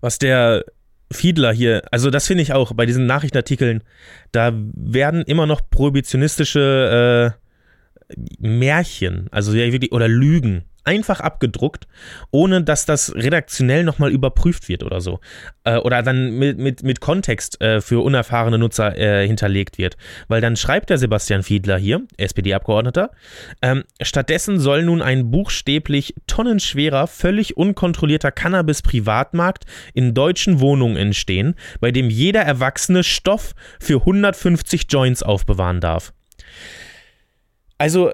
Was 0.00 0.18
der 0.18 0.64
Fiedler 1.10 1.52
hier, 1.52 1.82
also 1.90 2.10
das 2.10 2.26
finde 2.26 2.42
ich 2.42 2.52
auch 2.52 2.72
bei 2.72 2.86
diesen 2.86 3.06
Nachrichtenartikeln, 3.06 3.82
da 4.32 4.52
werden 4.74 5.22
immer 5.22 5.46
noch 5.46 5.60
prohibitionistische 5.70 7.34
äh, 8.08 8.16
Märchen, 8.38 9.28
also 9.30 9.52
ja, 9.52 9.66
oder 9.90 10.08
Lügen 10.08 10.64
einfach 10.86 11.20
abgedruckt, 11.20 11.86
ohne 12.30 12.62
dass 12.62 12.86
das 12.86 13.14
redaktionell 13.14 13.84
nochmal 13.84 14.10
überprüft 14.12 14.68
wird 14.68 14.82
oder 14.82 15.00
so. 15.00 15.20
Äh, 15.64 15.78
oder 15.78 16.02
dann 16.02 16.38
mit, 16.38 16.58
mit, 16.58 16.82
mit 16.82 17.00
Kontext 17.00 17.60
äh, 17.60 17.80
für 17.80 18.02
unerfahrene 18.02 18.58
Nutzer 18.58 18.96
äh, 18.96 19.26
hinterlegt 19.26 19.78
wird. 19.78 19.96
Weil 20.28 20.40
dann 20.40 20.56
schreibt 20.56 20.90
der 20.90 20.98
Sebastian 20.98 21.42
Fiedler 21.42 21.76
hier, 21.76 22.02
SPD-Abgeordneter, 22.16 23.10
ähm, 23.62 23.84
stattdessen 24.00 24.60
soll 24.60 24.84
nun 24.84 25.02
ein 25.02 25.30
buchstäblich 25.30 26.14
tonnenschwerer, 26.26 27.06
völlig 27.08 27.56
unkontrollierter 27.56 28.30
Cannabis-Privatmarkt 28.30 29.64
in 29.92 30.14
deutschen 30.14 30.60
Wohnungen 30.60 30.96
entstehen, 30.96 31.56
bei 31.80 31.90
dem 31.90 32.10
jeder 32.10 32.42
Erwachsene 32.42 33.02
Stoff 33.02 33.54
für 33.80 34.00
150 34.00 34.86
Joints 34.88 35.22
aufbewahren 35.22 35.80
darf. 35.80 36.12
Also 37.78 38.12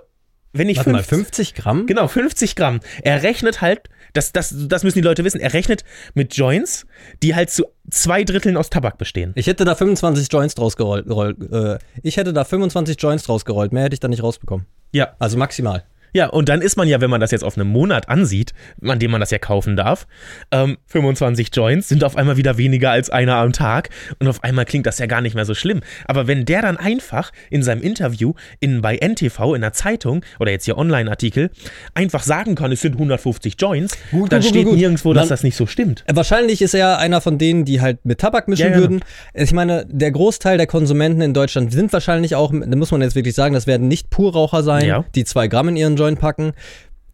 wenn 0.53 0.69
ich 0.69 0.79
Warte 0.79 0.91
50, 0.91 1.11
mal, 1.11 1.17
50 1.17 1.55
Gramm? 1.55 1.87
Genau, 1.87 2.09
50 2.09 2.57
Gramm. 2.57 2.81
Er 3.03 3.23
rechnet 3.23 3.61
halt, 3.61 3.89
das, 4.13 4.33
das, 4.33 4.55
das 4.57 4.85
müssen 4.85 4.99
die 4.99 5.05
Leute 5.05 5.25
wissen, 5.25 5.41
er 5.41 5.53
rechnet 5.53 5.85
mit 6.15 6.37
Joints, 6.37 6.87
die 7.23 7.35
halt 7.35 7.51
zu 7.51 7.65
zwei 7.91 8.25
Dritteln 8.25 8.57
aus 8.57 8.71
Tabak 8.71 8.99
bestehen. 8.99 9.33
Ich 9.35 9.47
hätte 9.47 9.65
da 9.65 9.75
25 9.75 10.29
Joints 10.31 10.55
draus 10.55 10.77
gerollt. 10.77 11.07
Äh, 11.51 11.79
ich 12.03 12.17
hätte 12.17 12.33
da 12.33 12.45
25 12.45 12.97
Joints 13.01 13.25
draus 13.25 13.45
gerollt. 13.45 13.73
Mehr 13.73 13.85
hätte 13.85 13.95
ich 13.95 14.01
da 14.01 14.09
nicht 14.09 14.23
rausbekommen. 14.23 14.67
Ja. 14.93 15.15
Also 15.19 15.39
maximal. 15.39 15.85
Ja, 16.15 16.27
und 16.29 16.49
dann 16.49 16.61
ist 16.61 16.77
man 16.77 16.89
ja, 16.89 17.01
wenn 17.01 17.11
man 17.11 17.21
das 17.21 17.31
jetzt 17.31 17.43
auf 17.43 17.57
einem 17.57 17.69
Monat 17.69 18.09
ansieht, 18.09 18.53
an 18.83 18.99
dem 18.99 19.11
man 19.11 19.21
das 19.21 19.31
ja 19.31 19.39
kaufen 19.39 19.77
darf, 19.77 20.07
ähm, 20.51 20.77
25 20.87 21.49
Joints 21.53 21.89
sind 21.89 22.05
auf 22.05 22.17
einmal 22.17 22.37
wieder 22.37 22.59
weniger 22.59 22.91
als 22.91 23.09
einer 23.11 23.37
am 23.37 23.53
Tag 23.53 23.89
und 24.19 24.29
auf 24.29 24.45
einmal 24.45 24.65
klingt 24.65 24.87
das 24.87 24.99
ja 24.99 25.07
gar 25.07 25.21
nicht 25.23 25.35
mehr 25.35 25.45
so 25.45 25.55
schlimm. 25.55 25.81
Aber 26.07 26.27
wenn 26.27 26.45
der 26.45 26.63
dann 26.63 26.77
einfach 26.77 27.33
in 27.51 27.63
seinem 27.63 27.83
Interview 27.83 28.35
in, 28.61 28.83
bei 28.83 28.97
NTV 28.97 29.55
in 29.55 29.63
der 29.63 29.73
Zeitung 29.73 30.25
oder 30.39 30.51
jetzt 30.51 30.67
hier 30.67 30.77
Online-Artikel 30.77 31.51
einfach 31.95 32.23
sagen 32.23 32.55
kann, 32.55 32.73
es 32.73 32.83
sind 32.83 32.95
150 32.95 33.57
Joints, 33.59 33.97
gut, 34.11 34.33
dann 34.33 34.43
gut, 34.43 34.51
steht 34.51 34.67
gut, 34.67 34.77
nirgendwo, 34.77 35.15
dass 35.15 35.25
dann, 35.25 35.31
das 35.31 35.43
nicht 35.43 35.57
so 35.57 35.67
stimmt. 35.67 36.05
Wahrscheinlich 36.13 36.61
ist 36.61 36.75
er 36.75 36.99
einer 36.99 37.21
von 37.21 37.39
denen, 37.39 37.65
die 37.65 37.81
halt 37.81 38.05
mit 38.05 38.19
Tabak 38.19 38.49
mischen 38.49 38.67
ja, 38.67 38.73
ja. 38.73 38.79
würden. 38.79 39.01
Ich 39.33 39.53
meine, 39.53 39.87
der 39.89 40.11
Großteil 40.11 40.59
der 40.59 40.67
Konsumenten 40.67 41.23
in 41.23 41.33
Deutschland 41.33 41.73
sind 41.73 41.93
wahrscheinlich 41.93 42.35
auch, 42.35 42.53
da 42.53 42.77
muss 42.77 42.91
man 42.91 43.01
jetzt 43.01 43.15
wirklich 43.15 43.35
sagen, 43.35 43.55
das 43.55 43.67
werden 43.67 43.89
nicht 43.89 44.11
Purraucher 44.11 44.63
sein, 44.63 44.87
ja. 44.87 45.05
die 45.15 45.25
zwei 45.25 45.49
Gramm 45.49 45.69
in 45.69 45.77
ihren 45.77 45.97
Joint 46.03 46.19
packen. 46.19 46.53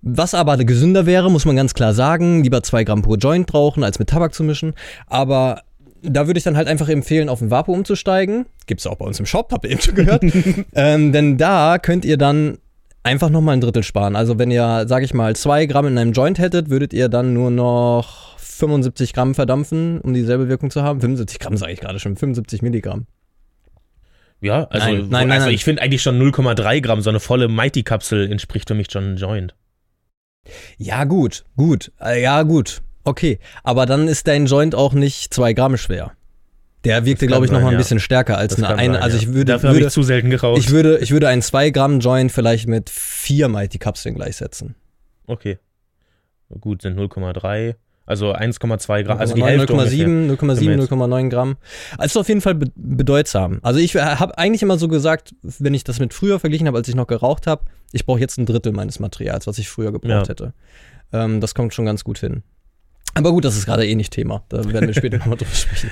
Was 0.01 0.35
aber 0.35 0.57
gesünder 0.59 1.07
wäre, 1.07 1.31
muss 1.31 1.45
man 1.45 1.57
ganz 1.57 1.75
klar 1.75 1.93
sagen, 1.93 2.43
lieber 2.43 2.63
zwei 2.63 2.85
Gramm 2.85 3.03
pro 3.03 3.17
Joint 3.17 3.53
rauchen, 3.53 3.83
als 3.83 3.99
mit 3.99 4.09
Tabak 4.09 4.33
zu 4.33 4.45
mischen. 4.45 4.75
Aber 5.07 5.63
da 6.03 6.27
würde 6.27 6.39
ich 6.39 6.45
dann 6.45 6.57
halt 6.57 6.69
einfach 6.69 6.89
empfehlen, 6.89 7.29
auf 7.29 7.41
den 7.41 7.51
Vapo 7.51 7.73
umzusteigen. 7.73 8.47
Gibt 8.67 8.81
es 8.81 8.87
auch 8.87 8.97
bei 8.97 9.05
uns 9.05 9.19
im 9.19 9.27
Shop, 9.27 9.53
habt 9.53 9.65
ihr 9.65 9.73
eben 9.73 9.81
schon 9.81 9.95
gehört. 9.95 10.23
ähm, 10.75 11.13
denn 11.13 11.37
da 11.37 11.79
könnt 11.79 12.05
ihr 12.05 12.17
dann 12.17 12.59
einfach 13.03 13.31
nochmal 13.31 13.57
ein 13.57 13.61
Drittel 13.61 13.83
sparen. 13.83 14.17
Also 14.17 14.39
wenn 14.39 14.51
ihr, 14.51 14.85
sag 14.87 15.03
ich 15.03 15.15
mal, 15.15 15.35
zwei 15.35 15.67
Gramm 15.67 15.87
in 15.87 15.99
einem 15.99 16.13
Joint 16.13 16.39
hättet, 16.39 16.71
würdet 16.71 16.93
ihr 16.93 17.09
dann 17.09 17.35
nur 17.35 17.51
noch 17.51 18.39
75 18.39 19.13
Gramm 19.13 19.35
verdampfen, 19.35 20.01
um 20.01 20.15
dieselbe 20.15 20.49
Wirkung 20.49 20.71
zu 20.71 20.83
haben. 20.83 21.01
75 21.01 21.39
Gramm 21.39 21.57
sage 21.57 21.73
ich 21.73 21.81
gerade 21.81 21.99
schon, 21.99 22.17
75 22.17 22.63
Milligramm. 22.63 23.07
Ja, 24.41 24.65
also, 24.65 24.87
nein, 24.87 25.09
nein, 25.09 25.33
also 25.33 25.47
nein, 25.47 25.55
ich 25.55 25.65
finde 25.65 25.83
eigentlich 25.83 26.03
schon 26.03 26.21
0,3 26.21 26.81
Gramm, 26.81 27.01
so 27.01 27.11
eine 27.11 27.21
volle 27.21 27.49
Mighty-Kapsel 27.49 28.31
entspricht 28.31 28.69
für 28.69 28.75
mich 28.75 28.91
schon 28.91 29.15
ein 29.15 29.17
Joint. 29.17 29.55
Ja, 30.77 31.05
gut, 31.05 31.45
gut, 31.57 31.93
äh, 32.01 32.23
ja, 32.23 32.43
gut. 32.45 32.81
Okay, 33.05 33.39
aber 33.65 33.87
dann 33.87 34.07
ist 34.07 34.29
dein 34.29 34.47
Joint 34.47 34.75
auch 34.75 34.93
nicht 34.93 35.33
zwei 35.35 35.53
Gramm 35.55 35.77
schwer. 35.77 36.13
Der 36.85 37.05
wirkte, 37.05 37.27
glaube 37.27 37.45
ich, 37.45 37.51
noch 37.51 37.59
sein, 37.59 37.65
mal 37.65 37.71
ein 37.71 37.73
ja. 37.73 37.79
bisschen 37.79 37.99
stärker 37.99 38.39
als 38.39 38.55
Das 38.55 38.65
eine, 38.65 38.79
eine 38.79 38.95
sein, 38.95 39.03
also 39.03 39.17
ja. 39.17 39.23
ich 39.23 39.29
würde, 39.33 39.53
Dafür 39.53 39.73
würde 39.73 39.87
ich 39.87 39.93
zu 39.93 40.03
selten 40.03 40.31
geraucht. 40.31 40.59
ich 40.59 40.71
würde, 40.71 40.99
ich 40.99 41.11
würde 41.11 41.29
einen 41.29 41.43
2 41.43 41.71
Gramm 41.71 41.99
Joint 42.01 42.31
vielleicht 42.31 42.69
mit 42.69 42.89
4 42.89 43.49
Mighty 43.49 43.79
Kapseln 43.79 44.15
gleichsetzen. 44.15 44.75
okay. 45.27 45.59
Gut, 46.61 46.81
sind 46.81 46.99
0,3. 46.99 47.75
Also 48.09 48.35
1,2 48.35 49.03
Gramm. 49.05 49.19
Also 49.19 49.35
die 49.35 49.45
Hälfte 49.45 49.75
0,7, 49.75 50.31
0,7, 50.35 50.65
Damit. 50.65 50.91
0,9 50.91 51.29
Gramm. 51.29 51.57
Also 51.99 52.21
auf 52.21 52.29
jeden 52.29 52.41
Fall 52.41 52.55
be 52.55 52.67
bedeutsam. 52.75 53.59
Also 53.63 53.81
ich 53.81 53.95
habe 53.97 54.39
eigentlich 54.39 54.63
immer 54.63 54.79
so 54.79 54.89
gesagt, 54.89 55.35
wenn 55.43 55.75
ich 55.75 55.85
das 55.85 56.01
mit 56.01 56.15
früher 56.15 56.41
verglichen 56.41 56.67
habe, 56.67 56.79
als 56.79 56.89
ich 56.89 56.95
noch 56.95 57.07
geraucht 57.07 57.47
habe, 57.47 57.65
ich 57.93 58.07
brauche 58.07 58.19
jetzt 58.21 58.39
ein 58.39 58.47
Drittel 58.47 58.73
meines 58.73 58.99
Materials, 58.99 59.47
was 59.47 59.59
ich 59.59 59.69
früher 59.69 59.93
gebraucht 59.93 60.11
Ja. 60.11 60.29
hätte. 60.29 60.53
Ähm, 61.13 61.41
das 61.43 61.55
kommt 61.55 61.75
schon 61.75 61.85
ganz 61.85 62.03
gut 62.03 62.19
hin. 62.19 62.43
Aber 63.15 63.31
gut, 63.33 63.45
das 63.45 63.57
ist 63.57 63.67
gerade 63.67 63.87
eh 63.87 63.95
nicht 63.95 64.13
Thema. 64.13 64.43
Da 64.49 64.65
werden 64.73 64.87
wir 64.87 64.95
später 64.95 65.19
nochmal 65.19 65.37
drüber 65.37 65.55
sprechen. 65.55 65.91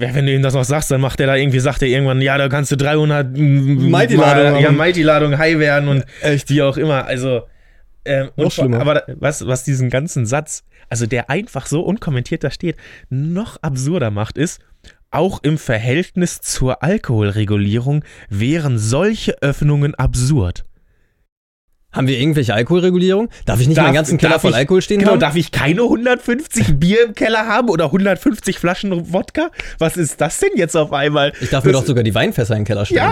Ja, 0.00 0.14
wenn 0.14 0.26
du 0.26 0.32
ihm 0.32 0.42
das 0.42 0.54
noch 0.54 0.62
sagst, 0.64 0.92
dann 0.92 1.00
macht 1.00 1.18
er 1.18 1.26
da 1.26 1.34
irgendwie, 1.34 1.58
sagt 1.58 1.82
er 1.82 1.88
irgendwann, 1.88 2.20
ja, 2.20 2.38
da 2.38 2.48
kannst 2.48 2.70
du 2.70 2.76
300 2.76 3.36
Mighty-Ladung 3.36 4.60
Ja. 4.62 4.70
Mighty-Ladung 4.70 5.36
high 5.36 5.58
werden 5.58 5.88
und 5.88 6.04
Echt? 6.22 6.48
wie 6.50 6.62
auch 6.62 6.76
immer. 6.76 7.04
Also, 7.06 7.42
ähm, 8.04 8.30
Noch 8.36 8.52
schlimmer. 8.52 8.80
Aber 8.80 9.02
was, 9.16 9.44
was 9.46 9.64
diesen 9.64 9.90
ganzen 9.90 10.24
Satz, 10.24 10.64
also 10.88 11.06
der 11.06 11.30
einfach 11.30 11.66
so 11.66 11.80
unkommentiert 11.82 12.44
da 12.44 12.50
steht, 12.50 12.76
noch 13.10 13.56
absurder 13.62 14.10
macht, 14.10 14.38
ist, 14.38 14.60
auch 15.10 15.42
im 15.42 15.56
Verhältnis 15.58 16.40
zur 16.40 16.82
Alkoholregulierung 16.82 18.04
wären 18.28 18.78
solche 18.78 19.40
Öffnungen 19.42 19.94
absurd. 19.94 20.64
Haben 21.90 22.06
wir 22.06 22.18
irgendwelche 22.20 22.52
Alkoholregulierung? 22.52 23.30
Darf 23.46 23.60
ich 23.60 23.66
nicht 23.66 23.78
Darf- 23.78 23.86
meinen 23.86 23.94
ganzen 23.94 24.18
Keller 24.18 24.38
voll 24.38 24.50
ich- 24.50 24.56
Alkohol 24.58 24.82
stehen 24.82 24.98
Genau, 24.98 25.12
haben? 25.12 25.20
darf 25.20 25.36
ich 25.36 25.50
keine 25.50 25.84
150 25.84 26.78
Bier 26.78 27.06
im 27.06 27.14
Keller 27.14 27.46
haben 27.46 27.70
oder 27.70 27.86
150 27.90 28.58
Flaschen 28.58 29.10
Wodka? 29.14 29.50
Was 29.78 29.96
ist 29.96 30.20
das 30.20 30.38
denn 30.38 30.50
jetzt 30.56 30.76
auf 30.76 30.92
einmal? 30.92 31.32
Ich 31.40 31.48
darf 31.48 31.64
mir 31.64 31.72
Das- 31.72 31.80
doch 31.80 31.86
sogar 31.86 32.04
die 32.04 32.14
Weinfässer 32.14 32.54
in 32.54 32.60
den 32.60 32.66
Keller 32.66 32.84
stellen. 32.84 33.10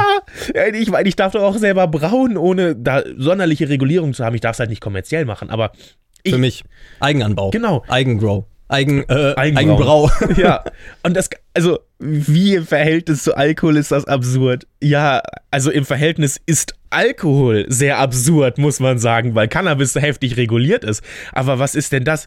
Ja, 0.55 0.61
äh, 0.63 0.77
ich 0.77 0.91
meine, 0.91 1.09
ich 1.09 1.17
darf 1.17 1.33
doch 1.33 1.43
auch 1.43 1.57
selber 1.57 1.87
brauen, 1.89 2.37
ohne 2.37 2.77
da 2.77 3.03
sonderliche 3.17 3.71
Regulierung 3.71 4.13
zu 4.13 4.23
haben. 4.27 4.35
Ich 4.35 4.43
darf 4.43 4.57
es 4.57 4.61
halt 4.61 4.69
nicht 4.69 4.83
kommerziell 4.83 5.25
machen, 5.25 5.49
aber 5.49 5.73
ich, 6.23 6.33
Für 6.33 6.39
mich. 6.39 6.65
Eigenanbau. 7.01 7.51
Genau. 7.51 7.85
Eigengrow. 7.89 8.45
Eigen, 8.69 9.05
äh, 9.09 9.35
Eigenbrau. 9.37 10.09
Eigenbrau. 10.11 10.11
ja, 10.37 10.65
und 11.05 11.17
das, 11.17 11.31
also, 11.55 11.79
wie 12.01 12.57
im 12.57 12.67
Verhältnis 12.67 13.23
zu 13.23 13.37
Alkohol 13.37 13.77
ist 13.77 13.93
das 13.93 14.07
absurd? 14.07 14.67
Ja, 14.83 15.23
also 15.51 15.71
im 15.71 15.85
Verhältnis 15.85 16.41
ist 16.47 16.75
Alkohol 16.91 17.67
sehr 17.69 17.99
absurd, 17.99 18.59
muss 18.59 18.81
man 18.81 18.99
sagen, 18.99 19.35
weil 19.35 19.47
Cannabis 19.49 19.95
heftig 19.95 20.37
reguliert 20.37 20.83
ist. 20.83 21.03
Aber 21.33 21.59
was 21.59 21.75
ist 21.75 21.93
denn 21.93 22.05
das? 22.05 22.27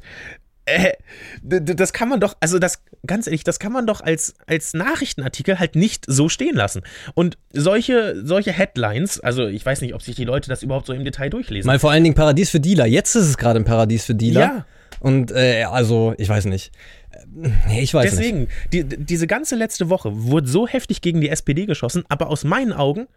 Äh, 0.66 0.94
das 1.42 1.94
kann 1.94 2.10
man 2.10 2.20
doch, 2.20 2.36
also 2.40 2.60
das, 2.60 2.84
ganz 3.06 3.28
ehrlich, 3.28 3.44
das 3.44 3.60
kann 3.60 3.72
man 3.72 3.88
doch 3.88 4.02
als, 4.02 4.36
als 4.46 4.74
Nachrichtenartikel 4.74 5.60
halt 5.60 5.76
nicht 5.76 6.06
so 6.08 6.30
stehen 6.30 6.56
lassen. 6.56 6.82
Und 7.16 7.38
solche, 7.52 8.22
solche 8.24 8.52
Headlines, 8.52 9.20
also 9.20 9.48
ich 9.48 9.66
weiß 9.66 9.82
nicht, 9.82 9.94
ob 9.94 10.02
sich 10.02 10.16
die 10.16 10.26
Leute 10.26 10.50
das 10.50 10.64
überhaupt 10.64 10.86
so 10.86 10.94
im 10.94 11.04
Detail 11.04 11.30
durchlesen. 11.30 11.68
Mal 11.68 11.80
vor 11.80 11.92
allen 11.92 12.04
Dingen 12.04 12.16
Paradies 12.16 12.50
für 12.50 12.60
Dealer. 12.60 12.86
Jetzt 12.86 13.16
ist 13.16 13.26
es 13.26 13.38
gerade 13.38 13.60
ein 13.60 13.66
Paradies 13.66 14.06
für 14.06 14.16
Dealer. 14.16 14.42
Ja. 14.42 14.66
Und 15.00 15.32
äh, 15.32 15.64
also, 15.64 16.14
ich 16.18 16.30
weiß 16.30 16.46
nicht. 16.46 16.72
Äh, 17.12 17.50
Nee, 17.68 17.82
ich 17.82 17.94
weiß 17.94 18.16
nicht. 18.16 18.20
Deswegen, 18.20 18.48
die, 18.72 18.84
diese 18.84 19.28
ganze 19.28 19.56
letzte 19.56 19.90
Woche 19.90 20.10
wurde 20.14 20.48
so 20.48 20.68
heftig 20.68 21.02
gegen 21.02 21.22
die 21.22 21.30
SPD 21.30 21.66
geschossen, 21.66 22.04
aber 22.10 22.30
aus 22.30 22.44
meinen 22.44 22.74
Augen 22.74 23.08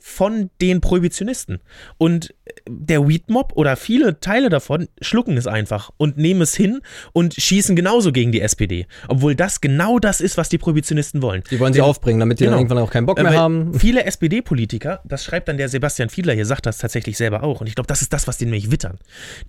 von 0.00 0.50
den 0.60 0.80
Prohibitionisten. 0.80 1.60
Und 1.96 2.34
der 2.68 3.06
Weedmob 3.08 3.52
oder 3.54 3.76
viele 3.76 4.20
Teile 4.20 4.48
davon 4.48 4.88
schlucken 5.00 5.36
es 5.36 5.46
einfach 5.46 5.90
und 5.96 6.16
nehmen 6.16 6.40
es 6.42 6.54
hin 6.54 6.80
und 7.12 7.34
schießen 7.34 7.76
genauso 7.76 8.12
gegen 8.12 8.32
die 8.32 8.40
SPD. 8.40 8.86
Obwohl 9.08 9.34
das 9.34 9.60
genau 9.60 9.98
das 9.98 10.20
ist, 10.20 10.36
was 10.36 10.48
die 10.48 10.58
Prohibitionisten 10.58 11.22
wollen. 11.22 11.42
Die 11.50 11.60
wollen 11.60 11.72
sie 11.72 11.80
aufbringen, 11.80 12.20
damit 12.20 12.40
die 12.40 12.44
Genau. 12.44 12.56
dann 12.56 12.60
irgendwann 12.64 12.78
auch 12.84 12.90
keinen 12.90 13.06
Bock 13.06 13.18
Äh, 13.18 13.22
mehr 13.22 13.32
weil 13.32 13.38
haben. 13.38 13.74
Viele 13.78 14.04
SPD-Politiker, 14.04 15.00
das 15.04 15.24
schreibt 15.24 15.48
dann 15.48 15.56
der 15.58 15.68
Sebastian 15.68 16.08
Fiedler 16.08 16.34
hier, 16.34 16.46
sagt 16.46 16.66
das 16.66 16.78
tatsächlich 16.78 17.16
selber 17.16 17.42
auch. 17.42 17.60
Und 17.60 17.66
ich 17.66 17.74
glaube, 17.74 17.86
das 17.88 18.02
ist 18.02 18.12
das, 18.12 18.26
was 18.26 18.38
die 18.38 18.44
nämlich 18.44 18.70
wittern. 18.70 18.98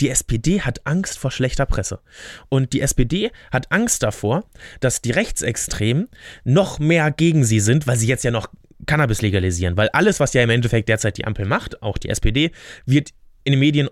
Die 0.02 0.10
SPD 0.10 0.62
hat 0.62 0.82
Angst 0.86 1.18
vor 1.18 1.32
schlechter 1.32 1.66
Presse. 1.66 2.00
Und 2.50 2.74
die 2.74 2.82
SPD 2.82 3.32
hat 3.52 3.72
Angst 3.72 4.04
davor, 4.04 4.44
dass 4.80 5.02
die 5.02 5.12
Rechtsextremen 5.12 6.08
noch 6.44 6.80
mehr 6.80 7.12
gegen 7.12 7.44
sie 7.44 7.60
sind, 7.60 7.88
weil 7.88 7.98
sie 7.98 8.08
jetzt 8.08 8.24
ja 8.24 8.32
noch 8.32 8.48
Cannabis 8.86 9.22
legalisieren. 9.22 9.78
Weil 9.78 9.90
alles, 9.90 10.20
was 10.20 10.34
ja 10.34 10.44
im 10.44 10.50
Endeffekt 10.50 10.90
derzeit 10.90 11.18
die 11.18 11.26
Ampel 11.26 11.46
macht, 11.46 11.82
auch 11.82 11.98
die 11.98 12.10
SPD, 12.10 12.52
wird 12.86 13.10
in 13.44 13.54
den 13.54 13.60
Medien 13.60 13.90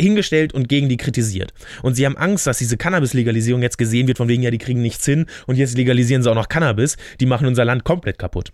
hingestellt 0.00 0.52
und 0.52 0.68
gegen 0.68 0.88
die 0.88 0.96
kritisiert. 0.96 1.52
Und 1.82 1.94
sie 1.94 2.04
haben 2.04 2.16
Angst, 2.16 2.46
dass 2.46 2.58
diese 2.58 2.76
Cannabis-Legalisierung 2.76 3.62
jetzt 3.62 3.78
gesehen 3.78 4.06
wird, 4.06 4.18
von 4.18 4.28
wegen, 4.28 4.42
ja, 4.42 4.50
die 4.50 4.58
kriegen 4.58 4.82
nichts 4.82 5.04
hin 5.04 5.26
und 5.46 5.56
jetzt 5.56 5.76
legalisieren 5.76 6.22
sie 6.22 6.30
auch 6.30 6.34
noch 6.34 6.48
Cannabis. 6.48 6.96
Die 7.20 7.26
machen 7.26 7.46
unser 7.46 7.64
Land 7.64 7.84
komplett 7.84 8.18
kaputt. 8.18 8.52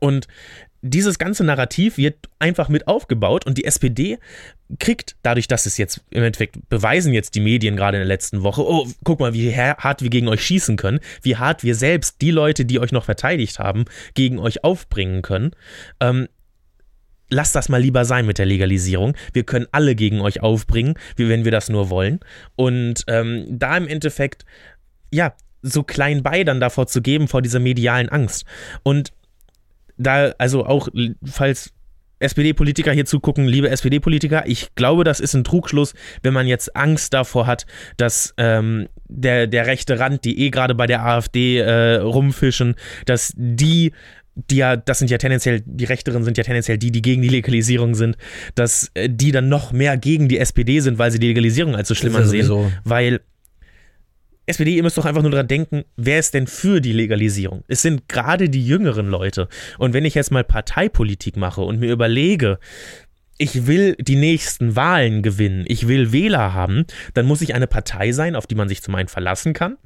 Und 0.00 0.26
dieses 0.82 1.18
ganze 1.18 1.44
Narrativ 1.44 1.96
wird 1.96 2.28
einfach 2.38 2.68
mit 2.68 2.86
aufgebaut 2.86 3.46
und 3.46 3.58
die 3.58 3.64
SPD 3.64 4.18
kriegt, 4.78 5.16
dadurch, 5.22 5.48
dass 5.48 5.66
es 5.66 5.78
jetzt 5.78 6.02
im 6.10 6.22
Endeffekt 6.22 6.68
beweisen 6.68 7.12
jetzt 7.12 7.34
die 7.34 7.40
Medien 7.40 7.76
gerade 7.76 7.96
in 7.96 8.00
der 8.00 8.08
letzten 8.08 8.42
Woche, 8.42 8.62
oh, 8.62 8.86
guck 9.04 9.20
mal, 9.20 9.32
wie 9.32 9.54
hart 9.54 10.02
wir 10.02 10.10
gegen 10.10 10.28
euch 10.28 10.44
schießen 10.44 10.76
können, 10.76 11.00
wie 11.22 11.36
hart 11.36 11.62
wir 11.62 11.74
selbst 11.74 12.20
die 12.20 12.30
Leute, 12.30 12.64
die 12.64 12.80
euch 12.80 12.92
noch 12.92 13.04
verteidigt 13.04 13.58
haben, 13.58 13.84
gegen 14.14 14.38
euch 14.38 14.64
aufbringen 14.64 15.22
können. 15.22 15.52
Ähm, 16.00 16.28
lasst 17.30 17.54
das 17.54 17.68
mal 17.68 17.80
lieber 17.80 18.04
sein 18.04 18.26
mit 18.26 18.38
der 18.38 18.46
Legalisierung. 18.46 19.16
Wir 19.32 19.44
können 19.44 19.66
alle 19.72 19.94
gegen 19.94 20.20
euch 20.20 20.42
aufbringen, 20.42 20.94
wenn 21.16 21.44
wir 21.44 21.52
das 21.52 21.68
nur 21.68 21.90
wollen. 21.90 22.20
Und 22.54 23.04
ähm, 23.08 23.46
da 23.48 23.76
im 23.76 23.88
Endeffekt, 23.88 24.44
ja, 25.10 25.34
so 25.62 25.82
klein 25.82 26.22
bei 26.22 26.44
dann 26.44 26.60
davor 26.60 26.86
zu 26.86 27.02
geben, 27.02 27.26
vor 27.26 27.42
dieser 27.42 27.58
medialen 27.58 28.08
Angst. 28.08 28.44
Und 28.84 29.12
da, 29.96 30.32
also 30.38 30.66
auch, 30.66 30.88
falls 31.24 31.72
SPD-Politiker 32.18 32.92
hier 32.92 33.04
zugucken, 33.04 33.46
liebe 33.46 33.68
SPD-Politiker, 33.68 34.44
ich 34.46 34.74
glaube, 34.74 35.04
das 35.04 35.20
ist 35.20 35.34
ein 35.34 35.44
Trugschluss, 35.44 35.94
wenn 36.22 36.32
man 36.32 36.46
jetzt 36.46 36.74
Angst 36.74 37.12
davor 37.12 37.46
hat, 37.46 37.66
dass 37.96 38.34
ähm, 38.38 38.88
der, 39.08 39.46
der 39.46 39.66
rechte 39.66 39.98
Rand, 39.98 40.24
die 40.24 40.40
eh 40.40 40.50
gerade 40.50 40.74
bei 40.74 40.86
der 40.86 41.04
AfD 41.04 41.58
äh, 41.58 41.96
rumfischen, 41.96 42.74
dass 43.04 43.32
die 43.36 43.92
die 44.50 44.56
ja, 44.56 44.76
das 44.76 44.98
sind 44.98 45.10
ja 45.10 45.16
tendenziell, 45.16 45.62
die 45.64 45.86
Rechteren 45.86 46.22
sind 46.22 46.36
ja 46.36 46.44
tendenziell 46.44 46.76
die, 46.76 46.92
die 46.92 47.00
gegen 47.00 47.22
die 47.22 47.28
Legalisierung 47.28 47.94
sind, 47.94 48.18
dass 48.54 48.90
äh, 48.92 49.08
die 49.08 49.32
dann 49.32 49.48
noch 49.48 49.72
mehr 49.72 49.96
gegen 49.96 50.28
die 50.28 50.38
SPD 50.38 50.80
sind, 50.80 50.98
weil 50.98 51.10
sie 51.10 51.18
die 51.18 51.28
Legalisierung 51.28 51.74
als 51.74 51.88
so 51.88 51.94
schlimm 51.94 52.14
ansehen. 52.16 52.46
Weil 52.84 53.20
SPD, 54.46 54.76
ihr 54.76 54.82
müsst 54.82 54.96
doch 54.96 55.04
einfach 55.04 55.22
nur 55.22 55.32
daran 55.32 55.48
denken, 55.48 55.84
wer 55.96 56.20
ist 56.20 56.34
denn 56.34 56.46
für 56.46 56.80
die 56.80 56.92
Legalisierung? 56.92 57.64
Es 57.66 57.82
sind 57.82 58.08
gerade 58.08 58.48
die 58.48 58.64
jüngeren 58.64 59.08
Leute. 59.08 59.48
Und 59.78 59.92
wenn 59.92 60.04
ich 60.04 60.14
jetzt 60.14 60.30
mal 60.30 60.44
Parteipolitik 60.44 61.36
mache 61.36 61.62
und 61.62 61.80
mir 61.80 61.92
überlege, 61.92 62.58
ich 63.38 63.66
will 63.66 63.96
die 63.98 64.16
nächsten 64.16 64.76
Wahlen 64.76 65.22
gewinnen, 65.22 65.64
ich 65.66 65.88
will 65.88 66.12
Wähler 66.12 66.54
haben, 66.54 66.84
dann 67.14 67.26
muss 67.26 67.42
ich 67.42 67.54
eine 67.54 67.66
Partei 67.66 68.12
sein, 68.12 68.36
auf 68.36 68.46
die 68.46 68.54
man 68.54 68.68
sich 68.68 68.82
zum 68.82 68.94
einen 68.94 69.08
verlassen 69.08 69.52
kann 69.52 69.76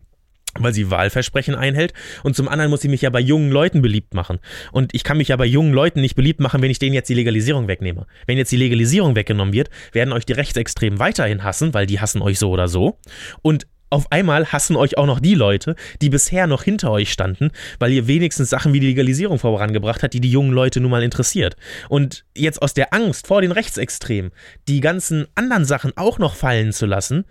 weil 0.59 0.73
sie 0.73 0.91
Wahlversprechen 0.91 1.55
einhält 1.55 1.93
und 2.25 2.35
zum 2.35 2.49
anderen 2.49 2.71
muss 2.71 2.81
sie 2.81 2.89
mich 2.89 3.03
ja 3.03 3.11
bei 3.11 3.21
jungen 3.21 3.53
Leuten 3.53 3.83
beliebt 3.83 4.15
machen. 4.15 4.41
Und 4.73 4.95
ich 4.95 5.05
kann 5.05 5.17
mich 5.17 5.29
ja 5.29 5.37
bei 5.37 5.47
jungen 5.47 5.73
Leuten 5.73 6.01
nicht 6.01 6.17
beliebt 6.17 6.41
machen, 6.41 6.61
wenn 6.61 6.71
ich 6.71 6.79
denen 6.79 6.95
jetzt 6.95 7.09
die 7.09 7.15
Legalisierung 7.15 7.69
wegnehme. 7.69 8.07
Wenn 8.27 8.37
jetzt 8.37 8.51
die 8.51 8.57
Legalisierung 8.57 9.15
weggenommen 9.15 9.55
wird, 9.55 9.71
werden 9.93 10.13
euch 10.13 10.27
die 10.27 10.33
Rechtsextremen 10.33 10.99
weiterhin 10.99 11.45
hassen, 11.45 11.73
weil 11.73 11.87
die 11.87 12.01
hassen 12.01 12.21
euch 12.21 12.39
so 12.39 12.51
oder 12.51 12.67
so. 12.67 12.99
Und 13.43 13.67
auf 13.91 14.11
einmal 14.11 14.47
hassen 14.47 14.77
euch 14.77 14.97
auch 14.97 15.07
noch 15.07 15.21
die 15.21 15.35
Leute, 15.35 15.75
die 16.01 16.11
bisher 16.11 16.47
noch 16.47 16.63
hinter 16.63 16.91
euch 16.91 17.13
standen, 17.13 17.51
weil 17.79 17.93
ihr 17.93 18.07
wenigstens 18.07 18.51
Sachen 18.51 18.73
wie 18.73 18.81
die 18.81 18.89
Legalisierung 18.89 19.39
vorangebracht 19.39 20.03
habt, 20.03 20.15
die 20.15 20.21
die 20.21 20.31
jungen 20.31 20.53
Leute 20.53 20.81
nun 20.81 20.91
mal 20.91 21.03
interessiert. 21.03 21.57
Und 21.89 22.25
jetzt 22.37 22.63
aus 22.63 22.73
der 22.73 22.95
Angst 22.95 23.27
vor 23.27 23.43
den 23.43 23.53
Rechtsextremen 23.53 24.31
die 24.69 24.81
ganzen 24.81 25.27
anderen 25.35 25.65
Sachen 25.65 25.93
auch 25.97 26.19
noch 26.19 26.37
fallen 26.37 26.73
zu 26.73 26.87
lassen, 26.87 27.25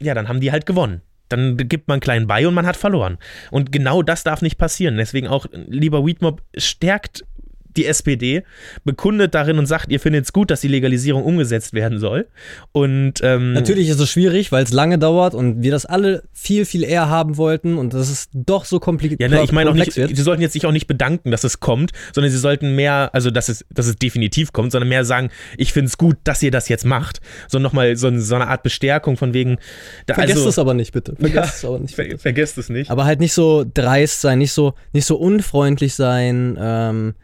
ja, 0.00 0.14
dann 0.14 0.28
haben 0.28 0.40
die 0.40 0.50
halt 0.50 0.66
gewonnen. 0.66 1.02
Dann 1.28 1.56
gibt 1.56 1.86
man 1.86 2.00
klein 2.00 2.26
bei 2.26 2.48
und 2.48 2.54
man 2.54 2.66
hat 2.66 2.76
verloren. 2.76 3.18
Und 3.52 3.70
genau 3.70 4.02
das 4.02 4.24
darf 4.24 4.42
nicht 4.42 4.58
passieren. 4.58 4.96
Deswegen 4.96 5.28
auch, 5.28 5.46
lieber 5.52 6.04
Weedmob, 6.04 6.42
stärkt 6.56 7.24
die 7.76 7.86
SPD, 7.86 8.42
bekundet 8.84 9.34
darin 9.34 9.58
und 9.58 9.66
sagt, 9.66 9.90
ihr 9.90 10.00
findet 10.00 10.24
es 10.24 10.32
gut, 10.32 10.50
dass 10.50 10.60
die 10.60 10.68
Legalisierung 10.68 11.24
umgesetzt 11.24 11.72
werden 11.72 11.98
soll. 11.98 12.26
Und 12.72 13.14
ähm, 13.22 13.52
Natürlich 13.52 13.88
ist 13.88 14.00
es 14.00 14.10
schwierig, 14.10 14.52
weil 14.52 14.64
es 14.64 14.72
lange 14.72 14.98
dauert 14.98 15.34
und 15.34 15.62
wir 15.62 15.70
das 15.70 15.86
alle 15.86 16.22
viel, 16.32 16.64
viel 16.64 16.84
eher 16.84 17.08
haben 17.08 17.36
wollten 17.36 17.78
und 17.78 17.94
das 17.94 18.10
ist 18.10 18.30
doch 18.32 18.64
so 18.64 18.80
kompliziert. 18.80 19.20
Ja, 19.20 19.28
ne, 19.28 19.42
ich 19.42 19.52
meine 19.52 19.70
auch 19.70 19.74
nicht, 19.74 19.96
wird. 19.96 20.16
sie 20.16 20.22
sollten 20.22 20.42
jetzt 20.42 20.52
sich 20.52 20.66
auch 20.66 20.72
nicht 20.72 20.86
bedanken, 20.86 21.30
dass 21.30 21.44
es 21.44 21.60
kommt, 21.60 21.92
sondern 22.12 22.32
sie 22.32 22.38
sollten 22.38 22.74
mehr, 22.74 23.10
also 23.12 23.30
dass 23.30 23.48
es, 23.48 23.64
dass 23.70 23.86
es 23.86 23.96
definitiv 23.96 24.52
kommt, 24.52 24.72
sondern 24.72 24.88
mehr 24.88 25.04
sagen, 25.04 25.30
ich 25.56 25.72
finde 25.72 25.88
es 25.88 25.98
gut, 25.98 26.16
dass 26.24 26.42
ihr 26.42 26.50
das 26.50 26.68
jetzt 26.68 26.84
macht. 26.84 27.20
So 27.48 27.58
nochmal 27.58 27.96
so, 27.96 28.16
so 28.18 28.34
eine 28.34 28.48
Art 28.48 28.62
Bestärkung 28.62 29.16
von 29.16 29.34
wegen. 29.34 29.58
Da, 30.06 30.14
Vergesst 30.14 30.38
also, 30.38 30.48
es 30.48 30.58
aber 30.58 30.74
nicht, 30.74 30.92
bitte. 30.92 31.14
Vergesst 31.16 31.34
Ja, 31.34 31.44
es 31.44 31.64
aber 31.64 31.78
nicht. 31.78 31.96
Bitte. 31.96 32.18
vergesst 32.18 32.58
es 32.58 32.68
nicht. 32.68 32.90
Aber 32.90 33.04
halt 33.04 33.20
nicht 33.20 33.32
so 33.32 33.64
dreist 33.72 34.20
sein, 34.20 34.38
nicht 34.38 34.52
so, 34.52 34.74
nicht 34.92 35.06
so 35.06 35.16
unfreundlich 35.16 35.94
sein. 35.94 36.58
Ähm, 36.60 37.14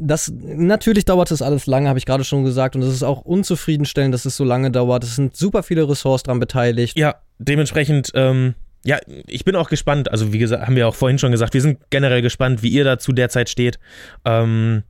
das, 0.00 0.32
natürlich 0.32 1.04
dauert 1.04 1.30
das 1.30 1.42
alles 1.42 1.66
lange, 1.66 1.88
habe 1.88 1.98
ich 1.98 2.06
gerade 2.06 2.24
schon 2.24 2.44
gesagt. 2.44 2.74
Und 2.74 2.82
es 2.82 2.92
ist 2.92 3.02
auch 3.02 3.22
unzufriedenstellend, 3.22 4.14
dass 4.14 4.24
es 4.24 4.36
so 4.36 4.44
lange 4.44 4.70
dauert. 4.70 5.04
Es 5.04 5.16
sind 5.16 5.36
super 5.36 5.62
viele 5.62 5.88
Ressorts 5.88 6.22
dran 6.22 6.40
beteiligt. 6.40 6.98
Ja, 6.98 7.16
dementsprechend, 7.38 8.10
ähm, 8.14 8.54
ja, 8.84 8.98
ich 9.26 9.44
bin 9.44 9.56
auch 9.56 9.68
gespannt. 9.68 10.10
Also, 10.10 10.32
wie 10.32 10.38
gesagt, 10.38 10.66
haben 10.66 10.76
wir 10.76 10.88
auch 10.88 10.94
vorhin 10.94 11.18
schon 11.18 11.32
gesagt, 11.32 11.54
wir 11.54 11.60
sind 11.60 11.78
generell 11.90 12.22
gespannt, 12.22 12.62
wie 12.62 12.70
ihr 12.70 12.84
dazu 12.84 13.12
derzeit 13.12 13.50
steht. 13.50 13.78
Ähm, 14.24 14.82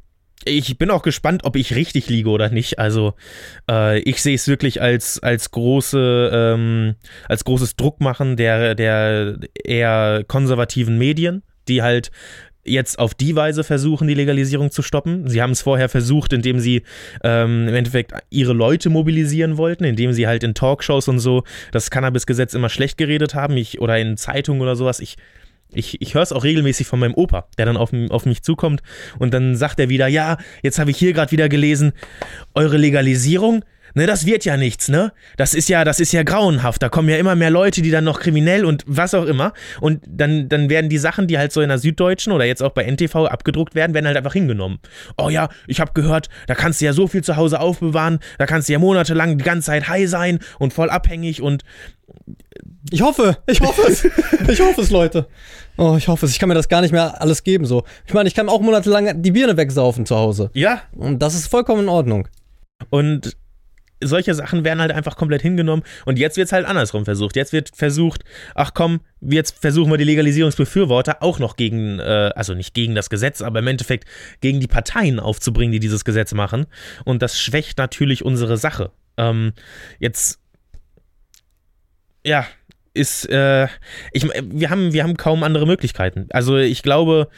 ich 0.45 0.79
bin 0.79 0.91
auch 0.91 1.03
gespannt, 1.03 1.45
ob 1.45 1.57
ich 1.57 1.75
richtig 1.75 2.09
liege 2.09 2.31
oder 2.31 2.49
nicht. 2.49 2.79
Also 2.79 3.13
äh, 3.71 3.99
ich 4.01 4.23
sehe 4.23 4.35
es 4.35 4.49
wirklich 4.49 4.81
als, 4.81 5.23
als 5.23 5.51
große, 5.51 6.31
ähm, 6.33 6.95
als 7.29 7.45
großes 7.45 7.77
Druckmachen 7.77 8.37
der, 8.37 8.75
der 8.75 9.39
eher 9.53 10.25
konservativen 10.27 10.97
Medien, 10.97 11.43
die 11.69 11.83
halt 11.83 12.11
jetzt 12.65 12.99
auf 12.99 13.15
die 13.15 13.35
Weise 13.37 13.65
versuchen, 13.65 14.07
die 14.07 14.15
Legalisierung 14.15 14.71
zu 14.71 14.83
stoppen. 14.83 15.29
Sie 15.29 15.41
haben 15.41 15.53
es 15.53 15.63
vorher 15.63 15.89
versucht, 15.89 16.33
indem 16.33 16.61
sie 16.61 16.83
ähm, 17.23 17.69
im 17.69 17.75
Endeffekt 17.75 18.13
ihre 18.31 18.53
Leute 18.53 18.91
mobilisieren 18.91 19.57
wollten, 19.57 19.85
indem 19.85 20.13
sie 20.13 20.27
halt 20.27 20.45
in 20.45 20.55
Talkshows 20.55 21.09
und 21.09 21.21
so 21.21 21.45
das 21.73 21.91
Cannabis-Gesetz 21.91 22.55
immer 22.55 22.69
schlecht 22.69 22.99
geredet 22.99 23.35
haben, 23.35 23.57
ich, 23.57 23.81
oder 23.81 23.99
in 23.99 24.17
Zeitungen 24.17 24.61
oder 24.61 24.77
sowas. 24.77 25.01
Ich, 25.01 25.17
ich, 25.73 26.01
ich 26.01 26.15
höre 26.15 26.23
es 26.23 26.33
auch 26.33 26.45
regelmäßig 26.45 26.87
von 26.87 26.99
meinem 26.99 27.15
Opa, 27.15 27.47
der 27.57 27.67
dann 27.67 27.77
auf, 27.77 27.93
auf 28.11 28.27
mich 28.27 28.43
zukommt 28.43 28.83
und 29.19 29.33
dann 29.33 29.57
sagt 29.57 29.81
er 29.81 29.89
wieder, 29.89 30.09
ja, 30.09 30.37
jetzt 30.63 30.79
habe 30.79 30.91
ich 30.91 30.99
hier 30.99 31.13
gerade 31.13 31.33
wieder 31.33 31.49
gelesen, 31.49 31.93
eure 32.55 32.77
Legalisierung, 32.77 33.65
Ne, 33.95 34.07
das 34.07 34.27
wird 34.27 34.45
ja 34.45 34.57
nichts, 34.57 34.89
ne? 34.89 35.13
Das 35.37 35.55
ist 35.55 35.69
ja, 35.69 35.85
das 35.85 36.01
ist 36.01 36.13
ja 36.13 36.23
grauenhaft. 36.23 36.83
Da 36.83 36.89
kommen 36.89 37.09
ja 37.09 37.17
immer 37.17 37.35
mehr 37.35 37.51
Leute, 37.51 37.83
die 37.83 37.91
dann 37.91 38.05
noch 38.05 38.21
kriminell 38.21 38.65
und 38.65 38.85
was 38.87 39.15
auch 39.15 39.27
immer. 39.27 39.53
Und 39.81 40.03
dann, 40.07 40.49
dann 40.49 40.71
werden 40.71 40.89
die 40.89 40.99
Sachen, 40.99 41.27
die 41.27 41.39
halt 41.39 41.53
so 41.53 41.61
in 41.61 41.69
der 41.69 41.79
Süddeutschen 41.79 42.33
oder 42.33 42.45
jetzt 42.45 42.63
auch 42.63 42.73
bei 42.73 42.85
NTV 42.85 43.27
abgedruckt 43.27 43.75
werden, 43.75 43.95
werden 43.95 44.07
halt 44.07 44.17
einfach 44.17 44.33
hingenommen. 44.33 44.79
Oh 45.17 45.29
ja, 45.29 45.49
ich 45.67 45.81
habe 45.81 45.93
gehört, 45.95 46.29
da 46.47 46.55
kannst 46.55 46.81
du 46.81 46.85
ja 46.85 46.93
so 46.93 47.07
viel 47.07 47.23
zu 47.23 47.37
Hause 47.37 47.61
aufbewahren, 47.61 48.21
da 48.39 48.47
kannst 48.47 48.69
du 48.69 48.73
ja 48.73 48.79
monatelang 48.79 49.39
die 49.39 49.45
ganze 49.45 49.67
Zeit 49.67 49.89
high 49.89 50.09
sein 50.09 50.39
und 50.59 50.73
voll 50.73 50.91
abhängig 50.91 51.43
und 51.43 51.65
ich 52.91 53.03
hoffe, 53.03 53.39
ich 53.47 53.61
hoffe 53.61 53.83
es. 53.89 54.05
Ich 54.49 54.61
hoffe 54.61 54.81
es, 54.81 54.91
Leute. 54.91 55.29
Oh, 55.77 55.97
ich 55.97 56.09
hoffe 56.09 56.27
es. 56.27 56.33
Ich 56.33 56.39
kann 56.39 56.49
mir 56.49 56.55
das 56.55 56.69
gar 56.69 56.81
nicht 56.81 56.93
mehr 56.93 57.21
alles 57.21 57.45
geben 57.45 57.67
so. 57.67 57.85
Ich 58.07 58.15
meine, 58.15 58.29
ich 58.29 58.35
kann 58.35 58.49
auch 58.49 58.61
monatelang 58.61 59.23
die 59.23 59.31
Birne 59.31 59.57
wegsaufen 59.57 60.07
zu 60.07 60.17
Hause. 60.17 60.51
Ja. 60.55 60.83
Und 60.93 61.21
das 61.21 61.35
ist 61.35 61.47
vollkommen 61.47 61.83
in 61.83 61.89
Ordnung. 61.89 62.29
Und 62.89 63.37
solche 64.03 64.35
Sachen 64.35 64.65
werden 64.65 64.81
halt 64.81 64.93
einfach 64.93 65.17
komplett 65.17 65.43
hingenommen 65.43 65.83
und 66.05 66.19
jetzt 66.19 66.37
wird 66.37 66.47
es 66.47 66.53
halt 66.53 66.67
andersrum 66.67 67.05
versucht. 67.05 67.37
Jetzt 67.37 67.53
wird 67.53 67.71
versucht, 67.75 68.25
ach 68.55 68.73
komm, 68.75 69.01
jetzt 69.21 69.59
versuchen 69.61 69.91
wir 69.91 69.99
die 69.99 70.05
Legalisierungsbefürworter 70.05 71.23
auch 71.23 71.39
noch 71.39 71.57
gegen, 71.57 71.99
äh, 71.99 72.31
also 72.35 72.55
nicht 72.55 72.75
gegen 72.75 72.95
das 72.95 73.11
Gesetz, 73.11 73.43
aber 73.43 73.59
im 73.59 73.67
Endeffekt 73.67 74.09
gegen 74.41 74.61
die 74.61 74.67
Parteien 74.67 75.21
aufzubringen, 75.21 75.73
die 75.73 75.81
dieses 75.81 76.05
Gesetz 76.05 76.33
machen. 76.33 76.67
Und 77.05 77.23
das 77.23 77.41
schwächt 77.41 77.79
natürlich 77.79 78.25
unsere 78.25 78.57
Sache. 78.57 78.91
Ähm, 79.17 79.53
jetzt, 79.99 80.41
ja, 82.25 82.47
ist, 82.93 83.29
äh, 83.31 83.69
ich, 84.13 84.25
wir, 84.25 84.71
haben, 84.71 84.93
wir 84.93 85.05
haben 85.05 85.17
kaum 85.17 85.45
andere 85.45 85.67
Möglichkeiten. 85.67 86.27
Also 86.31 86.57
ich 86.57 86.83
glaube, 86.83 87.29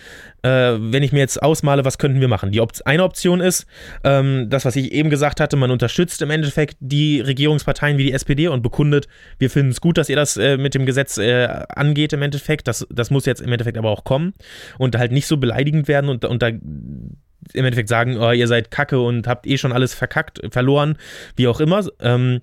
äh, 0.43 0.49
wenn 0.79 1.03
ich 1.03 1.13
mir 1.13 1.19
jetzt 1.19 1.43
ausmale, 1.43 1.85
was 1.85 1.99
könnten 1.99 2.21
wir 2.21 2.29
machen? 2.29 2.53
Die 2.53 2.61
Op 2.61 2.73
eine 2.87 3.05
Option 3.05 3.41
ist, 3.41 3.67
ähm, 4.03 4.49
das, 4.49 4.65
was 4.65 4.77
ich 4.77 4.93
eben 4.93 5.11
gesagt 5.11 5.41
hatte, 5.41 5.57
man 5.57 5.71
unterstützt 5.71 6.23
im 6.23 6.31
Endeffekt 6.31 6.77
die 6.81 7.21
Regierungsparteien 7.21 7.99
wie 7.99 8.05
die 8.05 8.13
SPD 8.13 8.49
und 8.49 8.63
bekundet, 8.63 9.09
wir 9.39 9.51
finden 9.51 9.73
es 9.73 9.81
gut, 9.81 9.99
dass 9.99 10.09
ihr 10.09 10.17
das 10.17 10.39
äh, 10.39 10.57
mit 10.57 10.75
dem 10.75 10.87
Gesetz 10.87 11.19
äh, 11.19 11.47
angeht 11.69 12.15
im 12.15 12.23
Endeffekt. 12.23 12.67
Das, 12.67 12.87
das 12.91 13.11
muss 13.11 13.27
jetzt 13.27 13.43
im 13.43 13.53
Endeffekt 13.53 13.77
aber 13.77 13.91
auch 13.91 14.05
kommen 14.05 14.33
und 14.79 14.97
halt 14.97 15.13
nicht 15.13 15.27
so 15.27 15.37
beleidigend 15.37 15.87
werden 15.87 16.09
und, 16.09 16.25
und 16.25 16.43
da 16.43 16.49
im 16.49 17.65
Endeffekt 17.65 17.89
sagen, 17.89 18.17
oh, 18.19 18.31
ihr 18.31 18.49
seid 18.49 18.71
kacke 18.71 19.01
und 19.01 19.27
habt 19.27 19.47
eh 19.47 19.59
schon 19.59 19.73
alles 19.73 19.93
verkackt, 19.93 20.41
verloren, 20.51 20.97
wie 21.37 21.49
auch 21.49 21.61
immer. 21.61 21.85
Ähm, 22.01 22.41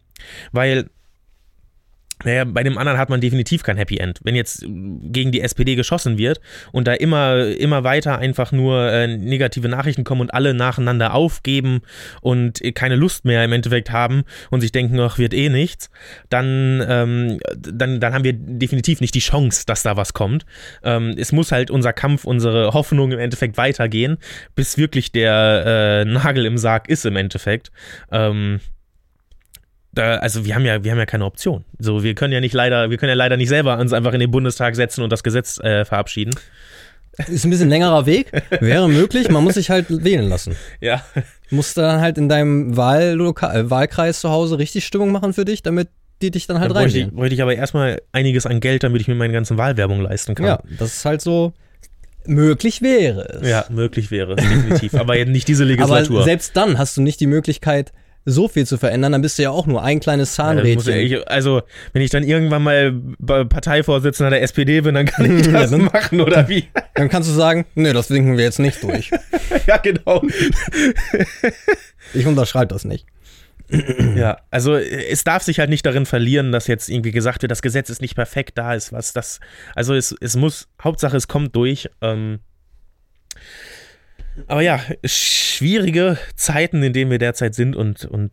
weil 0.52 0.90
naja, 2.24 2.44
bei 2.44 2.64
dem 2.64 2.78
anderen 2.78 2.98
hat 3.00 3.10
man 3.10 3.22
definitiv 3.22 3.64
kein 3.64 3.78
Happy 3.78 3.98
End. 3.98 4.20
Wenn 4.24 4.36
jetzt 4.36 4.62
gegen 4.62 5.32
die 5.32 5.42
SPD 5.42 5.76
geschossen 5.76 6.18
wird 6.18 6.42
und 6.72 6.88
da 6.88 6.94
immer, 6.94 7.46
immer 7.46 7.84
weiter 7.84 8.18
einfach 8.18 8.52
nur 8.52 8.92
äh, 8.92 9.08
negative 9.08 9.70
Nachrichten 9.70 10.04
kommen 10.04 10.22
und 10.22 10.34
alle 10.34 10.54
nacheinander 10.54 11.14
aufgeben 11.14 11.82
und 12.22 12.62
keine 12.76 12.96
Lust 12.96 13.24
mehr 13.24 13.46
im 13.46 13.54
Endeffekt 13.54 13.92
haben 13.92 14.24
und 14.50 14.62
sich 14.62 14.72
denken, 14.72 15.00
ach, 15.00 15.18
wird 15.18 15.34
eh 15.34 15.50
nichts, 15.50 15.90
dann, 16.30 16.84
ähm, 16.88 17.40
dann, 17.58 18.02
dann 18.02 18.14
haben 18.14 18.24
wir 18.26 18.34
definitiv 18.34 19.00
nicht 19.00 19.16
die 19.16 19.20
Chance, 19.20 19.64
dass 19.66 19.84
da 19.84 19.96
was 19.96 20.14
kommt. 20.14 20.46
Ähm, 20.84 21.16
es 21.18 21.32
muss 21.32 21.52
halt 21.52 21.72
unser 21.72 21.94
Kampf, 21.94 22.26
unsere 22.26 22.74
Hoffnung 22.74 23.14
im 23.14 23.20
Endeffekt 23.20 23.58
weitergehen, 23.58 24.18
bis 24.56 24.78
wirklich 24.78 25.12
der 25.14 26.04
äh, 26.04 26.06
Nagel 26.06 26.46
im 26.46 26.58
Sarg 26.58 26.90
ist 26.90 27.06
im 27.06 27.16
Endeffekt. 27.16 27.72
Ähm, 28.12 28.60
da, 29.92 30.16
also 30.16 30.46
wir 30.46 30.56
haben 30.56 30.66
ja, 30.66 30.84
wir 30.84 30.92
haben 30.92 31.00
ja 31.00 31.06
keine 31.06 31.26
Option. 31.26 31.66
So, 31.80 32.04
wir 32.04 32.14
können 32.16 32.34
ja 32.34 32.40
nicht 32.40 32.54
leider, 32.54 32.90
wir 32.90 32.98
können 32.98 33.10
ja 33.10 33.16
leider 33.16 33.38
nicht 33.38 33.50
selber 33.50 33.78
uns 33.78 33.94
einfach 33.94 34.14
in 34.14 34.20
den 34.20 34.32
Bundestag 34.32 34.76
setzen 34.76 35.04
und 35.04 35.12
das 35.12 35.24
Gesetz 35.24 35.60
äh, 35.60 35.86
verabschieden. 35.86 36.34
Ist 37.28 37.44
ein 37.44 37.50
bisschen 37.50 37.70
längerer 37.70 38.06
Weg, 38.06 38.32
wäre 38.62 38.88
möglich, 38.88 39.30
man 39.30 39.44
muss 39.44 39.56
sich 39.56 39.70
halt 39.70 39.88
wählen 39.90 40.30
lassen. 40.30 40.56
Ja. 40.80 41.04
Musst 41.50 41.76
du 41.76 41.82
dann 41.82 42.00
halt 42.00 42.18
in 42.18 42.30
deinem 42.30 42.78
Wahllokal, 42.78 43.56
äh, 43.56 43.70
Wahlkreis 43.70 44.22
zu 44.22 44.30
Hause 44.30 44.58
richtig 44.58 44.86
Stimmung 44.86 45.12
machen 45.12 45.34
für 45.34 45.44
dich, 45.44 45.64
damit 45.64 45.90
die 46.22 46.32
dich 46.32 46.48
dann 46.48 46.60
halt 46.60 46.72
Dann 46.72 46.84
bräuchte 46.84 47.00
ich, 47.00 47.12
bräuchte 47.12 47.36
ich 47.36 47.42
aber 47.42 47.56
erstmal 47.56 48.02
einiges 48.12 48.46
an 48.46 48.60
Geld, 48.60 48.84
damit 48.84 49.02
ich 49.02 49.08
mir 49.08 49.16
meine 49.16 49.34
ganzen 49.34 49.58
Wahlwerbung 49.58 50.02
leisten 50.02 50.36
kann. 50.36 50.46
Ja, 50.46 50.60
das 50.78 50.98
ist 50.98 51.06
halt 51.06 51.22
so, 51.22 51.54
möglich 52.26 52.82
wäre 52.82 53.28
es. 53.42 53.50
Ja, 53.50 53.66
möglich 53.70 54.12
wäre, 54.12 54.36
definitiv. 54.36 54.94
aber 54.96 55.18
jetzt 55.18 55.30
nicht 55.30 55.48
diese 55.48 55.64
Aber 55.64 55.72
Legislatur. 55.72 56.24
selbst 56.24 56.56
dann 56.56 56.78
hast 56.78 56.96
du 56.98 57.02
nicht 57.02 57.20
die 57.20 57.28
Möglichkeit, 57.28 57.92
so 58.32 58.48
viel 58.48 58.66
zu 58.66 58.78
verändern, 58.78 59.12
dann 59.12 59.22
bist 59.22 59.38
du 59.38 59.44
ja 59.44 59.50
auch 59.52 59.68
nur 59.68 59.84
ein 59.84 60.00
kleines 60.00 60.36
Ja, 60.38 60.54
muss 60.54 60.56
ja 60.56 60.62
Zahnrädchen. 60.64 60.98
ich, 61.20 61.28
also, 61.30 61.62
wenn 61.94 62.02
ich 62.02 62.10
dann 62.12 62.24
irgendwann 62.24 62.64
mal 62.64 62.94
Parteivorsitzender 63.46 64.30
der 64.30 64.42
SPD 64.42 64.82
bin, 64.82 64.96
dann 64.96 65.06
kann 65.06 65.40
ich 65.40 65.46
Ja, 65.48 65.52
das 65.62 65.72
dann- 65.72 65.82
machen, 65.86 66.22
oder 66.22 66.48
wie? 66.50 66.66
Dann 66.96 67.08
kannst 67.08 67.30
du 67.30 67.34
sagen, 67.34 67.66
nee, 67.76 67.94
das 67.94 68.10
winken 68.10 68.36
wir 68.38 68.44
jetzt 68.44 68.60
nicht 68.60 68.84
durch. 68.84 69.10
ja, 69.68 69.78
genau. 69.78 70.22
Ich 72.14 72.26
unterschreibe 72.26 72.74
das 72.74 72.84
nicht. 72.84 73.06
Ja, 74.16 74.40
also 74.50 74.76
es 74.76 75.24
darf 75.24 75.44
sich 75.44 75.60
halt 75.60 75.70
nicht 75.70 75.86
darin 75.86 76.06
verlieren, 76.06 76.52
dass 76.52 76.68
jetzt 76.68 76.90
irgendwie 76.90 77.12
gesagt 77.12 77.42
wird, 77.44 77.52
das 77.52 77.62
Gesetz 77.62 77.90
ist 77.90 78.02
nicht 78.02 78.16
perfekt, 78.16 78.58
da 78.58 78.74
ist 78.74 78.92
was, 78.92 79.14
das, 79.14 79.40
also 79.76 79.94
es, 79.94 80.14
es 80.20 80.36
muss, 80.36 80.68
Hauptsache 80.84 81.16
es 81.16 81.28
kommt 81.28 81.56
durch. 81.56 81.88
Ähm, 82.02 82.40
aber 84.48 84.62
ja, 84.62 84.82
schwierige 85.04 86.18
Zeiten, 86.36 86.84
in 86.84 86.94
denen 86.94 87.12
wir 87.12 87.20
derzeit 87.20 87.56
sind 87.56 87.76
und, 87.76 88.06
und 88.06 88.32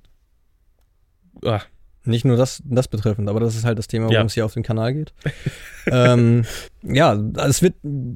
ah, 1.44 1.62
Nicht 2.06 2.24
nur 2.24 2.36
das, 2.36 2.62
das 2.64 2.88
betreffend, 2.88 3.28
aber 3.28 3.40
das 3.40 3.56
ist 3.56 3.64
halt 3.64 3.78
das 3.78 3.88
Thema, 3.88 4.04
worum 4.06 4.14
Ja. 4.14 4.24
es 4.24 4.34
hier 4.34 4.44
auf 4.44 4.54
dem 4.54 4.62
Kanal 4.62 4.94
geht. 4.94 5.12
ähm, 5.90 6.44
ja, 6.82 7.18
es 7.46 7.62
wird, 7.62 7.74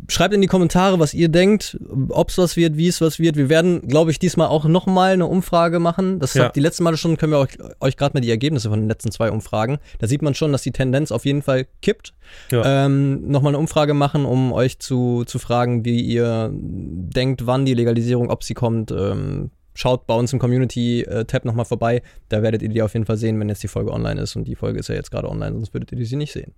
schreibt 0.09 0.35
in 0.35 0.41
die 0.41 0.47
Kommentare, 0.47 0.99
was 0.99 1.15
ihr 1.15 1.29
denkt, 1.29 1.79
ob 2.09 2.31
es 2.31 2.39
was 2.39 2.57
wird, 2.57 2.77
wie 2.77 2.89
es 2.89 3.01
was 3.01 3.19
wird. 3.19 3.37
Wir 3.37 3.49
werden, 3.49 3.87
glaube 3.89 4.11
ich, 4.11 4.19
diesmal 4.19 4.49
auch 4.49 4.65
nochmal 4.65 5.13
eine 5.13 5.27
Umfrage 5.27 5.79
machen. 5.81 6.19
Das 6.21 6.35
Ja. 6.35 6.45
hat 6.45 6.57
die 6.57 6.61
letzten 6.61 6.85
Male 6.85 6.97
schon, 6.97 7.17
können 7.17 7.33
wir 7.33 7.39
euch, 7.39 7.59
euch 7.81 7.97
gerade 7.97 8.15
mal 8.17 8.21
die 8.21 8.31
Ergebnisse 8.31 8.71
von 8.71 8.81
den 8.81 8.89
letzten 8.89 9.11
zwei 9.11 9.31
Umfragen. 9.31 9.79
Da 9.99 10.07
sieht 10.07 10.23
man 10.23 10.35
schon, 10.35 10.53
dass 10.53 10.63
die 10.63 10.73
Tendenz 10.73 11.13
auf 11.13 11.25
jeden 11.25 11.43
Fall 11.43 11.67
kippt. 11.83 12.15
Ja. 12.51 12.87
Ähm, 12.87 13.29
nochmal 13.29 13.51
eine 13.51 13.59
Umfrage 13.59 13.95
machen, 13.95 14.25
um 14.25 14.53
euch 14.53 14.79
zu, 14.79 15.25
zu 15.27 15.39
fragen, 15.39 15.85
wie 15.85 16.01
ihr 16.01 16.51
denkt, 16.53 17.47
wann 17.47 17.65
die 17.65 17.75
Legalisierung, 17.75 18.31
ob 18.31 18.45
sie 18.45 18.55
kommt. 18.55 18.91
Ähm, 18.93 19.51
schaut 19.75 20.07
bei 20.07 20.15
uns 20.15 20.33
im 20.33 20.39
Community-Tab 20.39 21.45
nochmal 21.45 21.65
vorbei. 21.65 22.03
Da 22.29 22.43
werdet 22.43 22.63
ihr 22.63 22.69
die 22.69 22.83
auf 22.83 22.93
jeden 22.95 23.07
Fall 23.07 23.17
sehen, 23.17 23.39
wenn 23.41 23.49
jetzt 23.49 23.63
die 23.63 23.69
Folge 23.69 23.93
online 23.93 24.21
ist. 24.21 24.37
Und 24.37 24.45
die 24.45 24.57
Folge 24.57 24.79
ist 24.81 24.89
ja 24.89 24.95
jetzt 24.95 25.11
gerade 25.11 25.29
online, 25.29 25.53
sonst 25.55 25.73
würdet 25.75 25.93
ihr 25.93 26.05
sie 26.07 26.17
nicht 26.17 26.33
sehen. 26.33 26.55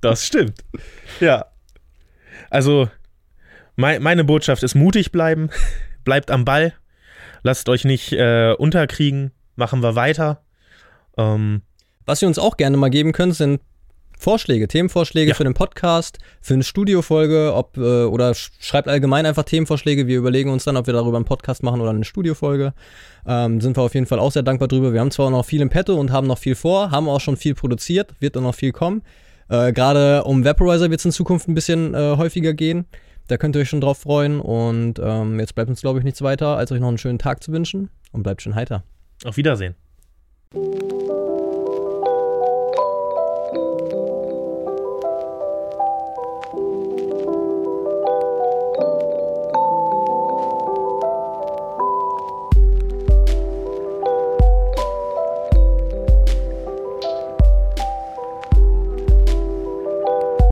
das 0.00 0.26
stimmt. 0.26 0.64
Ja. 1.20 1.46
Also, 2.48 2.88
mei- 3.76 3.98
meine 4.00 4.24
Botschaft 4.24 4.62
ist 4.62 4.74
mutig 4.74 5.12
bleiben, 5.12 5.50
bleibt 6.04 6.30
am 6.30 6.44
Ball, 6.44 6.72
lasst 7.42 7.68
euch 7.68 7.84
nicht 7.84 8.12
äh, 8.12 8.54
unterkriegen, 8.56 9.30
machen 9.56 9.82
wir 9.82 9.94
weiter. 9.94 10.42
Ähm, 11.16 11.62
Was 12.06 12.22
ihr 12.22 12.28
uns 12.28 12.38
auch 12.38 12.56
gerne 12.56 12.76
mal 12.76 12.88
geben 12.90 13.12
könnt, 13.12 13.34
sind 13.36 13.60
Vorschläge, 14.20 14.68
Themenvorschläge 14.68 15.30
Ja. 15.30 15.34
für 15.34 15.44
den 15.44 15.54
Podcast, 15.54 16.18
für 16.40 16.54
eine 16.54 16.62
Studiofolge, 16.62 17.52
ob 17.54 17.76
äh, 17.76 18.04
oder 18.04 18.34
sch 18.34 18.50
schreibt 18.60 18.86
allgemein 18.88 19.26
einfach 19.26 19.44
Themenvorschläge. 19.44 20.06
Wir 20.06 20.18
überlegen 20.18 20.50
uns 20.50 20.64
dann, 20.64 20.76
ob 20.76 20.86
wir 20.86 20.94
darüber 20.94 21.16
einen 21.16 21.24
Podcast 21.24 21.62
machen 21.62 21.80
oder 21.80 21.90
eine 21.90 22.04
Studiofolge. 22.04 22.74
Ähm, 23.26 23.60
sind 23.60 23.76
wir 23.76 23.82
auf 23.82 23.94
jeden 23.94 24.06
Fall 24.06 24.18
auch 24.18 24.30
sehr 24.32 24.42
dankbar 24.42 24.68
drüber. 24.68 24.92
Wir 24.92 25.00
haben 25.00 25.10
zwar 25.10 25.30
noch 25.30 25.44
viel 25.44 25.60
im 25.60 25.70
Petto 25.70 25.94
und 25.98 26.12
haben 26.12 26.26
noch 26.26 26.38
viel 26.38 26.54
vor, 26.54 26.90
haben 26.90 27.08
auch 27.08 27.20
schon 27.20 27.36
viel 27.36 27.54
produziert, 27.54 28.14
wird 28.20 28.36
dann 28.36 28.42
noch 28.44 28.54
viel 28.54 28.72
kommen. 28.72 29.02
Äh, 29.48 29.72
Gerade 29.72 30.24
um 30.24 30.44
Vaporizer 30.44 30.90
wird 30.90 31.00
es 31.00 31.04
in 31.06 31.12
Zukunft 31.12 31.48
ein 31.48 31.54
bisschen 31.54 31.94
äh, 31.94 32.16
häufiger 32.16 32.52
gehen. 32.54 32.86
Da 33.28 33.36
könnt 33.36 33.56
ihr 33.56 33.60
euch 33.62 33.68
schon 33.68 33.80
drauf 33.80 33.98
freuen. 33.98 34.40
Und 34.40 34.94
ähm, 35.02 35.38
jetzt 35.40 35.54
bleibt 35.54 35.70
uns, 35.70 35.80
glaube 35.80 35.98
ich, 35.98 36.04
nichts 36.04 36.20
weiter, 36.22 36.56
als 36.56 36.72
euch 36.72 36.80
noch 36.80 36.88
einen 36.88 36.98
schönen 36.98 37.18
Tag 37.18 37.42
zu 37.42 37.52
wünschen 37.52 37.90
und 38.12 38.22
bleibt 38.22 38.42
schön 38.42 38.54
heiter. 38.54 38.82
auf 39.24 39.36
Wiedersehen. 39.36 39.74